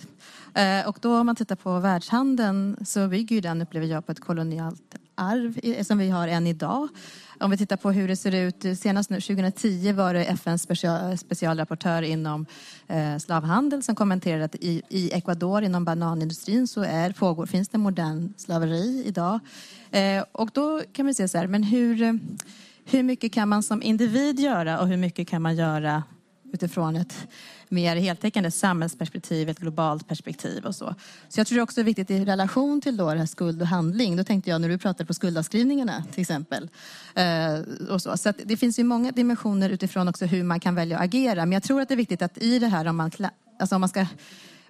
eh, 0.54 0.88
och 0.88 0.98
då 1.00 1.18
om 1.18 1.26
man 1.26 1.36
tittar 1.36 1.56
på 1.56 1.78
världshandeln 1.78 2.76
så 2.84 3.08
bygger 3.08 3.36
ju 3.36 3.40
den, 3.40 3.62
upplever 3.62 3.86
jag, 3.86 4.06
på 4.06 4.12
ett 4.12 4.20
kolonialt 4.20 4.96
arv 5.14 5.84
som 5.84 5.98
vi 5.98 6.10
har 6.10 6.28
än 6.28 6.46
idag. 6.46 6.88
Om 7.40 7.50
vi 7.50 7.56
tittar 7.56 7.76
på 7.76 7.90
hur 7.90 8.08
det 8.08 8.16
ser 8.16 8.34
ut, 8.34 8.78
senast 8.78 9.10
nu 9.10 9.20
2010 9.20 9.92
var 9.92 10.14
det 10.14 10.24
FNs 10.24 10.62
special, 10.62 11.18
specialrapportör 11.18 12.02
inom 12.02 12.46
eh, 12.88 13.18
slavhandel 13.18 13.82
som 13.82 13.94
kommenterade 13.94 14.44
att 14.44 14.54
i, 14.54 14.82
i 14.88 15.12
Ecuador 15.12 15.62
inom 15.62 15.84
bananindustrin 15.84 16.68
så 16.68 16.82
är, 16.82 17.12
pågår, 17.12 17.46
finns 17.46 17.68
det 17.68 17.78
modern 17.78 18.32
slaveri 18.36 19.02
idag. 19.06 19.40
Eh, 19.90 20.24
och 20.32 20.50
då 20.54 20.80
kan 20.92 21.06
man 21.06 21.14
se 21.14 21.28
så 21.28 21.38
här, 21.38 21.46
men 21.46 21.62
hur 21.62 22.18
hur 22.84 23.02
mycket 23.02 23.32
kan 23.32 23.48
man 23.48 23.62
som 23.62 23.82
individ 23.82 24.40
göra 24.40 24.80
och 24.80 24.88
hur 24.88 24.96
mycket 24.96 25.28
kan 25.28 25.42
man 25.42 25.56
göra 25.56 26.02
utifrån 26.52 26.96
ett 26.96 27.28
mer 27.68 27.96
heltäckande 27.96 28.50
samhällsperspektiv, 28.50 29.48
ett 29.48 29.58
globalt 29.58 30.08
perspektiv 30.08 30.64
och 30.64 30.74
så. 30.74 30.94
Så 31.28 31.40
jag 31.40 31.46
tror 31.46 31.56
det 31.56 31.62
också 31.62 31.80
är 31.80 31.84
viktigt 31.84 32.10
i 32.10 32.24
relation 32.24 32.80
till 32.80 32.96
då 32.96 33.12
det 33.12 33.18
här 33.18 33.26
skuld 33.26 33.62
och 33.62 33.68
handling. 33.68 34.16
Då 34.16 34.24
tänkte 34.24 34.50
jag 34.50 34.60
när 34.60 34.68
du 34.68 34.78
pratade 34.78 35.06
på 35.06 35.14
skuldavskrivningarna 35.14 36.04
till 36.12 36.20
exempel. 36.20 36.68
Eh, 37.14 37.88
och 37.90 38.02
så 38.02 38.16
så 38.16 38.32
det 38.44 38.56
finns 38.56 38.78
ju 38.78 38.84
många 38.84 39.12
dimensioner 39.12 39.70
utifrån 39.70 40.08
också 40.08 40.26
hur 40.26 40.42
man 40.42 40.60
kan 40.60 40.74
välja 40.74 40.96
att 40.96 41.04
agera. 41.04 41.46
Men 41.46 41.52
jag 41.52 41.62
tror 41.62 41.80
att 41.80 41.88
det 41.88 41.94
är 41.94 41.96
viktigt 41.96 42.22
att 42.22 42.38
i 42.38 42.58
det 42.58 42.66
här 42.66 42.86
om 42.86 42.96
man, 42.96 43.10
alltså 43.58 43.74
om 43.74 43.80
man 43.80 43.88
ska 43.88 44.06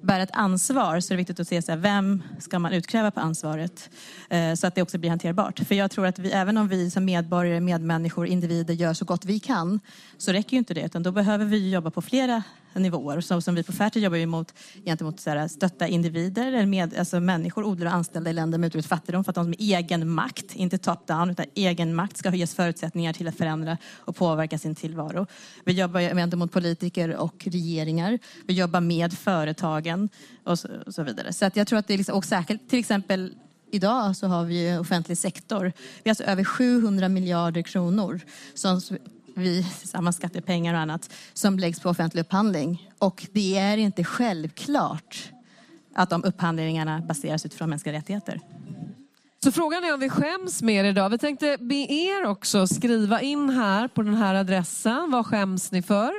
bär 0.02 0.20
ett 0.20 0.30
ansvar 0.32 1.00
så 1.00 1.12
är 1.12 1.16
det 1.16 1.20
viktigt 1.20 1.40
att 1.40 1.48
se 1.48 1.62
så 1.62 1.72
här, 1.72 1.78
vem 1.78 2.22
ska 2.38 2.58
man 2.58 2.72
utkräva 2.72 3.10
på 3.10 3.20
ansvaret 3.20 3.90
eh, 4.30 4.54
så 4.54 4.66
att 4.66 4.74
det 4.74 4.82
också 4.82 4.98
blir 4.98 5.10
hanterbart. 5.10 5.58
För 5.58 5.74
jag 5.74 5.90
tror 5.90 6.06
att 6.06 6.18
vi, 6.18 6.30
även 6.30 6.56
om 6.56 6.68
vi 6.68 6.90
som 6.90 7.04
medborgare, 7.04 7.60
medmänniskor, 7.60 8.26
individer 8.26 8.74
gör 8.74 8.94
så 8.94 9.04
gott 9.04 9.24
vi 9.24 9.40
kan 9.40 9.80
så 10.18 10.32
räcker 10.32 10.52
ju 10.52 10.58
inte 10.58 10.74
det 10.74 10.84
utan 10.84 11.02
då 11.02 11.12
behöver 11.12 11.44
vi 11.44 11.70
jobba 11.70 11.90
på 11.90 12.02
flera 12.02 12.42
nivåer. 12.74 13.20
Så 13.20 13.40
som 13.40 13.54
vi 13.54 13.62
på 13.62 13.72
Fairtrade 13.72 14.04
jobbar 14.04 14.16
ju 14.16 14.26
mot, 14.26 14.54
gentemot 14.84 15.20
så 15.20 15.30
här, 15.30 15.48
stötta 15.48 15.88
individer, 15.88 16.66
med, 16.66 16.98
alltså 16.98 17.20
människor, 17.20 17.64
odlare 17.64 17.88
och 17.88 17.94
anställda 17.94 18.30
i 18.30 18.32
länder 18.32 18.58
med 18.58 18.66
utbredd 18.66 18.86
fattigdom 18.86 19.24
för 19.24 19.30
att 19.30 19.36
de 19.36 19.50
med 19.50 19.60
egen 19.60 20.08
makt, 20.08 20.54
inte 20.54 20.78
top-down, 20.78 21.30
utan 21.30 21.46
egen 21.54 21.94
makt 21.94 22.16
ska 22.16 22.34
ges 22.34 22.54
förutsättningar 22.54 23.12
till 23.12 23.28
att 23.28 23.36
förändra 23.36 23.78
och 23.98 24.16
påverka 24.16 24.58
sin 24.58 24.74
tillvaro. 24.74 25.26
Vi 25.64 25.72
jobbar 25.72 26.00
gentemot 26.00 26.52
politiker 26.52 27.16
och 27.16 27.44
regeringar. 27.44 28.18
Vi 28.46 28.54
jobbar 28.54 28.80
med 28.80 29.12
företagen 29.12 30.08
och 30.44 30.58
så, 30.58 30.68
och 30.86 30.94
så 30.94 31.02
vidare. 31.02 31.32
Så 31.32 31.46
att 31.46 31.56
jag 31.56 31.66
tror 31.66 31.78
att 31.78 31.86
det 31.86 31.94
är 31.94 31.98
liksom, 31.98 32.16
och 32.16 32.24
särskilt 32.24 32.70
till 32.70 32.78
exempel 32.78 33.34
Idag 33.74 34.16
så 34.16 34.26
har 34.26 34.44
vi 34.44 34.78
offentlig 34.78 35.18
sektor. 35.18 35.72
Vi 36.02 36.08
har 36.08 36.10
alltså 36.10 36.24
över 36.24 36.44
700 36.44 37.08
miljarder 37.08 37.62
kronor 37.62 38.20
som 38.54 38.80
vi, 39.34 39.64
tillsammans 39.78 40.16
skattepengar 40.16 40.74
och 40.74 40.80
annat, 40.80 41.10
som 41.32 41.58
läggs 41.58 41.80
på 41.80 41.88
offentlig 41.88 42.20
upphandling. 42.20 42.90
Och 42.98 43.26
det 43.32 43.58
är 43.58 43.76
inte 43.76 44.04
självklart 44.04 45.32
att 45.94 46.10
de 46.10 46.24
upphandlingarna 46.24 47.00
baseras 47.00 47.46
utifrån 47.46 47.70
mänskliga 47.70 47.96
rättigheter. 47.96 48.40
Så 49.44 49.52
frågan 49.52 49.84
är 49.84 49.94
om 49.94 50.00
vi 50.00 50.08
skäms 50.08 50.62
mer 50.62 50.84
idag. 50.84 51.10
Vi 51.10 51.18
tänkte 51.18 51.56
be 51.60 51.74
er 51.74 52.26
också 52.26 52.66
skriva 52.66 53.20
in 53.20 53.50
här 53.50 53.88
på 53.88 54.02
den 54.02 54.14
här 54.14 54.34
adressen. 54.34 55.10
Vad 55.10 55.26
skäms 55.26 55.72
ni 55.72 55.82
för? 55.82 56.12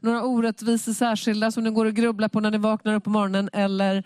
Några 0.00 0.22
orättvisor 0.22 0.92
särskilda 0.92 1.50
som 1.50 1.64
ni 1.64 1.70
går 1.70 1.86
och 1.86 1.94
grubblar 1.94 2.28
på 2.28 2.40
när 2.40 2.50
ni 2.50 2.58
vaknar 2.58 2.94
upp 2.94 3.04
på 3.04 3.10
morgonen? 3.10 3.50
Eller 3.52 4.04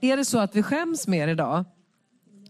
är 0.00 0.16
det 0.16 0.24
så 0.24 0.38
att 0.38 0.56
vi 0.56 0.62
skäms 0.62 1.06
mer 1.06 1.28
idag? 1.28 1.64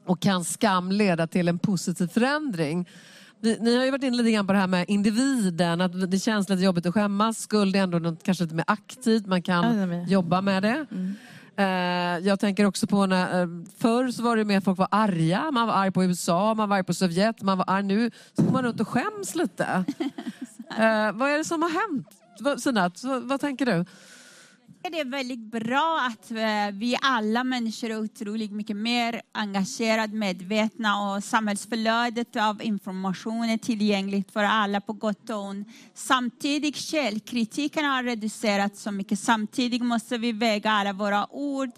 Och 0.07 0.21
kan 0.21 0.45
skam 0.45 0.93
leda 0.93 1.27
till 1.27 1.49
en 1.49 1.59
positiv 1.59 2.07
förändring? 2.07 2.89
Ni, 3.41 3.59
ni, 3.61 3.77
har 3.77 3.85
ju 3.85 3.91
varit 3.91 4.03
inne 4.03 4.17
lite 4.17 4.31
grann 4.31 4.47
på 4.47 4.53
det 4.53 4.59
här 4.59 4.67
med 4.67 4.85
individen, 4.89 5.81
att 5.81 6.11
det 6.11 6.19
känns 6.19 6.49
lite 6.49 6.63
jobbigt 6.63 6.87
att 6.87 6.95
skämmas. 6.95 7.39
Skuld 7.39 7.77
är 7.77 7.81
ändå 7.81 7.99
något, 7.99 8.23
kanske 8.23 8.45
lite 8.45 8.55
mer 8.55 8.65
aktivt, 8.69 9.27
man 9.27 9.43
kan 9.43 9.91
ja, 9.91 10.07
jobba 10.09 10.41
med 10.41 10.63
det. 10.63 10.87
Mm. 10.91 11.15
Uh, 11.59 12.27
jag 12.27 12.41
tänker 12.41 12.65
också 12.65 12.87
på 12.87 13.07
när, 13.07 13.45
uh, 13.45 13.65
förr 13.79 14.11
så 14.11 14.23
var 14.23 14.37
det 14.37 14.45
mer 14.45 14.61
folk 14.61 14.79
var 14.79 14.89
arga. 14.91 15.51
Man 15.51 15.67
var 15.67 15.75
arg 15.75 15.93
på 15.93 16.05
USA, 16.05 16.55
man 16.55 16.69
var 16.69 16.77
arg 16.77 16.85
på 16.85 16.95
Sovjet, 16.95 17.43
man 17.43 17.59
var 17.59 17.65
arg. 17.69 17.83
Nu 17.83 18.11
så 18.37 18.43
går 18.43 18.53
man 18.53 18.63
runt 18.63 18.81
och 18.81 18.89
skäms 18.89 19.35
lite. 19.35 19.85
Uh, 20.71 21.13
vad 21.19 21.31
är 21.31 21.39
det 21.39 21.45
som 21.45 21.63
har 21.63 21.71
hänt? 21.71 22.09
Sinat, 22.61 23.05
vad, 23.05 23.23
vad 23.23 23.41
tänker 23.41 23.67
du? 23.67 23.85
Det 24.83 25.01
är 25.01 25.05
väldigt 25.05 25.39
bra 25.39 26.09
att 26.11 26.31
eh, 26.31 26.37
vi 26.73 26.97
alla 27.03 27.45
människor 27.45 27.91
är 27.91 27.99
otroligt 27.99 28.53
mycket 28.53 28.77
mer 28.77 29.23
engagerade, 29.33 30.17
medvetna 30.17 31.15
och 31.15 31.25
samhällsflödet 31.25 32.37
av 32.37 32.63
information 32.63 33.45
är 33.45 33.59
tillgängligt 33.59 34.33
för 34.33 34.45
alla 34.45 34.81
på 34.81 34.93
gott 34.93 35.31
och 35.31 35.45
ont. 35.45 35.69
Samtidigt 35.95 36.77
källkritiken 36.77 37.85
har 37.85 38.03
reducerats 38.03 38.83
så 38.83 38.91
mycket. 38.91 39.19
Samtidigt 39.19 39.83
måste 39.83 40.19
vi 40.19 40.33
väga 40.33 40.71
alla 40.71 40.93
våra 40.93 41.33
ord 41.33 41.71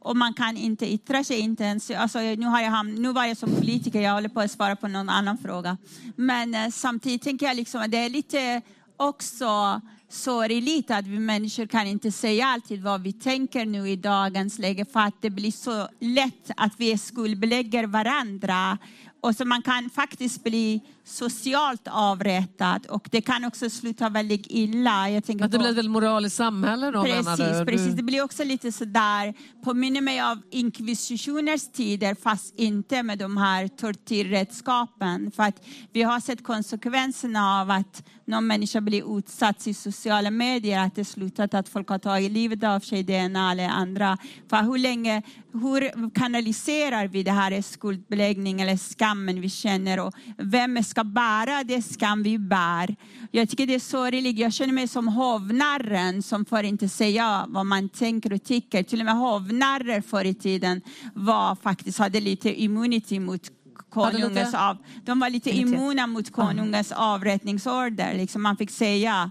och 0.00 0.16
man 0.16 0.34
kan 0.34 0.56
inte 0.56 0.92
yttra 0.92 1.24
sig 1.24 1.38
inte 1.38 1.64
ens. 1.64 1.90
Alltså, 1.90 2.18
nu, 2.18 2.46
har 2.46 2.60
jag, 2.60 2.86
nu 2.86 3.12
var 3.12 3.24
jag 3.24 3.36
som 3.36 3.54
politiker, 3.54 4.00
jag 4.00 4.12
håller 4.12 4.28
på 4.28 4.40
att 4.40 4.50
svara 4.50 4.76
på 4.76 4.88
någon 4.88 5.08
annan 5.08 5.38
fråga. 5.38 5.76
Men 6.16 6.54
eh, 6.54 6.70
samtidigt 6.70 7.22
tänker 7.22 7.46
jag 7.46 7.56
liksom 7.56 7.80
att 7.80 7.90
det 7.90 7.98
är 7.98 8.10
lite 8.10 8.62
också 8.96 9.80
sorgligt 10.14 10.90
att 10.90 11.06
vi 11.06 11.18
människor 11.18 11.66
kan 11.66 11.86
inte 11.86 12.12
säga 12.12 12.46
alltid 12.46 12.82
vad 12.82 13.02
vi 13.02 13.12
tänker 13.12 13.66
nu 13.66 13.90
i 13.90 13.96
dagens 13.96 14.58
läge 14.58 14.84
för 14.92 15.00
att 15.00 15.22
det 15.22 15.30
blir 15.30 15.50
så 15.50 15.88
lätt 16.00 16.50
att 16.56 16.72
vi 16.76 16.98
skuldbelägger 16.98 17.86
varandra 17.86 18.78
och 19.24 19.36
så 19.36 19.44
man 19.44 19.62
kan 19.62 19.90
faktiskt 19.90 20.44
bli 20.44 20.80
socialt 21.04 21.88
avrättad 21.90 22.86
och 22.88 23.08
det 23.10 23.20
kan 23.20 23.44
också 23.44 23.70
sluta 23.70 24.08
väldigt 24.08 24.46
illa. 24.48 25.10
Jag 25.10 25.24
tänker 25.24 25.44
att 25.44 25.52
det 25.52 25.58
på... 25.58 25.62
blir 25.62 25.70
ett 25.70 25.76
väldigt 25.76 25.92
moraliskt 25.92 26.36
samhälle 26.36 26.90
då 26.90 27.02
Precis, 27.02 27.66
precis. 27.66 27.94
det 27.94 28.02
blir 28.02 28.22
också 28.22 28.44
lite 28.44 28.72
sådär, 28.72 29.34
påminner 29.64 30.00
mig 30.00 30.20
av 30.20 30.42
inkvisitioners 30.50 31.72
tider 31.72 32.14
fast 32.22 32.54
inte 32.58 33.02
med 33.02 33.18
de 33.18 33.36
här 33.36 33.68
tortyrredskapen. 33.68 35.30
För 35.30 35.42
att 35.42 35.66
vi 35.92 36.02
har 36.02 36.20
sett 36.20 36.44
konsekvenserna 36.44 37.60
av 37.60 37.70
att 37.70 38.04
någon 38.26 38.46
människa 38.46 38.80
blir 38.80 39.18
utsatt 39.18 39.66
i 39.66 39.74
sociala 39.74 40.30
medier, 40.30 40.78
att 40.78 40.94
det 40.94 41.04
slutat 41.04 41.54
att 41.54 41.68
folk 41.68 41.88
har 41.88 41.98
tagit 41.98 42.32
livet 42.32 42.64
av 42.64 42.80
sig, 42.80 43.02
det 43.02 43.12
ena 43.12 43.52
eller 43.52 43.68
andra. 43.68 44.18
För 44.50 44.62
hur 44.62 44.78
länge, 44.78 45.22
hur 45.52 46.10
kanaliserar 46.10 47.08
vi 47.08 47.22
det 47.22 47.30
här 47.30 47.62
skuldbeläggning 47.62 48.60
eller 48.60 48.76
skammen 48.76 49.40
vi 49.40 49.50
känner 49.50 50.00
och 50.00 50.14
vem 50.38 50.84
ska 50.84 51.04
bära 51.04 51.64
det 51.64 51.82
skam 51.82 52.22
vi 52.22 52.38
bär? 52.38 52.96
Jag 53.30 53.48
tycker 53.48 53.66
det 53.66 53.74
är 53.74 53.78
sorgligt. 53.78 54.38
Jag 54.38 54.52
känner 54.52 54.72
mig 54.72 54.88
som 54.88 55.08
hovnarren 55.08 56.22
som 56.22 56.44
får 56.44 56.62
inte 56.62 56.88
säga 56.88 57.44
vad 57.48 57.66
man 57.66 57.88
tänker 57.88 58.32
och 58.32 58.42
tycker. 58.42 58.82
Till 58.82 59.00
och 59.00 59.06
med 59.06 59.16
hovnarrer 59.16 60.00
förr 60.00 60.24
i 60.24 60.34
tiden 60.34 60.80
var 61.14 61.56
faktiskt, 61.56 61.98
hade 61.98 62.20
lite 62.20 62.62
immunitet 62.62 63.22
mot 63.22 63.50
konungens 63.94 64.54
av, 64.54 64.76
de 65.04 65.20
var 65.20 65.30
lite 65.30 65.50
immuna 65.50 66.06
mot 66.06 66.32
konungens 66.32 66.92
avrättningsorder. 66.92 68.14
Liksom 68.14 68.42
man 68.42 68.56
fick 68.56 68.70
säga 68.70 69.30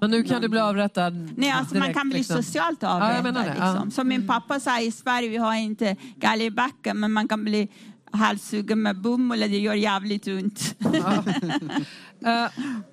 men 0.00 0.10
nu 0.10 0.22
kan 0.22 0.42
du 0.42 0.48
bli 0.48 0.60
avrättad 0.60 1.30
Nej, 1.36 1.50
alltså 1.50 1.74
direkt, 1.74 1.86
man 1.86 1.94
kan 1.94 2.08
bli 2.08 2.18
liksom. 2.18 2.42
socialt 2.42 2.82
avrättad. 2.82 3.44
Ja, 3.46 3.72
liksom. 3.72 3.90
Som 3.90 4.08
min 4.08 4.26
pappa 4.26 4.60
sa 4.60 4.80
i 4.80 4.90
Sverige, 4.90 5.28
vi 5.28 5.36
har 5.36 5.54
inte 5.54 5.96
galgbacken, 6.16 7.00
men 7.00 7.12
man 7.12 7.28
kan 7.28 7.44
bli 7.44 7.68
halshuggen 8.12 8.82
med 8.82 9.00
bomull 9.00 9.40
det 9.40 9.46
gör 9.46 9.74
jävligt 9.74 10.26
ont. 10.26 10.74
Uh, 12.26 12.48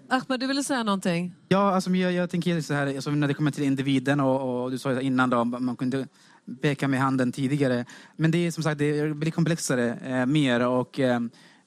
Ahmed, 0.10 0.40
du 0.40 0.48
ville 0.48 0.64
säga 0.64 0.84
någonting? 0.84 1.36
Ja, 1.48 1.76
alltså, 1.76 1.90
jag, 1.90 2.14
jag 2.14 2.30
tänker 2.30 2.62
så 2.62 2.74
här, 2.74 2.96
alltså, 2.96 3.10
när 3.12 3.28
det 3.28 3.34
kommer 3.34 3.52
till 3.52 3.64
individen 3.64 4.20
och, 4.20 4.64
och 4.64 4.72
du 4.72 4.78
sa 4.78 5.02
innan 5.02 5.30
då, 5.30 5.44
man 5.44 5.76
kunde 5.76 6.08
peka 6.62 6.88
med 6.88 7.00
handen 7.00 7.32
tidigare. 7.32 7.86
Men 8.16 8.32
det 8.32 8.48
är 8.48 8.52
som 8.52 8.64
sagt, 8.64 8.80
det 8.80 9.16
blir 9.16 9.32
komplexare 9.32 9.98
eh, 10.06 10.26
mer 10.26 10.68
och 10.68 11.00
eh, 11.00 11.22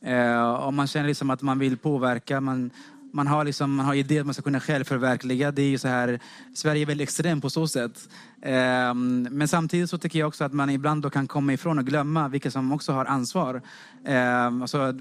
eh, 0.04 0.54
om 0.54 0.74
man 0.74 0.86
känner 0.86 1.08
liksom 1.08 1.30
att 1.30 1.42
man 1.42 1.58
vill 1.58 1.76
påverka, 1.76 2.40
man, 2.40 2.70
man 3.12 3.26
har, 3.26 3.44
liksom, 3.44 3.74
man 3.74 3.86
har 3.86 3.94
idéer 3.94 4.20
att 4.20 4.26
man 4.26 4.34
ska 4.34 4.42
kunna 4.42 4.60
självförverkliga. 4.60 5.50
Det 5.52 5.62
är 5.62 5.68
ju 5.68 5.78
så 5.78 5.88
här, 5.88 6.20
Sverige 6.54 6.82
är 6.82 6.86
väldigt 6.86 7.08
extremt 7.08 7.42
på 7.42 7.50
så 7.50 7.68
sätt. 7.68 8.08
Eh, 8.42 8.94
men 8.94 9.48
samtidigt 9.48 9.90
så 9.90 9.98
tycker 9.98 10.18
jag 10.18 10.28
också 10.28 10.44
att 10.44 10.52
man 10.52 10.70
ibland 10.70 11.02
då 11.02 11.10
kan 11.10 11.26
komma 11.26 11.52
ifrån 11.52 11.78
och 11.78 11.86
glömma 11.86 12.28
vilka 12.28 12.50
som 12.50 12.72
också 12.72 12.92
har 12.92 13.04
ansvar. 13.04 13.62
Eh, 14.06 14.46
alltså, 14.46 14.92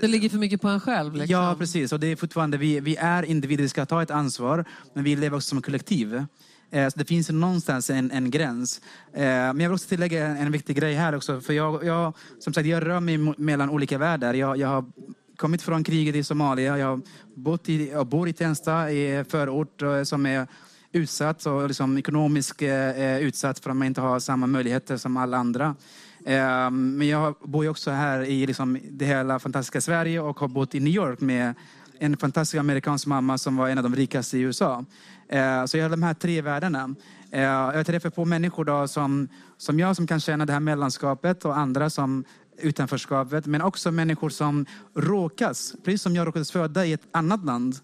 det 0.00 0.08
ligger 0.08 0.28
för 0.28 0.38
mycket 0.38 0.60
på 0.60 0.68
en 0.68 0.80
själv? 0.80 1.14
Liksom. 1.14 1.32
Ja, 1.32 1.54
precis. 1.58 1.92
Och 1.92 2.00
det 2.00 2.06
är 2.06 2.16
fortfarande, 2.16 2.56
vi, 2.56 2.80
vi 2.80 2.96
är 2.96 3.22
individer, 3.22 3.62
vi 3.62 3.68
ska 3.68 3.86
ta 3.86 4.02
ett 4.02 4.10
ansvar, 4.10 4.64
men 4.94 5.04
vi 5.04 5.16
lever 5.16 5.36
också 5.36 5.48
som 5.48 5.62
kollektiv. 5.62 6.24
Eh, 6.70 6.88
så 6.88 6.98
det 6.98 7.04
finns 7.04 7.30
någonstans 7.30 7.90
en, 7.90 8.10
en 8.10 8.30
gräns. 8.30 8.80
Eh, 9.12 9.22
men 9.22 9.60
jag 9.60 9.68
vill 9.68 9.74
också 9.74 9.88
tillägga 9.88 10.26
en, 10.26 10.36
en 10.36 10.52
viktig 10.52 10.76
grej 10.76 10.94
här 10.94 11.14
också. 11.14 11.40
För 11.40 11.52
jag, 11.52 11.84
jag, 11.84 12.12
som 12.38 12.52
sagt, 12.52 12.66
jag 12.66 12.86
rör 12.86 13.00
mig 13.00 13.18
mellan 13.18 13.70
olika 13.70 13.98
världar. 13.98 14.34
Jag, 14.34 14.56
jag 14.56 14.68
har 14.68 14.84
kommit 15.36 15.62
från 15.62 15.84
kriget 15.84 16.14
i 16.14 16.24
Somalia. 16.24 16.78
Jag 16.78 17.02
bott 17.34 17.68
i, 17.68 17.90
jag 17.90 18.06
bor 18.06 18.28
i 18.28 18.32
Tensta, 18.32 18.92
i 18.92 19.24
förort 19.28 19.82
eh, 19.82 20.02
som 20.02 20.26
är 20.26 20.46
utsatt 20.92 21.46
och 21.46 21.68
liksom 21.68 21.98
ekonomiskt 21.98 22.62
eh, 22.62 22.70
eh, 22.70 23.18
utsatt 23.18 23.58
för 23.58 23.70
att 23.70 23.76
man 23.76 23.86
inte 23.86 24.00
har 24.00 24.20
samma 24.20 24.46
möjligheter 24.46 24.96
som 24.96 25.16
alla 25.16 25.36
andra. 25.36 25.74
Men 26.70 27.08
jag 27.08 27.34
bor 27.44 27.64
ju 27.64 27.70
också 27.70 27.90
här 27.90 28.22
i 28.22 28.46
liksom 28.46 28.78
det 28.90 29.04
hela 29.04 29.38
fantastiska 29.38 29.80
Sverige 29.80 30.20
och 30.20 30.40
har 30.40 30.48
bott 30.48 30.74
i 30.74 30.80
New 30.80 30.92
York 30.92 31.20
med 31.20 31.54
en 31.98 32.16
fantastisk 32.16 32.60
amerikansk 32.60 33.06
mamma 33.06 33.38
som 33.38 33.56
var 33.56 33.68
en 33.68 33.78
av 33.78 33.84
de 33.84 33.96
rikaste 33.96 34.38
i 34.38 34.40
USA. 34.40 34.84
Eh, 35.28 35.64
så 35.64 35.76
jag 35.76 35.84
har 35.84 35.90
de 35.90 36.02
här 36.02 36.14
tre 36.14 36.42
världarna. 36.42 36.94
Eh, 37.30 37.42
jag 37.42 37.86
träffar 37.86 38.10
på 38.10 38.24
människor 38.24 38.64
då 38.64 38.88
som, 38.88 39.28
som 39.56 39.78
jag 39.78 39.96
som 39.96 40.06
kan 40.06 40.20
känna 40.20 40.46
det 40.46 40.52
här 40.52 40.60
mellanskapet 40.60 41.44
och 41.44 41.56
andra 41.56 41.90
som 41.90 42.24
utanförskapet. 42.58 43.46
Men 43.46 43.62
också 43.62 43.90
människor 43.92 44.28
som 44.30 44.66
råkas, 44.94 45.74
precis 45.84 46.02
som 46.02 46.14
jag 46.16 46.26
råkades 46.26 46.52
föda 46.52 46.86
i 46.86 46.92
ett 46.92 47.06
annat 47.12 47.44
land 47.44 47.76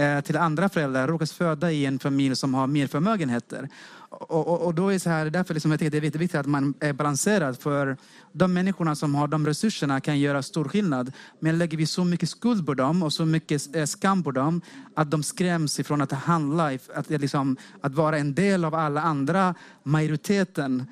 Eh, 0.00 0.20
till 0.20 0.36
andra 0.36 0.68
föräldrar, 0.68 1.08
råkas 1.08 1.32
föda 1.32 1.72
i 1.72 1.86
en 1.86 1.98
familj 1.98 2.36
som 2.36 2.54
har 2.54 2.66
mer 2.66 2.86
förmögenheter. 2.86 3.68
Och, 4.10 4.48
och, 4.48 4.62
och, 4.66 4.74
då 4.74 4.88
är 4.88 4.92
det 4.92 5.00
så 5.00 5.10
här, 5.10 5.30
därför 5.30 5.54
liksom 5.54 5.70
jag 5.70 5.80
tycker 5.80 5.90
det 5.90 6.06
är 6.06 6.18
viktigt 6.18 6.34
att 6.34 6.46
man 6.46 6.74
är 6.80 6.92
balanserad. 6.92 7.58
För 7.58 7.96
de 8.32 8.52
människorna 8.52 8.94
som 8.94 9.14
har 9.14 9.28
de 9.28 9.46
resurserna 9.46 10.00
kan 10.00 10.18
göra 10.18 10.42
stor 10.42 10.64
skillnad. 10.64 11.12
Men 11.40 11.58
lägger 11.58 11.78
vi 11.78 11.86
så 11.86 12.04
mycket 12.04 12.28
skuld 12.28 12.66
på 12.66 12.74
dem 12.74 13.02
och 13.02 13.12
så 13.12 13.26
mycket 13.26 13.76
eh, 13.76 13.84
skam 13.84 14.22
på 14.22 14.30
dem 14.30 14.60
att 14.94 15.10
de 15.10 15.22
skräms 15.22 15.80
ifrån 15.80 16.00
att 16.00 16.12
handla, 16.12 16.72
att, 16.94 17.10
liksom, 17.10 17.56
att 17.80 17.94
vara 17.94 18.18
en 18.18 18.34
del 18.34 18.64
av 18.64 18.74
alla 18.74 19.02
andra, 19.02 19.54
majoriteten 19.82 20.86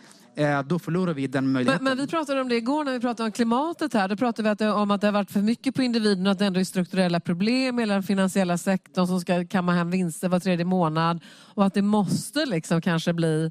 då 0.67 0.79
förlorar 0.79 1.15
vi 1.15 1.27
den 1.27 1.53
möjligheten. 1.53 1.85
Men, 1.85 1.97
men, 1.97 2.07
vi 2.07 2.11
pratade 2.11 2.41
om 2.41 2.49
det 2.49 2.57
igår 2.57 2.85
när 2.85 2.93
vi 2.93 3.01
pratade 3.01 3.27
om 3.27 3.33
klimatet 3.33 3.95
här. 3.95 4.09
Då 4.09 4.17
pratade 4.17 4.57
vi 4.65 4.71
om 4.71 4.91
att 4.91 5.01
det 5.01 5.07
har 5.07 5.13
varit 5.13 5.31
för 5.31 5.41
mycket 5.41 5.75
på 5.75 5.83
individen 5.83 6.27
och 6.27 6.33
att 6.33 6.39
det 6.39 6.47
ändå 6.47 6.61
är 6.61 6.65
strukturella 6.65 7.21
problem 7.21 7.79
i 7.81 7.87
den 7.87 8.03
finansiella 8.03 8.59
sektorn 8.59 9.07
som 9.07 9.21
ska 9.21 9.47
kamma 9.47 9.73
hem 9.73 9.91
vinster 9.91 10.29
var 10.29 10.41
tredje 10.41 10.65
månad 10.65 11.21
och 11.55 11.67
att 11.67 11.75
det 11.75 11.83
måste 11.83 12.47
liksom 12.47 12.81
kanske 12.81 13.13
bli 13.13 13.51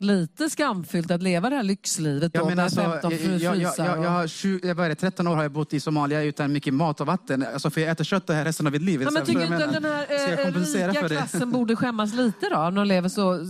lite 0.00 0.50
skamfyllt 0.50 1.10
att 1.10 1.22
leva 1.22 1.50
det 1.50 1.56
här 1.56 1.62
lyxlivet 1.62 2.34
då, 2.34 2.44
med 2.44 2.58
alltså, 2.58 2.80
15 2.80 3.10
frysar. 3.10 3.38
Jag, 3.38 3.56
jag, 3.56 3.74
jag, 3.78 4.04
jag 4.04 4.10
har 4.10 4.26
20, 4.26 4.68
jag 4.68 4.76
började, 4.76 4.94
13 4.94 5.26
år 5.26 5.36
har 5.36 5.42
jag 5.42 5.52
bott 5.52 5.74
i 5.74 5.80
Somalia 5.80 6.22
utan 6.22 6.52
mycket 6.52 6.74
mat 6.74 7.00
och 7.00 7.06
vatten. 7.06 7.46
Alltså 7.52 7.70
för 7.70 7.80
jag 7.80 7.90
äter 7.90 8.04
kött 8.04 8.28
här 8.28 8.44
resten 8.44 8.66
av 8.66 8.72
mitt 8.72 8.82
liv. 8.82 9.02
Ja, 9.02 9.10
men 9.10 9.24
tycker 9.24 9.40
du 9.40 9.46
inte 9.46 9.64
att 9.64 9.72
den 9.72 9.84
här 9.84 10.06
äh, 10.10 10.88
rika 10.88 11.08
klassen 11.08 11.50
borde 11.50 11.76
skämmas 11.76 12.14
lite 12.14 12.48
då? 12.50 12.56
Om 12.56 12.74
de 12.74 12.86
lever 12.86 13.08
så, 13.08 13.46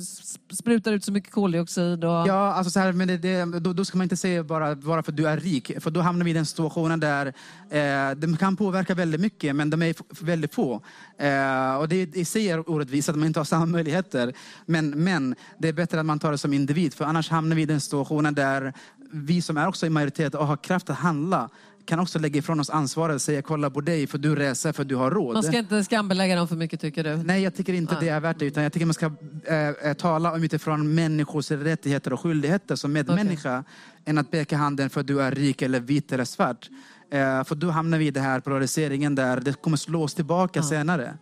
sprutar 0.53 0.93
ut 0.93 1.05
så 1.05 1.13
mycket 1.13 1.33
koldioxid? 1.33 2.05
Och... 2.05 2.11
Ja, 2.11 2.53
alltså 2.53 2.71
så 2.71 2.81
här, 2.81 2.93
men 2.93 3.09
det, 3.09 3.17
det, 3.17 3.45
då, 3.45 3.73
då, 3.73 3.85
ska 3.85 3.99
man 3.99 4.03
inte 4.03 4.17
säga 4.17 4.45
bara, 4.45 4.75
bara 4.75 5.03
för 5.03 5.13
att 5.13 5.17
du 5.17 5.29
är 5.29 5.37
rik. 5.37 5.73
För 5.81 5.91
då 5.91 6.01
hamnar 6.01 6.25
vi 6.25 6.31
i 6.31 6.35
den 6.35 6.47
situationen 6.47 7.01
där 7.01 7.27
eh, 7.71 8.17
de 8.17 8.37
kan 8.37 8.57
påverka 8.57 8.95
väldigt 8.95 9.21
mycket, 9.21 9.57
men 9.57 9.71
de 9.71 9.83
är 9.83 9.95
väldigt 10.25 10.55
få. 10.55 10.83
Eh, 11.21 11.77
och 11.77 11.89
det 11.89 12.17
i 12.17 12.25
sig 12.25 12.51
är 12.51 12.71
orättvist 12.71 13.09
att 13.09 13.17
man 13.17 13.27
inte 13.27 13.41
har 13.41 13.45
samma 13.45 13.67
möjligheter. 13.67 14.33
Men, 14.67 14.91
men 14.91 15.35
det 15.59 15.69
är 15.69 15.73
bättre 15.73 16.01
att 16.01 16.07
man 16.07 16.19
tar 16.19 16.33
det 16.33 16.39
som 16.39 16.53
individ. 16.53 16.95
För 16.95 17.05
annars 17.05 17.31
hamnar 17.31 17.57
vi 17.57 17.63
i 17.63 17.67
den 17.67 17.81
situationen 17.81 18.35
där 18.35 18.73
vi 19.13 19.43
som 19.43 19.57
är 19.57 19.69
också 19.69 19.87
i 19.87 19.91
majoritet 19.91 20.35
och 20.35 20.47
har 20.47 20.57
kraft 20.57 20.91
att 20.91 20.97
handla 20.97 21.49
kan 21.91 22.01
också 22.01 22.19
lägga 22.19 22.39
ifrån 22.39 22.61
oss 22.61 22.71
ansvaret 22.71 23.15
och 23.15 23.23
säga 23.23 23.43
kolla 23.43 23.71
på 23.71 23.81
dig 23.81 24.07
för 24.07 24.19
du 24.19 24.35
reser 24.35 24.73
för 24.73 24.85
du 24.85 24.97
har 24.97 25.11
råd. 25.11 25.35
Man 25.35 25.43
ska 25.43 25.59
inte 25.59 25.85
skambelägga 25.85 26.37
dem 26.37 26.49
för 26.49 26.57
mycket 26.57 26.81
tycker 26.81 27.05
du? 27.05 27.17
Nej, 27.17 27.43
jag 27.43 27.55
tycker 27.55 27.73
inte 27.73 27.95
Nej. 27.95 28.05
det 28.05 28.09
är 28.09 28.21
värt 28.21 28.39
det. 28.39 28.45
Utan 28.45 28.63
jag 28.63 28.73
tycker 28.73 28.87
man 28.87 28.95
ska 28.95 29.13
äh, 29.87 29.93
tala 29.95 30.33
om 30.33 30.45
utifrån 30.45 30.95
människors 30.95 31.51
rättigheter 31.51 32.13
och 32.13 32.21
skyldigheter 32.21 32.77
som 32.77 32.93
medmänniska 32.93 33.59
okay. 33.59 33.73
än 34.05 34.19
att 34.19 34.31
peka 34.31 34.57
handen 34.57 34.91
för 34.91 35.03
du 35.03 35.23
är 35.23 35.31
rik 35.31 35.63
eller 35.63 35.81
vit 35.81 36.13
eller 36.13 36.25
svart. 36.25 36.69
Äh, 37.13 37.45
för 37.45 37.55
då 37.55 37.71
hamnar 37.71 37.99
vi 37.99 38.07
i 38.07 38.11
den 38.11 38.23
här 38.23 38.41
polariseringen 38.41 39.15
där 39.15 39.41
det 39.41 39.63
kommer 39.63 39.77
slås 39.77 40.15
tillbaka 40.15 40.61
ja. 40.61 40.63
senare. 40.63 41.15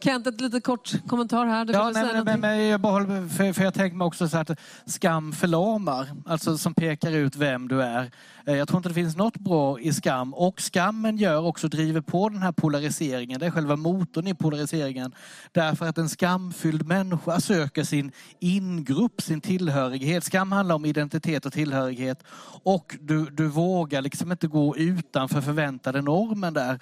Kent, 0.00 0.26
ett 0.26 0.40
lite 0.40 0.60
kort 0.60 0.92
kommentar 1.06 1.46
här. 1.46 1.64
Du 1.64 1.72
ja, 1.72 1.90
nej, 1.94 2.24
men, 2.24 2.40
men, 2.40 2.66
jag 2.66 2.80
bara, 2.80 3.04
för, 3.28 3.52
för 3.52 3.64
jag 3.64 3.74
tänker 3.74 3.96
mig 3.96 4.04
också 4.04 4.28
så 4.28 4.38
att 4.38 4.50
skam 4.86 5.32
förlamar, 5.32 6.08
alltså 6.26 6.58
som 6.58 6.74
pekar 6.74 7.12
ut 7.12 7.36
vem 7.36 7.68
du 7.68 7.82
är. 7.82 8.10
Eh, 8.46 8.56
jag 8.56 8.68
tror 8.68 8.76
inte 8.76 8.88
det 8.88 8.94
finns 8.94 9.16
något 9.16 9.36
bra 9.36 9.80
i 9.80 9.92
skam 9.92 10.34
och 10.34 10.60
skammen 10.60 11.16
gör 11.16 11.46
också, 11.46 11.68
driver 11.68 12.00
på 12.00 12.28
den 12.28 12.42
här 12.42 12.52
polariseringen. 12.52 13.40
Det 13.40 13.46
är 13.46 13.50
själva 13.50 13.76
motorn 13.76 14.26
i 14.26 14.34
polariseringen. 14.34 15.14
Därför 15.52 15.86
att 15.86 15.98
en 15.98 16.08
skamfylld 16.08 16.86
människa 16.86 17.40
söker 17.40 17.84
sin 17.84 18.12
ingrupp, 18.38 19.22
sin 19.22 19.40
tillhörighet. 19.40 20.24
Skam 20.24 20.52
handlar 20.52 20.74
om 20.74 20.84
identitet 20.84 21.46
och 21.46 21.52
tillhörighet 21.52 22.22
och 22.62 22.96
du, 23.00 23.24
du 23.24 23.48
vågar 23.48 24.02
liksom 24.02 24.32
inte 24.32 24.46
gå 24.46 24.76
utanför 24.76 25.40
förväntade 25.40 26.02
normen 26.02 26.54
där. 26.54 26.78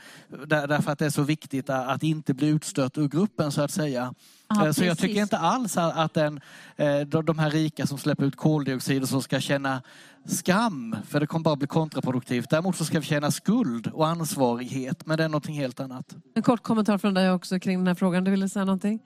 Därför 0.47 0.93
att 0.93 0.99
det 0.99 1.07
är 1.07 1.11
så 1.11 1.23
viktigt 1.23 1.71
att 1.71 2.03
inte 2.03 2.35
bli 2.35 2.49
utstött 2.49 2.99
ur 3.09 3.19
gruppen 3.19 3.53
så 3.53 3.63
att 3.63 3.71
säga. 3.71 4.15
Ja, 4.49 4.67
eh, 4.67 4.73
så 4.73 4.85
jag 4.85 4.99
tycker 4.99 5.21
inte 5.21 5.39
alls 5.39 5.77
att 5.77 6.15
den, 6.15 6.41
eh, 6.77 7.01
de 7.01 7.39
här 7.39 7.51
rika 7.51 7.87
som 7.87 7.99
släpper 7.99 8.25
ut 8.25 8.37
koldioxid 8.37 9.03
och 9.03 9.09
som 9.09 9.23
ska 9.23 9.41
känna 9.41 9.83
skam, 10.27 10.97
för 11.09 11.21
det 11.21 11.27
kommer 11.27 11.45
bara 11.45 11.57
bli 11.57 11.67
kontraproduktivt. 11.67 12.51
Däremot 12.51 12.77
så 12.77 12.85
ska 12.85 13.01
vi 13.01 13.07
känna 13.07 13.31
skuld 13.31 13.87
och 13.87 14.09
ansvarighet, 14.09 15.07
men 15.07 15.19
det 15.19 15.25
är 15.25 15.29
någonting 15.29 15.55
helt 15.55 15.81
annat. 15.81 16.15
En 16.35 16.43
kort 16.43 16.63
kommentar 16.63 16.99
från 16.99 17.15
dig 17.15 17.31
också 17.31 17.61
kring 17.61 17.79
den 17.79 17.87
här 17.87 17.95
frågan. 17.95 18.25
Du 18.25 18.31
ville 18.31 18.49
säga 18.49 18.65
någonting? 18.65 19.01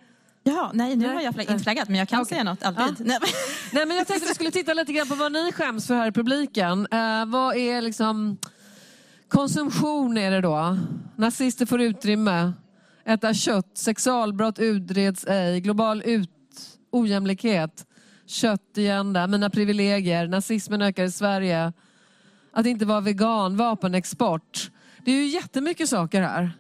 Ja, 0.44 0.70
nej, 0.74 0.96
nu 0.96 1.07
nej. 1.07 1.14
har 1.14 1.22
jag 1.22 1.40
inte 1.40 1.59
flaggat, 1.59 1.88
men 1.88 1.98
jag 1.98 2.09
kan 2.09 2.20
okay. 2.20 2.28
säga 2.28 2.44
något 2.44 2.62
alltid. 2.62 3.07
Ja. 3.07 3.18
nej, 3.72 3.86
men 3.86 3.96
jag 3.96 4.07
tänkte 4.07 4.24
att 4.24 4.30
vi 4.30 4.34
skulle 4.34 4.50
titta 4.50 4.74
lite 4.74 4.92
grann 4.92 5.09
på 5.09 5.14
vad 5.14 5.32
ni 5.32 5.53
skäms 5.53 5.86
för 5.86 5.94
här 5.94 6.09
i 6.09 6.12
publiken. 6.12 6.80
Uh, 6.80 7.26
vad 7.26 7.57
är 7.57 7.82
liksom... 7.82 8.38
Konsumtion 9.28 10.18
är 10.18 10.30
det 10.30 10.40
då. 10.40 10.78
Nazister 11.16 11.66
får 11.66 11.80
utrymme. 11.80 12.53
Äta 13.05 13.34
kött. 13.34 13.78
Sexualbrott 13.78 14.59
utreds 14.59 15.24
ej. 15.24 15.61
Global 15.61 16.03
ut, 16.05 16.30
ojämlikhet 16.90 17.86
kött 18.32 18.78
igen 18.78 19.12
där, 19.12 19.26
mina 19.26 19.50
privilegier, 19.50 20.28
nazismen 20.28 20.82
ökar 20.82 21.05
i 21.05 21.11
Sverige, 21.11 21.72
att 22.53 22.66
inte 22.66 22.84
vara 22.84 23.00
vegan, 23.00 23.57
vapenexport. 23.57 24.70
Det 25.05 25.11
är 25.11 25.14
ju 25.14 25.26
jättemycket 25.26 25.88
saker 25.88 26.22
här. 26.22 26.53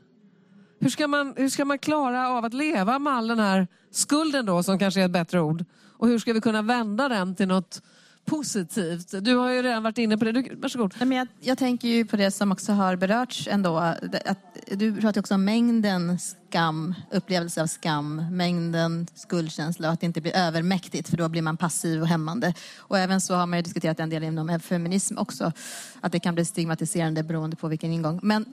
Hur 0.80 0.88
ska 0.88 1.08
man, 1.08 1.34
hur 1.36 1.48
ska 1.48 1.64
man 1.64 1.78
klara 1.78 2.28
av 2.28 2.44
att 2.44 2.54
leva 2.54 2.98
med 2.98 3.12
all 3.12 3.28
den 3.28 3.38
här 3.38 3.66
skulden 3.90 4.46
då, 4.46 4.62
som 4.62 4.78
kanske 4.78 5.00
är 5.00 5.04
ett 5.04 5.10
bättre 5.10 5.40
ord? 5.40 5.64
Och 5.98 6.08
hur 6.08 6.18
ska 6.18 6.32
vi 6.32 6.40
kunna 6.40 6.62
vända 6.62 7.08
den 7.08 7.34
till 7.34 7.48
något 7.48 7.82
positivt. 8.24 9.24
Du 9.24 9.36
har 9.36 9.50
ju 9.50 9.62
redan 9.62 9.82
varit 9.82 9.98
inne 9.98 10.18
på 10.18 10.24
det. 10.24 10.32
Du, 10.32 10.54
varsågod. 10.54 10.94
Men 10.98 11.12
jag, 11.12 11.28
jag 11.40 11.58
tänker 11.58 11.88
ju 11.88 12.04
på 12.04 12.16
det 12.16 12.30
som 12.30 12.52
också 12.52 12.72
har 12.72 12.96
berörts 12.96 13.48
ändå. 13.48 13.76
Att, 13.76 14.58
du 14.70 15.00
pratar 15.00 15.20
också 15.20 15.34
om 15.34 15.44
mängden 15.44 16.18
skam, 16.18 16.94
upplevelse 17.10 17.62
av 17.62 17.66
skam, 17.66 18.36
mängden 18.36 19.06
skuldkänsla 19.14 19.88
och 19.88 19.92
att 19.92 20.00
det 20.00 20.06
inte 20.06 20.20
blir 20.20 20.36
övermäktigt 20.36 21.08
för 21.08 21.16
då 21.16 21.28
blir 21.28 21.42
man 21.42 21.56
passiv 21.56 22.00
och 22.00 22.08
hämmande. 22.08 22.54
Och 22.76 22.98
även 22.98 23.20
så 23.20 23.34
har 23.34 23.46
man 23.46 23.58
ju 23.58 23.62
diskuterat 23.62 24.00
en 24.00 24.10
del 24.10 24.22
inom 24.22 24.60
feminism 24.60 25.18
också, 25.18 25.52
att 26.00 26.12
det 26.12 26.20
kan 26.20 26.34
bli 26.34 26.44
stigmatiserande 26.44 27.22
beroende 27.22 27.56
på 27.56 27.68
vilken 27.68 27.92
ingång. 27.92 28.20
Men 28.22 28.44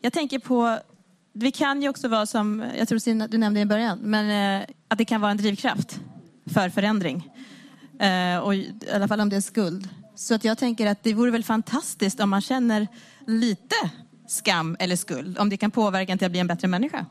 jag 0.00 0.12
tänker 0.12 0.38
på 0.38 0.78
vi 1.32 1.52
kan 1.52 1.82
ju 1.82 1.88
också 1.88 2.08
vara 2.08 2.26
som, 2.26 2.64
jag 2.78 2.88
tror 2.88 3.28
du 3.28 3.38
nämnde 3.38 3.60
i 3.60 3.66
början, 3.66 3.98
men 4.02 4.60
eh, 4.60 4.66
att 4.88 4.98
det 4.98 5.04
kan 5.04 5.20
vara 5.20 5.30
en 5.30 5.36
drivkraft 5.36 6.00
för 6.46 6.68
förändring. 6.68 7.30
Eh, 8.02 8.38
och, 8.38 8.54
I 8.54 8.74
alla 8.94 9.08
fall 9.08 9.20
om 9.20 9.28
det 9.28 9.36
är 9.36 9.40
skuld. 9.40 9.88
Så 10.14 10.34
att 10.34 10.44
jag 10.44 10.58
tänker 10.58 10.86
att 10.86 11.02
det 11.02 11.14
vore 11.14 11.30
väl 11.30 11.44
fantastiskt 11.44 12.20
om 12.20 12.30
man 12.30 12.40
känner 12.40 12.88
lite 13.26 13.74
skam 14.28 14.76
eller 14.78 14.96
skuld. 14.96 15.38
Om 15.38 15.48
det 15.48 15.56
kan 15.56 15.70
påverka 15.70 16.12
en 16.12 16.18
till 16.18 16.26
att 16.26 16.32
bli 16.32 16.40
en 16.40 16.46
bättre 16.46 16.68
människa. 16.68 17.06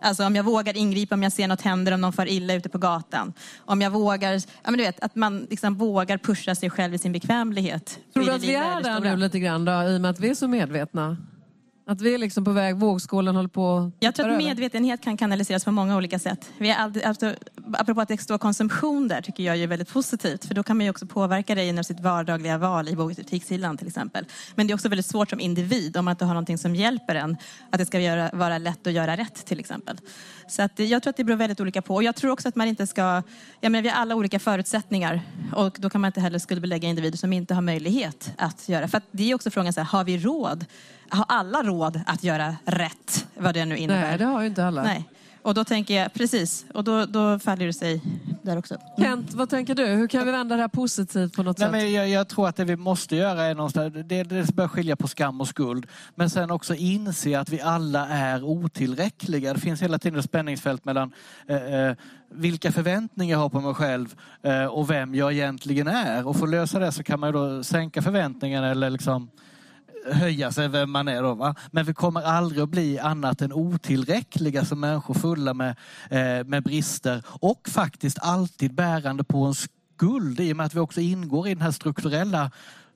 Alltså 0.00 0.24
om 0.24 0.36
jag 0.36 0.44
vågar 0.44 0.76
ingripa 0.76 1.14
om 1.14 1.22
jag 1.22 1.32
ser 1.32 1.48
något 1.48 1.60
händer, 1.60 1.92
om 1.92 2.00
någon 2.00 2.12
far 2.12 2.26
illa 2.26 2.54
ute 2.54 2.68
på 2.68 2.78
gatan. 2.78 3.32
Om 3.58 3.80
jag 3.80 3.90
vågar, 3.90 4.32
ja 4.32 4.70
men 4.70 4.78
du 4.78 4.84
vet, 4.84 5.00
att 5.00 5.14
man 5.14 5.46
liksom 5.50 5.74
vågar 5.74 6.18
pusha 6.18 6.54
sig 6.54 6.70
själv 6.70 6.94
i 6.94 6.98
sin 6.98 7.12
bekvämlighet. 7.12 7.98
Tror 8.14 8.24
du 8.24 8.32
att 8.32 8.42
vi 8.42 8.54
är 8.54 8.82
där 8.82 9.00
nu 9.00 9.16
lite 9.16 9.38
grann 9.38 9.64
då, 9.64 9.72
i 9.72 9.96
och 9.96 10.00
med 10.00 10.10
att 10.10 10.20
vi 10.20 10.30
är 10.30 10.34
så 10.34 10.48
medvetna? 10.48 11.16
Att 11.86 12.00
vi 12.00 12.14
är 12.14 12.18
liksom 12.18 12.44
på 12.44 12.50
väg, 12.50 12.76
vågskålen 12.76 13.36
håller 13.36 13.48
på 13.48 13.92
Jag 14.00 14.14
tror 14.14 14.30
att 14.30 14.38
medvetenhet 14.38 15.00
kan 15.00 15.16
kanaliseras 15.16 15.64
på 15.64 15.70
många 15.70 15.96
olika 15.96 16.18
sätt. 16.18 16.50
Vi 16.58 16.70
är 16.70 16.76
alltid, 16.76 17.02
alltså, 17.02 17.34
apropå 17.72 18.00
att 18.00 18.08
det 18.08 18.20
står 18.20 18.38
konsumtion 18.38 19.08
där 19.08 19.20
tycker 19.20 19.42
jag 19.42 19.56
är 19.56 19.66
väldigt 19.66 19.92
positivt. 19.92 20.44
För 20.44 20.54
då 20.54 20.62
kan 20.62 20.76
man 20.76 20.84
ju 20.84 20.90
också 20.90 21.06
påverka 21.06 21.54
det 21.54 21.64
inom 21.64 21.84
sitt 21.84 22.00
vardagliga 22.00 22.58
val 22.58 22.88
i 22.88 22.96
bokhyllan 22.96 23.76
till 23.76 23.86
exempel. 23.86 24.26
Men 24.54 24.66
det 24.66 24.72
är 24.72 24.74
också 24.74 24.88
väldigt 24.88 25.06
svårt 25.06 25.30
som 25.30 25.40
individ 25.40 25.96
om 25.96 26.04
man 26.04 26.12
inte 26.12 26.24
har 26.24 26.34
någonting 26.34 26.58
som 26.58 26.74
hjälper 26.74 27.14
en. 27.14 27.36
Att 27.70 27.78
det 27.78 27.86
ska 27.86 28.00
göra, 28.00 28.30
vara 28.32 28.58
lätt 28.58 28.86
att 28.86 28.92
göra 28.92 29.16
rätt 29.16 29.46
till 29.46 29.60
exempel. 29.60 29.98
Så 30.48 30.62
att, 30.62 30.78
jag 30.78 31.02
tror 31.02 31.10
att 31.10 31.16
det 31.16 31.24
beror 31.24 31.36
väldigt 31.36 31.60
olika 31.60 31.82
på. 31.82 31.94
Och 31.94 32.02
jag 32.02 32.16
tror 32.16 32.30
också 32.30 32.48
att 32.48 32.56
man 32.56 32.68
inte 32.68 32.86
ska... 32.86 33.22
Jag 33.60 33.72
menar, 33.72 33.82
vi 33.82 33.88
har 33.88 33.96
alla 33.96 34.14
olika 34.14 34.38
förutsättningar. 34.38 35.20
Och 35.54 35.76
då 35.80 35.90
kan 35.90 36.00
man 36.00 36.08
inte 36.08 36.20
heller 36.20 36.38
skuldbelägga 36.38 36.88
individer 36.88 37.18
som 37.18 37.32
inte 37.32 37.54
har 37.54 37.62
möjlighet 37.62 38.32
att 38.38 38.68
göra. 38.68 38.88
För 38.88 38.98
att 38.98 39.04
det 39.10 39.30
är 39.30 39.34
också 39.34 39.50
frågan, 39.50 39.72
så 39.72 39.80
här, 39.80 39.86
har 39.86 40.04
vi 40.04 40.18
råd? 40.18 40.66
Har 41.08 41.24
alla 41.28 41.62
råd 41.62 42.00
att 42.06 42.24
göra 42.24 42.56
rätt? 42.64 43.26
Vad 43.34 43.54
det 43.54 43.64
nu 43.64 43.76
innebär. 43.76 44.08
Nej, 44.08 44.18
det 44.18 44.24
har 44.24 44.40
ju 44.40 44.46
inte 44.46 44.66
alla. 44.66 44.82
Nej. 44.82 45.08
Och 45.44 45.54
då 45.54 45.64
tänker 45.64 45.94
jag, 45.94 46.14
precis, 46.14 46.66
och 46.74 46.84
då, 46.84 47.06
då 47.06 47.38
faller 47.38 47.66
det 47.66 47.72
sig 47.72 48.00
där 48.42 48.58
också. 48.58 48.76
Kent, 48.98 49.34
vad 49.34 49.50
tänker 49.50 49.74
du? 49.74 49.86
Hur 49.86 50.08
kan 50.08 50.26
vi 50.26 50.32
vända 50.32 50.56
det 50.56 50.62
här 50.62 50.68
positivt 50.68 51.36
på 51.36 51.42
något 51.42 51.58
Nej, 51.58 51.66
sätt? 51.66 51.72
men 51.72 51.92
jag, 51.92 52.08
jag 52.08 52.28
tror 52.28 52.48
att 52.48 52.56
det 52.56 52.64
vi 52.64 52.76
måste 52.76 53.16
göra 53.16 53.42
är 53.42 53.54
någonstans, 53.54 53.94
det, 53.94 54.22
det 54.22 54.54
bör 54.54 54.68
skilja 54.68 54.96
på 54.96 55.08
skam 55.08 55.40
och 55.40 55.48
skuld. 55.48 55.86
Men 56.14 56.30
sen 56.30 56.50
också 56.50 56.74
inse 56.74 57.40
att 57.40 57.48
vi 57.48 57.60
alla 57.60 58.08
är 58.08 58.44
otillräckliga. 58.44 59.54
Det 59.54 59.60
finns 59.60 59.82
hela 59.82 59.98
tiden 59.98 60.18
ett 60.18 60.24
spänningsfält 60.24 60.84
mellan 60.84 61.12
eh, 61.48 61.74
eh, 61.74 61.96
vilka 62.30 62.72
förväntningar 62.72 63.34
jag 63.34 63.40
har 63.40 63.48
på 63.48 63.60
mig 63.60 63.74
själv 63.74 64.14
eh, 64.42 64.64
och 64.64 64.90
vem 64.90 65.14
jag 65.14 65.32
egentligen 65.32 65.88
är. 65.88 66.26
Och 66.26 66.36
för 66.36 66.44
att 66.44 66.50
lösa 66.50 66.78
det 66.78 66.92
så 66.92 67.02
kan 67.02 67.20
man 67.20 67.28
ju 67.28 67.32
då 67.32 67.62
sänka 67.64 68.02
förväntningarna 68.02 68.70
eller 68.70 68.90
liksom 68.90 69.30
höja 70.12 70.52
sig 70.52 70.68
vem 70.68 70.90
man 70.90 71.08
är 71.08 71.22
då. 71.22 71.34
Va? 71.34 71.54
Men 71.70 71.84
vi 71.84 71.94
kommer 71.94 72.22
aldrig 72.22 72.62
att 72.62 72.68
bli 72.68 72.98
annat 72.98 73.42
än 73.42 73.52
otillräckliga 73.52 74.64
som 74.64 74.80
människor 74.80 75.14
fulla 75.14 75.54
med, 75.54 75.76
eh, 76.10 76.44
med 76.46 76.62
brister 76.62 77.22
och 77.28 77.68
faktiskt 77.68 78.18
alltid 78.20 78.74
bärande 78.74 79.24
på 79.24 79.44
en 79.44 79.54
skuld 79.54 80.40
i 80.40 80.52
och 80.52 80.56
med 80.56 80.66
att 80.66 80.74
vi 80.74 80.80
också 80.80 81.00
ingår 81.00 81.48
i 81.48 81.54
den 81.54 81.62
här 81.62 81.70
strukturella 81.70 82.50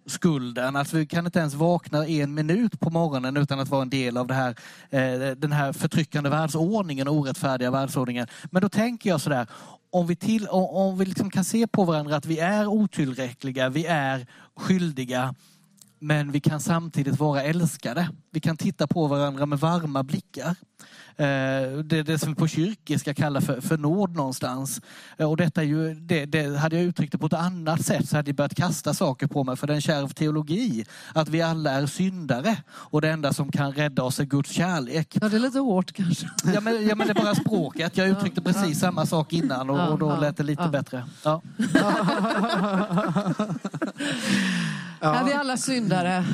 skulden. 0.07 0.77
Alltså 0.77 0.97
vi 0.97 1.07
kan 1.07 1.27
inte 1.27 1.39
ens 1.39 1.55
vakna 1.55 2.07
en 2.07 2.35
minut 2.35 2.81
på 2.81 2.91
morgonen 2.91 3.37
utan 3.37 3.61
att 3.61 3.69
vara 3.69 3.83
en 3.83 3.91
del 3.91 4.17
av 4.17 4.27
det 4.27 4.35
här, 4.35 4.55
eh, 4.91 5.31
den 5.37 5.53
här 5.53 5.73
förtryckande 5.73 6.31
världsordningen 6.31 7.09
orättfärdiga 7.09 7.71
världsordningen. 7.71 8.27
Men 8.51 8.63
då 8.63 8.69
tänker 8.69 9.11
jag 9.11 9.21
sådär, 9.21 9.47
om 9.91 10.07
vi, 10.07 10.17
till, 10.17 10.49
om, 10.49 10.65
om 10.65 10.99
vi 10.99 11.05
liksom 11.05 11.31
kan 11.31 11.45
se 11.45 11.67
på 11.67 11.85
varandra 11.85 12.17
att 12.17 12.27
vi 12.27 12.39
är 12.39 12.67
otillräckliga, 12.67 13.69
vi 13.69 13.87
är 13.87 14.27
skyldiga 14.57 15.35
men 16.01 16.33
vi 16.33 16.41
kan 16.41 16.61
samtidigt 16.61 17.19
vara 17.19 17.43
älskade. 17.43 18.09
Vi 18.31 18.41
kan 18.41 18.57
titta 18.57 18.87
på 18.87 19.07
varandra 19.07 19.47
med 19.47 19.59
varma 19.61 20.03
blickar. 20.03 20.55
Eh, 21.17 21.25
Det 21.85 21.99
är 21.99 22.03
det 22.03 22.19
som 22.19 22.29
vi 22.29 22.35
på 22.35 22.47
kyrkiska 22.49 23.15
kallar 23.15 23.41
för, 23.41 23.61
för 23.61 23.79
nåd 23.79 24.17
någonstans. 24.17 24.81
Eh, 25.17 25.31
Och 25.31 25.37
detta 25.37 25.61
är 25.63 25.67
ju, 25.67 25.95
det, 25.95 26.25
det, 26.27 26.59
hade 26.59 26.77
jag 26.77 26.85
uttryckt 26.85 27.13
det 27.13 27.19
på 27.19 27.27
ett 27.27 27.33
annat 27.33 27.85
sätt 27.87 28.09
så 28.09 28.17
hade 28.17 28.29
jag 28.29 28.37
börjat 28.37 28.55
kasta 28.55 28.95
saker 28.95 29.27
på 29.27 29.45
mig 29.45 29.57
för 29.57 29.67
det 29.67 29.73
är 29.73 29.75
en 29.75 29.81
kärv 29.81 30.09
teologi. 30.09 30.85
Att 31.15 31.29
vi 31.29 31.43
alla 31.43 31.71
är 31.71 31.87
syndare 31.87 32.57
och 32.69 33.01
det 33.01 33.11
enda 33.11 33.33
som 33.33 33.53
kan 33.53 33.73
rädda 33.73 34.03
oss 34.03 34.21
är 34.21 34.25
Guds 34.25 34.51
kärlek. 34.51 35.19
Ja, 35.21 35.29
det 35.29 35.37
är 35.37 35.41
lite 35.41 35.59
hårt 35.59 35.93
kanske. 35.93 36.29
Ja 36.55 36.61
men, 36.61 36.87
ja, 36.87 36.95
men 36.95 37.07
det 37.07 37.13
är 37.13 37.23
bara 37.25 37.35
språket. 37.35 37.97
Jag 37.97 38.09
uttryckte 38.09 38.43
precis 38.43 38.79
samma 38.81 39.07
sak 39.07 39.33
innan 39.33 39.71
och, 39.71 39.93
och 39.93 39.99
då 39.99 40.09
Ja, 40.11 40.21
lät 40.21 40.37
det 40.37 40.43
lite 40.43 40.63
ja. 40.63 40.69
bättre. 40.69 41.05
Ja. 45.01 45.15
Är 45.15 45.25
vi 45.25 45.33
alla 45.33 45.57
syndare 45.57 46.25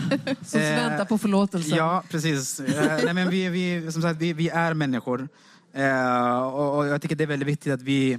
som 0.43 0.61
Eh, 0.61 0.77
väntar 0.77 1.05
på 1.05 1.19
förlåtelse? 1.19 1.77
Ja, 1.77 2.03
precis. 2.11 2.61
Eh, 2.61 3.05
Nej, 3.05 3.15
men 3.15 3.31
vi, 3.31 3.49
vi, 3.49 3.93
som 3.93 4.03
sagt, 4.03 4.21
vi, 4.21 4.33
vi 4.33 4.49
är 4.49 4.75
människor. 4.75 5.29
Eh, 5.75 6.43
och, 6.43 6.79
och 6.79 6.87
jag 6.87 7.03
tycker 7.03 7.17
det 7.17 7.25
är 7.25 7.29
väldigt 7.29 7.49
viktigt 7.49 7.73
att 7.73 7.83
vi, 7.83 8.19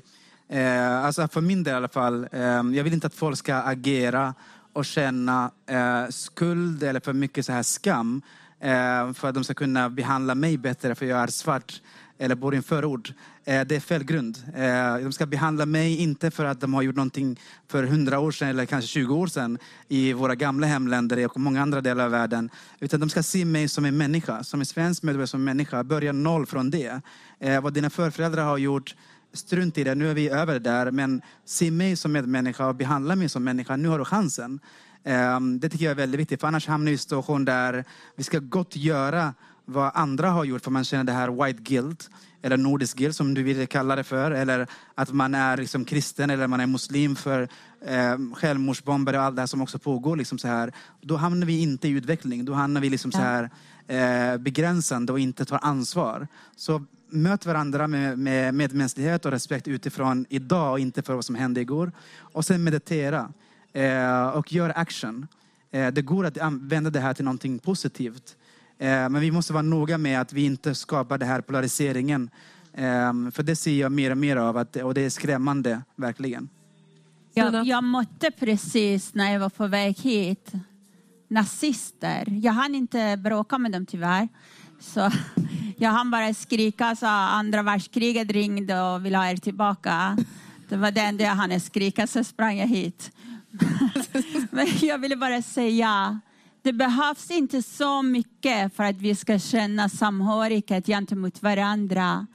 eh, 0.49 1.05
alltså 1.05 1.27
för 1.27 1.41
min 1.41 1.63
del 1.63 1.73
i 1.73 1.77
alla 1.77 1.87
fall, 1.87 2.27
eh, 2.31 2.41
jag 2.41 2.83
vill 2.83 2.93
inte 2.93 3.07
att 3.07 3.15
folk 3.15 3.37
ska 3.37 3.55
agera 3.55 4.33
och 4.73 4.85
känna 4.85 5.51
skuld 6.09 6.83
eller 6.83 6.99
för 6.99 7.13
mycket 7.13 7.45
så 7.45 7.51
här 7.51 7.63
skam 7.63 8.21
för 9.15 9.27
att 9.27 9.33
de 9.35 9.43
ska 9.43 9.53
kunna 9.53 9.89
behandla 9.89 10.35
mig 10.35 10.57
bättre 10.57 10.95
för 10.95 11.05
jag 11.05 11.19
är 11.19 11.27
svart 11.27 11.81
eller 12.19 12.35
bor 12.35 12.53
i 12.53 12.57
en 12.57 12.63
förort. 12.63 13.13
Eh, 13.47 13.65
det 13.65 13.75
är 13.75 13.79
fel 13.79 14.03
grund. 14.03 14.37
Eh, 14.55 14.97
de 14.97 15.11
ska 15.11 15.25
behandla 15.25 15.65
mig 15.65 15.97
inte 15.97 16.31
för 16.31 16.45
att 16.45 16.61
de 16.61 16.73
har 16.73 16.81
gjort 16.81 16.95
någonting 16.95 17.39
för 17.67 17.83
hundra 17.83 18.19
år 18.19 18.31
sedan 18.31 18.47
eller 18.47 18.65
kanske 18.65 18.87
20 18.87 19.15
år 19.15 19.27
sedan 19.27 19.57
i 19.87 20.13
våra 20.13 20.35
gamla 20.35 20.67
hemländer 20.67 21.25
och 21.25 21.39
många 21.39 21.61
andra 21.61 21.81
delar 21.81 22.05
av 22.05 22.11
världen. 22.11 22.49
Utan 22.79 22.99
de 22.99 23.09
ska 23.09 23.23
se 23.23 23.45
mig 23.45 23.67
som 23.67 23.85
en 23.85 23.97
människa, 23.97 24.43
som 24.43 24.59
en 24.59 24.65
svensk 24.65 25.03
medborgare, 25.03 25.27
som 25.27 25.39
en 25.39 25.45
människa. 25.45 25.83
Börja 25.83 26.11
noll 26.11 26.45
från 26.45 26.69
det. 26.69 27.01
Eh, 27.39 27.61
vad 27.61 27.73
dina 27.73 27.89
förfäder 27.89 28.43
har 28.43 28.57
gjort, 28.57 28.95
strunt 29.33 29.77
i 29.77 29.83
det. 29.83 29.95
Nu 29.95 30.09
är 30.09 30.13
vi 30.13 30.29
över 30.29 30.53
det 30.53 30.59
där. 30.59 30.91
Men 30.91 31.21
se 31.45 31.71
mig 31.71 31.95
som 31.95 32.11
medmänniska 32.11 32.67
och 32.67 32.75
behandla 32.75 33.15
mig 33.15 33.29
som 33.29 33.43
människa. 33.43 33.75
Nu 33.75 33.87
har 33.87 33.99
du 33.99 34.05
chansen. 34.05 34.59
Det 35.59 35.69
tycker 35.69 35.85
jag 35.85 35.91
är 35.91 35.95
väldigt 35.95 36.19
viktigt. 36.19 36.41
För 36.41 36.47
annars 36.47 36.67
hamnar 36.67 36.85
vi 36.85 36.91
i 36.91 36.93
en 36.93 36.99
situation 36.99 37.45
där 37.45 37.83
vi 38.15 38.23
ska 38.23 38.39
gott 38.39 38.75
göra 38.75 39.33
vad 39.65 39.91
andra 39.93 40.29
har 40.29 40.43
gjort 40.43 40.63
för 40.63 40.71
man 40.71 40.83
känner 40.83 41.03
det 41.03 41.11
här 41.11 41.45
white 41.45 41.61
guilt 41.61 42.09
eller 42.45 42.57
nordisk 42.57 43.13
som 43.13 43.33
du 43.33 43.43
vill 43.43 43.67
kalla 43.67 43.95
det 43.95 44.03
för 44.03 44.31
eller 44.31 44.67
att 44.95 45.11
man 45.13 45.35
är 45.35 45.57
liksom 45.57 45.85
kristen 45.85 46.29
eller 46.29 46.47
man 46.47 46.59
är 46.59 46.67
muslim 46.67 47.15
för 47.15 47.47
eh, 47.85 48.17
självmordsbombare 48.33 49.17
och 49.17 49.23
allt 49.23 49.35
det 49.35 49.41
här 49.41 49.47
som 49.47 49.61
också 49.61 49.79
pågår 49.79 50.15
liksom 50.15 50.37
så 50.37 50.47
här. 50.47 50.73
Då 51.01 51.15
hamnar 51.15 51.47
vi 51.47 51.61
inte 51.61 51.87
i 51.87 51.91
utveckling. 51.91 52.45
Då 52.45 52.53
hamnar 52.53 52.81
vi 52.81 52.89
liksom 52.89 53.11
så 53.11 53.17
här 53.17 53.49
eh, 53.87 54.37
begränsande 54.37 55.11
och 55.11 55.19
inte 55.19 55.45
tar 55.45 55.59
ansvar. 55.61 56.27
Så 56.55 56.85
möt 57.09 57.45
varandra 57.45 57.87
med, 57.87 58.19
med 58.19 58.53
medmänsklighet 58.53 59.25
och 59.25 59.31
respekt 59.31 59.67
utifrån 59.67 60.25
idag 60.29 60.71
och 60.71 60.79
inte 60.79 61.01
för 61.01 61.13
vad 61.13 61.25
som 61.25 61.35
hände 61.35 61.61
igår. 61.61 61.91
Och 62.17 62.45
sen 62.45 62.63
meditera 62.63 63.31
eh, 63.73 64.27
och 64.27 64.53
gör 64.53 64.73
action. 64.75 65.27
Eh, 65.71 65.87
det 65.87 66.01
går 66.01 66.25
att 66.25 66.37
använda 66.37 66.89
det 66.89 66.99
här 66.99 67.13
till 67.13 67.25
någonting 67.25 67.59
positivt. 67.59 68.35
Eh, 68.79 69.09
Men 69.09 69.19
vi 69.19 69.31
måste 69.31 69.53
vara 69.53 69.61
noga 69.63 69.97
med 69.97 70.21
att 70.21 70.33
vi 70.33 70.45
inte 70.45 70.75
skapar 70.75 71.17
den 71.17 71.27
här 71.27 71.41
polariseringen. 71.41 72.29
Eh, 72.73 73.13
För 73.31 73.43
det 73.43 73.55
ser 73.55 73.79
jag 73.79 73.91
mer 73.91 74.11
och 74.11 74.17
mer 74.17 74.35
av 74.35 74.57
att, 74.57 74.75
och 74.75 74.93
det 74.93 75.01
är 75.01 75.09
skrämmande, 75.09 75.81
verkligen. 75.95 76.49
Jag, 77.33 77.67
jag 77.67 77.83
mötte 77.83 78.31
precis 78.31 79.13
när 79.13 79.33
jag 79.33 79.39
var 79.39 79.49
på 79.49 79.67
väg 79.67 79.99
hit 79.99 80.51
nazister. 81.27 82.23
Jag 82.41 82.53
hann 82.53 82.75
inte 82.75 83.17
bråka 83.17 83.57
med 83.57 83.71
dem 83.71 83.85
tyvärr. 83.85 84.27
Så 84.79 85.11
jag 85.77 85.89
hann 85.89 86.11
bara 86.11 86.33
skrika 86.33 86.95
så 86.95 87.05
andra 87.05 87.63
världskriget 87.63 88.31
ringde 88.31 88.81
och 88.81 89.05
ville 89.05 89.17
ha 89.17 89.27
er 89.29 89.37
tillbaka. 89.37 90.17
Det 90.69 90.77
var 90.77 90.91
det 90.91 91.01
enda 91.01 91.23
jag 91.23 91.35
hann 91.35 91.59
skrika, 91.59 92.07
så 92.07 92.23
sprang 92.23 92.57
jag 92.57 92.67
hit. 92.67 93.11
Men 94.51 94.67
jag 94.81 94.97
ville 94.97 95.15
bara 95.15 95.41
säga, 95.41 96.19
det 96.65 96.73
behövs 96.73 97.31
inte 97.31 97.61
så 97.61 98.01
mycket 98.01 98.75
för 98.75 98.83
att 98.83 98.95
vi 98.95 99.15
ska 99.15 99.39
känna 99.39 99.89
samhörighet 99.89 100.85
gentemot 100.85 101.43
varandra. 101.43 102.27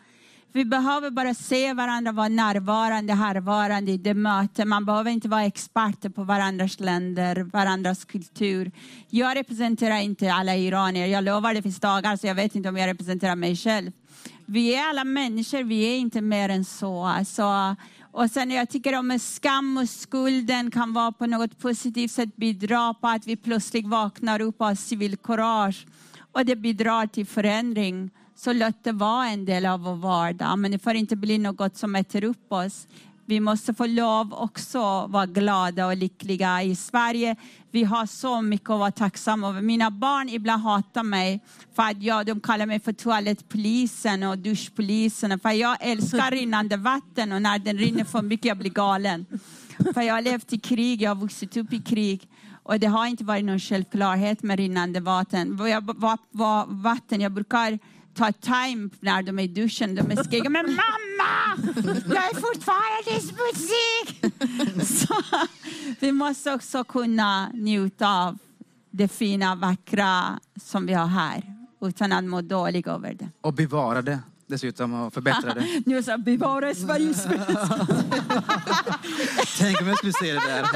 Vi 0.52 0.64
behöver 0.64 1.10
bara 1.10 1.34
se 1.34 1.74
varandra, 1.74 2.12
vara 2.12 2.28
närvarande, 2.28 3.14
härvarande 3.14 3.92
i 3.92 3.96
det 3.96 4.14
mötet. 4.14 4.68
Man 4.68 4.84
behöver 4.84 5.10
inte 5.10 5.28
vara 5.28 5.44
experter 5.44 6.08
på 6.08 6.24
varandras 6.24 6.80
länder, 6.80 7.36
varandras 7.42 8.04
kultur. 8.04 8.72
Jag 9.08 9.36
representerar 9.36 10.00
inte 10.00 10.32
alla 10.32 10.56
iranier. 10.56 11.06
Jag 11.06 11.24
lovar, 11.24 11.54
det 11.54 11.62
finns 11.62 11.80
dagar 11.80 12.16
så 12.16 12.26
jag 12.26 12.34
vet 12.34 12.54
inte 12.54 12.68
om 12.68 12.76
jag 12.76 12.86
representerar 12.86 13.36
mig 13.36 13.56
själv. 13.56 13.92
Vi 14.46 14.74
är 14.74 14.88
alla 14.88 15.04
människor, 15.04 15.62
vi 15.62 15.84
är 15.84 15.96
inte 15.96 16.20
mer 16.20 16.48
än 16.48 16.64
så. 16.64 17.04
Alltså, 17.04 17.76
och 18.12 18.30
sen 18.30 18.50
jag 18.50 18.68
tycker 18.68 18.98
om 18.98 19.18
skam 19.18 19.78
och 19.78 19.88
skulden 19.88 20.70
kan 20.70 20.92
vara 20.92 21.12
på 21.12 21.26
något 21.26 21.58
positivt 21.58 22.10
sätt 22.10 22.36
bidra 22.36 22.94
på 22.94 23.08
att 23.08 23.26
vi 23.26 23.36
plötsligt 23.36 23.86
vaknar 23.86 24.40
upp 24.40 24.60
och 24.60 24.66
har 24.66 24.74
civilkurage. 24.74 25.86
Och 26.32 26.44
det 26.44 26.56
bidrar 26.56 27.06
till 27.06 27.26
förändring. 27.26 28.10
Så 28.36 28.52
låt 28.52 28.84
det 28.84 28.92
vara 28.92 29.26
en 29.26 29.44
del 29.44 29.66
av 29.66 29.80
vår 29.80 29.96
vardag. 29.96 30.58
Men 30.58 30.70
det 30.70 30.78
får 30.78 30.94
inte 30.94 31.16
bli 31.16 31.38
något 31.38 31.76
som 31.76 31.96
äter 31.96 32.24
upp 32.24 32.52
oss. 32.52 32.86
Vi 33.30 33.40
måste 33.40 33.74
få 33.74 33.86
lov 33.86 34.34
också 34.34 35.06
vara 35.06 35.26
glada 35.26 35.86
och 35.86 35.96
lyckliga. 35.96 36.62
I 36.62 36.76
Sverige 36.76 37.36
vi 37.70 37.84
har 37.84 38.06
så 38.06 38.42
mycket 38.42 38.70
att 38.70 38.78
vara 38.78 38.90
tacksamma 38.90 39.48
över. 39.48 39.62
Mina 39.62 39.90
barn 39.90 40.28
ibland 40.28 40.62
hatar 40.62 41.02
mig 41.02 41.40
för 41.74 41.82
att 41.82 42.02
jag, 42.02 42.26
de 42.26 42.40
kallar 42.40 42.66
mig 42.66 42.80
för 42.80 42.92
toalettpolisen 42.92 44.22
och 44.22 44.38
duschpolisen. 44.38 45.40
För 45.40 45.50
jag 45.50 45.76
älskar 45.80 46.30
rinnande 46.40 46.76
vatten 46.76 47.32
och 47.32 47.42
när 47.42 47.58
den 47.58 47.78
rinner 47.78 48.04
för 48.04 48.22
mycket 48.22 48.46
jag 48.46 48.58
blir 48.58 48.70
galen. 48.70 49.26
För 49.94 50.02
jag 50.02 50.14
har 50.14 50.22
levt 50.22 50.52
i 50.52 50.58
krig, 50.58 51.02
jag 51.02 51.10
har 51.10 51.20
vuxit 51.20 51.56
upp 51.56 51.72
i 51.72 51.78
krig. 51.78 52.28
Och 52.62 52.80
det 52.80 52.86
har 52.86 53.06
inte 53.06 53.24
varit 53.24 53.44
någon 53.44 53.60
självklarhet 53.60 54.42
med 54.42 54.58
rinnande 54.58 55.00
vatten. 55.00 55.58
Jag, 55.66 55.96
vatten. 56.68 57.20
jag 57.20 57.32
brukar 57.32 57.78
ta 58.14 58.32
time 58.32 58.90
när 59.00 59.22
de 59.22 59.38
är 59.38 59.42
i 59.42 59.48
duschen. 59.48 59.94
De 59.94 60.16
skriker 60.24 60.48
men 60.50 60.66
mamma, 60.66 61.56
jag 62.08 62.24
är 62.30 62.34
fortfarande 62.34 63.20
smutsig. 63.20 64.32
Så 64.98 65.14
vi 66.00 66.12
måste 66.12 66.52
också 66.52 66.84
kunna 66.84 67.48
njuta 67.54 68.08
av 68.08 68.38
det 68.90 69.08
fina, 69.08 69.54
vackra 69.54 70.40
som 70.62 70.86
vi 70.86 70.92
har 70.92 71.06
här 71.06 71.54
utan 71.82 72.12
att 72.12 72.24
må 72.24 72.40
dåligt 72.40 72.86
över 72.86 73.14
det. 73.14 73.28
Och 73.40 73.54
bevara 73.54 74.02
det 74.02 74.18
dessutom 74.50 74.94
och 74.94 75.14
förbättra 75.14 75.54
det. 75.54 75.82
Nu 75.86 76.02
så 76.02 76.18
bevara 76.18 76.74
Sveriges. 76.74 77.24
Tänk 79.58 79.80
om 79.80 79.86
jag 79.88 79.98
skulle 79.98 80.12
se 80.12 80.32
det 80.32 80.40
där. 80.46 80.66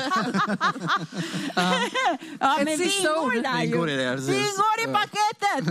Ja, 2.40 2.58
men 2.64 2.78
ord. 3.24 3.34
ingår 3.34 3.42
där 3.42 3.58
Det 3.58 3.64
ju. 3.64 4.16
det, 4.16 4.36
ingår 4.36 4.78
i 4.84 4.86
paketet. 4.92 5.64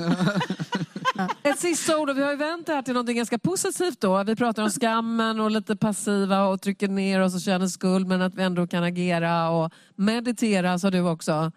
Ett 1.43 1.59
sista 1.59 1.97
ord, 1.97 2.09
och 2.09 2.17
vi 2.17 2.21
har 2.21 2.31
ju 2.31 2.37
vänt 2.37 2.65
det 2.65 2.73
här 2.73 2.81
till 2.81 2.93
något 2.93 3.07
ganska 3.15 3.39
positivt 3.39 4.01
då. 4.01 4.23
Vi 4.23 4.35
pratar 4.35 4.63
om 4.63 4.69
skammen 4.69 5.39
och 5.39 5.51
lite 5.51 5.75
passiva 5.75 6.43
och 6.43 6.61
trycker 6.61 6.87
ner 6.87 7.19
oss 7.19 7.35
och 7.35 7.41
känner 7.41 7.67
skuld 7.67 8.07
men 8.07 8.21
att 8.21 8.35
vi 8.35 8.43
ändå 8.43 8.67
kan 8.67 8.83
agera 8.83 9.49
och 9.49 9.73
meditera 9.95 10.79
sa 10.79 10.91
du 10.91 10.99
också. 11.01 11.51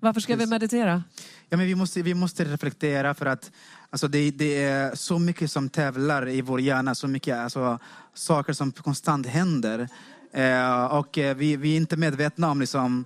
Varför 0.00 0.20
ska 0.20 0.36
vi 0.36 0.46
meditera? 0.46 1.02
Ja, 1.48 1.56
men 1.56 1.66
vi, 1.66 1.74
måste, 1.74 2.02
vi 2.02 2.14
måste 2.14 2.44
reflektera 2.44 3.14
för 3.14 3.26
att 3.26 3.50
alltså, 3.90 4.08
det, 4.08 4.30
det 4.30 4.64
är 4.64 4.94
så 4.94 5.18
mycket 5.18 5.50
som 5.50 5.68
tävlar 5.68 6.28
i 6.28 6.40
vår 6.40 6.60
hjärna, 6.60 6.94
så 6.94 7.08
mycket 7.08 7.36
alltså, 7.36 7.78
saker 8.14 8.52
som 8.52 8.72
konstant 8.72 9.26
händer. 9.26 9.88
Eh, 10.32 10.84
och 10.84 11.18
eh, 11.18 11.36
vi, 11.36 11.56
vi 11.56 11.72
är 11.72 11.76
inte 11.76 11.96
medvetna 11.96 12.50
om 12.50 12.60
liksom, 12.60 13.04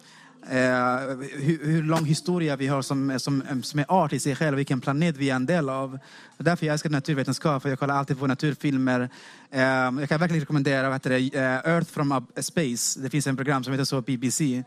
eh, 0.51 0.97
hur, 1.33 1.67
hur 1.67 1.83
lång 1.83 2.05
historia 2.05 2.57
vi 2.57 2.67
har 2.67 2.83
som, 2.83 3.21
som, 3.21 3.63
som 3.63 3.81
är 3.81 3.85
art 3.89 4.13
i 4.13 4.21
sig 4.21 4.37
själv, 4.37 4.57
vilken 4.57 4.81
planet 4.81 5.17
vi 5.17 5.31
är 5.31 5.35
en 5.35 5.47
del 5.47 5.69
av. 5.69 5.99
Därför 6.39 6.67
jag 6.67 6.73
älskar 6.73 6.91
naturvetenskap, 6.91 7.63
för 7.63 7.69
jag 7.69 7.79
kollar 7.79 7.95
alltid 7.95 8.19
på 8.19 8.27
naturfilmer. 8.27 9.09
Eh, 9.51 9.61
jag 9.63 10.09
kan 10.09 10.21
verkligen 10.21 10.41
rekommendera 10.41 10.83
vad 10.83 10.93
heter 10.93 11.11
det, 11.11 11.39
eh, 11.39 11.73
Earth 11.75 11.91
from 11.91 12.27
Space. 12.37 13.01
Det 13.01 13.11
finns 13.11 13.27
en 13.27 13.37
program 13.37 13.65
som 13.65 13.73
heter 13.73 13.85
så 13.85 14.01
BBC. 14.01 14.65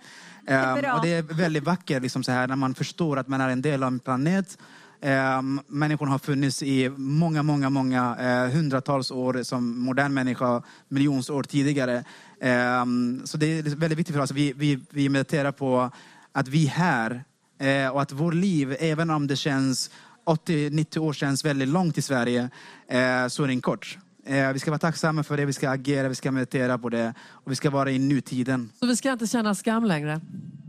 Eh, 0.47 0.75
bra. 0.75 0.93
och 0.93 1.01
det 1.01 1.13
är 1.13 1.21
väldigt 1.21 1.63
vackert 1.63 2.01
liksom 2.01 2.23
så 2.23 2.31
här, 2.31 2.47
när 2.47 2.55
man 2.55 2.75
förstår 2.75 3.19
att 3.19 3.27
man 3.27 3.41
är 3.41 3.49
en 3.49 3.61
del 3.61 3.83
av 3.83 3.87
en 3.87 3.99
planet. 3.99 4.57
Eh, 5.01 5.41
människan 5.67 6.07
har 6.07 6.19
funnits 6.19 6.63
i 6.63 6.89
många, 6.97 7.43
många, 7.43 7.69
många 7.69 8.15
eh, 8.19 8.51
hundratals 8.51 9.11
år 9.11 9.43
som 9.43 9.79
modern 9.79 10.13
människa, 10.13 10.61
miljons 10.87 11.29
år 11.29 11.43
tidigare. 11.43 12.03
Eh, 12.39 12.85
så 13.23 13.37
det 13.37 13.59
är 13.59 13.75
väldigt 13.75 13.99
viktigt 13.99 14.15
för 14.15 14.23
oss. 14.23 14.31
Vi, 14.31 14.53
vi, 14.53 14.79
vi 14.89 15.09
mediterar 15.09 15.51
på 15.51 15.91
att 16.31 16.47
vi 16.47 16.65
är 16.65 16.69
här 16.69 17.23
eh, 17.59 17.89
och 17.89 18.01
att 18.01 18.11
vår 18.11 18.31
liv, 18.31 18.75
även 18.79 19.09
om 19.09 19.27
det 19.27 19.35
känns 19.35 19.91
80-90 20.25 20.97
år 20.97 21.13
känns 21.13 21.45
väldigt 21.45 21.67
långt 21.67 21.97
i 21.97 22.01
Sverige, 22.01 22.49
eh, 22.87 23.27
så 23.27 23.43
är 23.43 23.47
den 23.47 23.61
kort. 23.61 23.97
Eh, 24.25 24.51
vi 24.53 24.59
ska 24.59 24.71
vara 24.71 24.79
tacksamma 24.79 25.23
för 25.23 25.37
det, 25.37 25.45
vi 25.45 25.53
ska 25.53 25.69
agera, 25.69 26.09
vi 26.09 26.15
ska 26.15 26.31
meditera 26.31 26.77
på 26.77 26.89
det 26.89 27.13
och 27.29 27.51
vi 27.51 27.55
ska 27.55 27.69
vara 27.69 27.91
i 27.91 27.99
nutiden. 27.99 28.71
Så 28.79 28.85
vi 28.85 28.95
ska 28.95 29.11
inte 29.11 29.27
känna 29.27 29.55
skam 29.55 29.85
längre? 29.85 30.21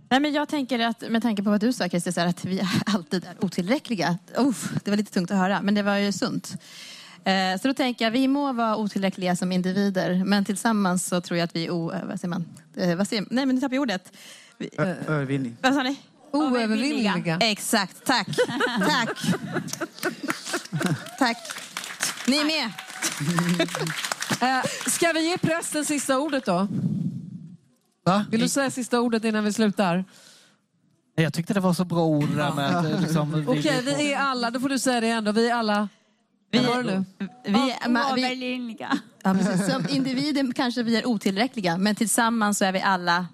Nej, 0.08 0.20
men 0.20 0.32
jag 0.32 0.48
tänker 0.48 0.78
att 0.78 1.10
med 1.10 1.22
tanke 1.22 1.42
på 1.42 1.50
vad 1.50 1.60
du 1.60 1.72
sa 1.72 1.88
Christer, 1.88 2.26
att 2.26 2.44
vi 2.44 2.62
alltid 2.86 3.24
är 3.24 3.44
otillräckliga. 3.44 4.18
Uff, 4.36 4.72
det 4.84 4.90
var 4.90 4.96
lite 4.96 5.12
tungt 5.12 5.30
att 5.30 5.36
höra, 5.36 5.62
men 5.62 5.74
det 5.74 5.82
var 5.82 5.96
ju 5.96 6.12
sunt. 6.12 6.56
Eh, 7.26 7.58
Så 7.60 7.68
då 7.68 7.74
tänker 7.74 8.04
jag, 8.04 8.12
vi 8.12 8.28
må 8.28 8.52
vara 8.52 8.76
otillräckliga 8.76 9.36
som 9.36 9.52
individer, 9.52 10.24
men 10.24 10.44
tillsammans 10.44 11.06
så 11.06 11.20
tror 11.20 11.38
jag 11.38 11.44
att 11.44 11.56
vi 11.56 11.66
är 11.66 11.70
o... 11.70 11.92
eh, 11.92 12.04
Vad 12.04 12.20
säger 12.20 12.28
man? 12.30 12.44
Eh, 12.76 12.96
Vad 12.96 13.08
säger, 13.08 13.24
nej, 13.30 13.46
men 13.46 13.54
nu 13.54 13.60
tappade 13.60 13.74
jag 13.76 13.82
ordet. 13.82 14.12
Övervinning. 15.08 15.56
vad 15.62 15.74
sa 15.74 15.82
ni? 15.82 15.96
Oövervinneliga. 16.32 17.38
Exakt, 17.40 18.04
tack. 18.04 18.28
tack. 18.88 19.18
tack. 21.18 21.36
Ni 22.26 22.36
är 22.36 22.44
med. 22.44 22.70
Ska 24.86 25.12
vi 25.12 25.30
ge 25.30 25.38
prästen 25.38 25.84
sista 25.84 26.18
ordet 26.18 26.44
då? 26.44 26.68
Va? 28.04 28.24
Vill 28.30 28.40
du 28.40 28.48
säga 28.48 28.70
sista 28.70 29.00
ordet 29.00 29.24
innan 29.24 29.44
vi 29.44 29.52
slutar? 29.52 30.04
Jag 31.14 31.32
tyckte 31.34 31.54
det 31.54 31.60
var 31.60 31.72
så 31.74 31.84
bra 31.84 32.04
ord 32.04 32.28
det 32.28 32.36
där 32.36 32.52
med 32.52 32.76
att 32.76 33.00
liksom, 33.02 33.44
Okej, 33.48 33.82
vi 33.84 34.12
är 34.12 34.18
alla, 34.18 34.50
då 34.50 34.60
får 34.60 34.68
du 34.68 34.78
säga 34.78 35.00
det 35.00 35.08
ändå, 35.08 35.32
vi 35.32 35.48
är 35.50 35.54
alla... 35.54 35.88
Vi, 36.50 36.58
vi, 36.58 37.04
vi, 37.44 37.74
Oövervinnliga. 37.88 38.98
ja, 39.22 39.34
precis. 39.34 39.72
Som 39.72 39.86
individer 39.88 40.52
kanske 40.52 40.82
vi 40.82 40.96
är 40.96 41.06
otillräckliga, 41.06 41.76
men 41.78 41.94
tillsammans 41.94 42.58
så 42.58 42.64
är 42.64 42.72
vi 42.72 42.80
alla 42.80 43.26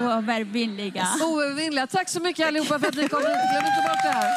Oövervinnliga. 0.00 1.06
Oövervinnliga. 1.22 1.86
Tack 1.86 2.08
så 2.08 2.20
mycket 2.20 2.48
allihopa 2.48 2.78
för 2.78 2.88
att 2.88 2.94
ni 2.94 3.08
kom 3.08 3.18
hit. 3.18 3.26
Glöm 3.26 3.64
inte 3.66 3.88
bort 3.88 4.02
det 4.02 4.10
här. 4.10 4.30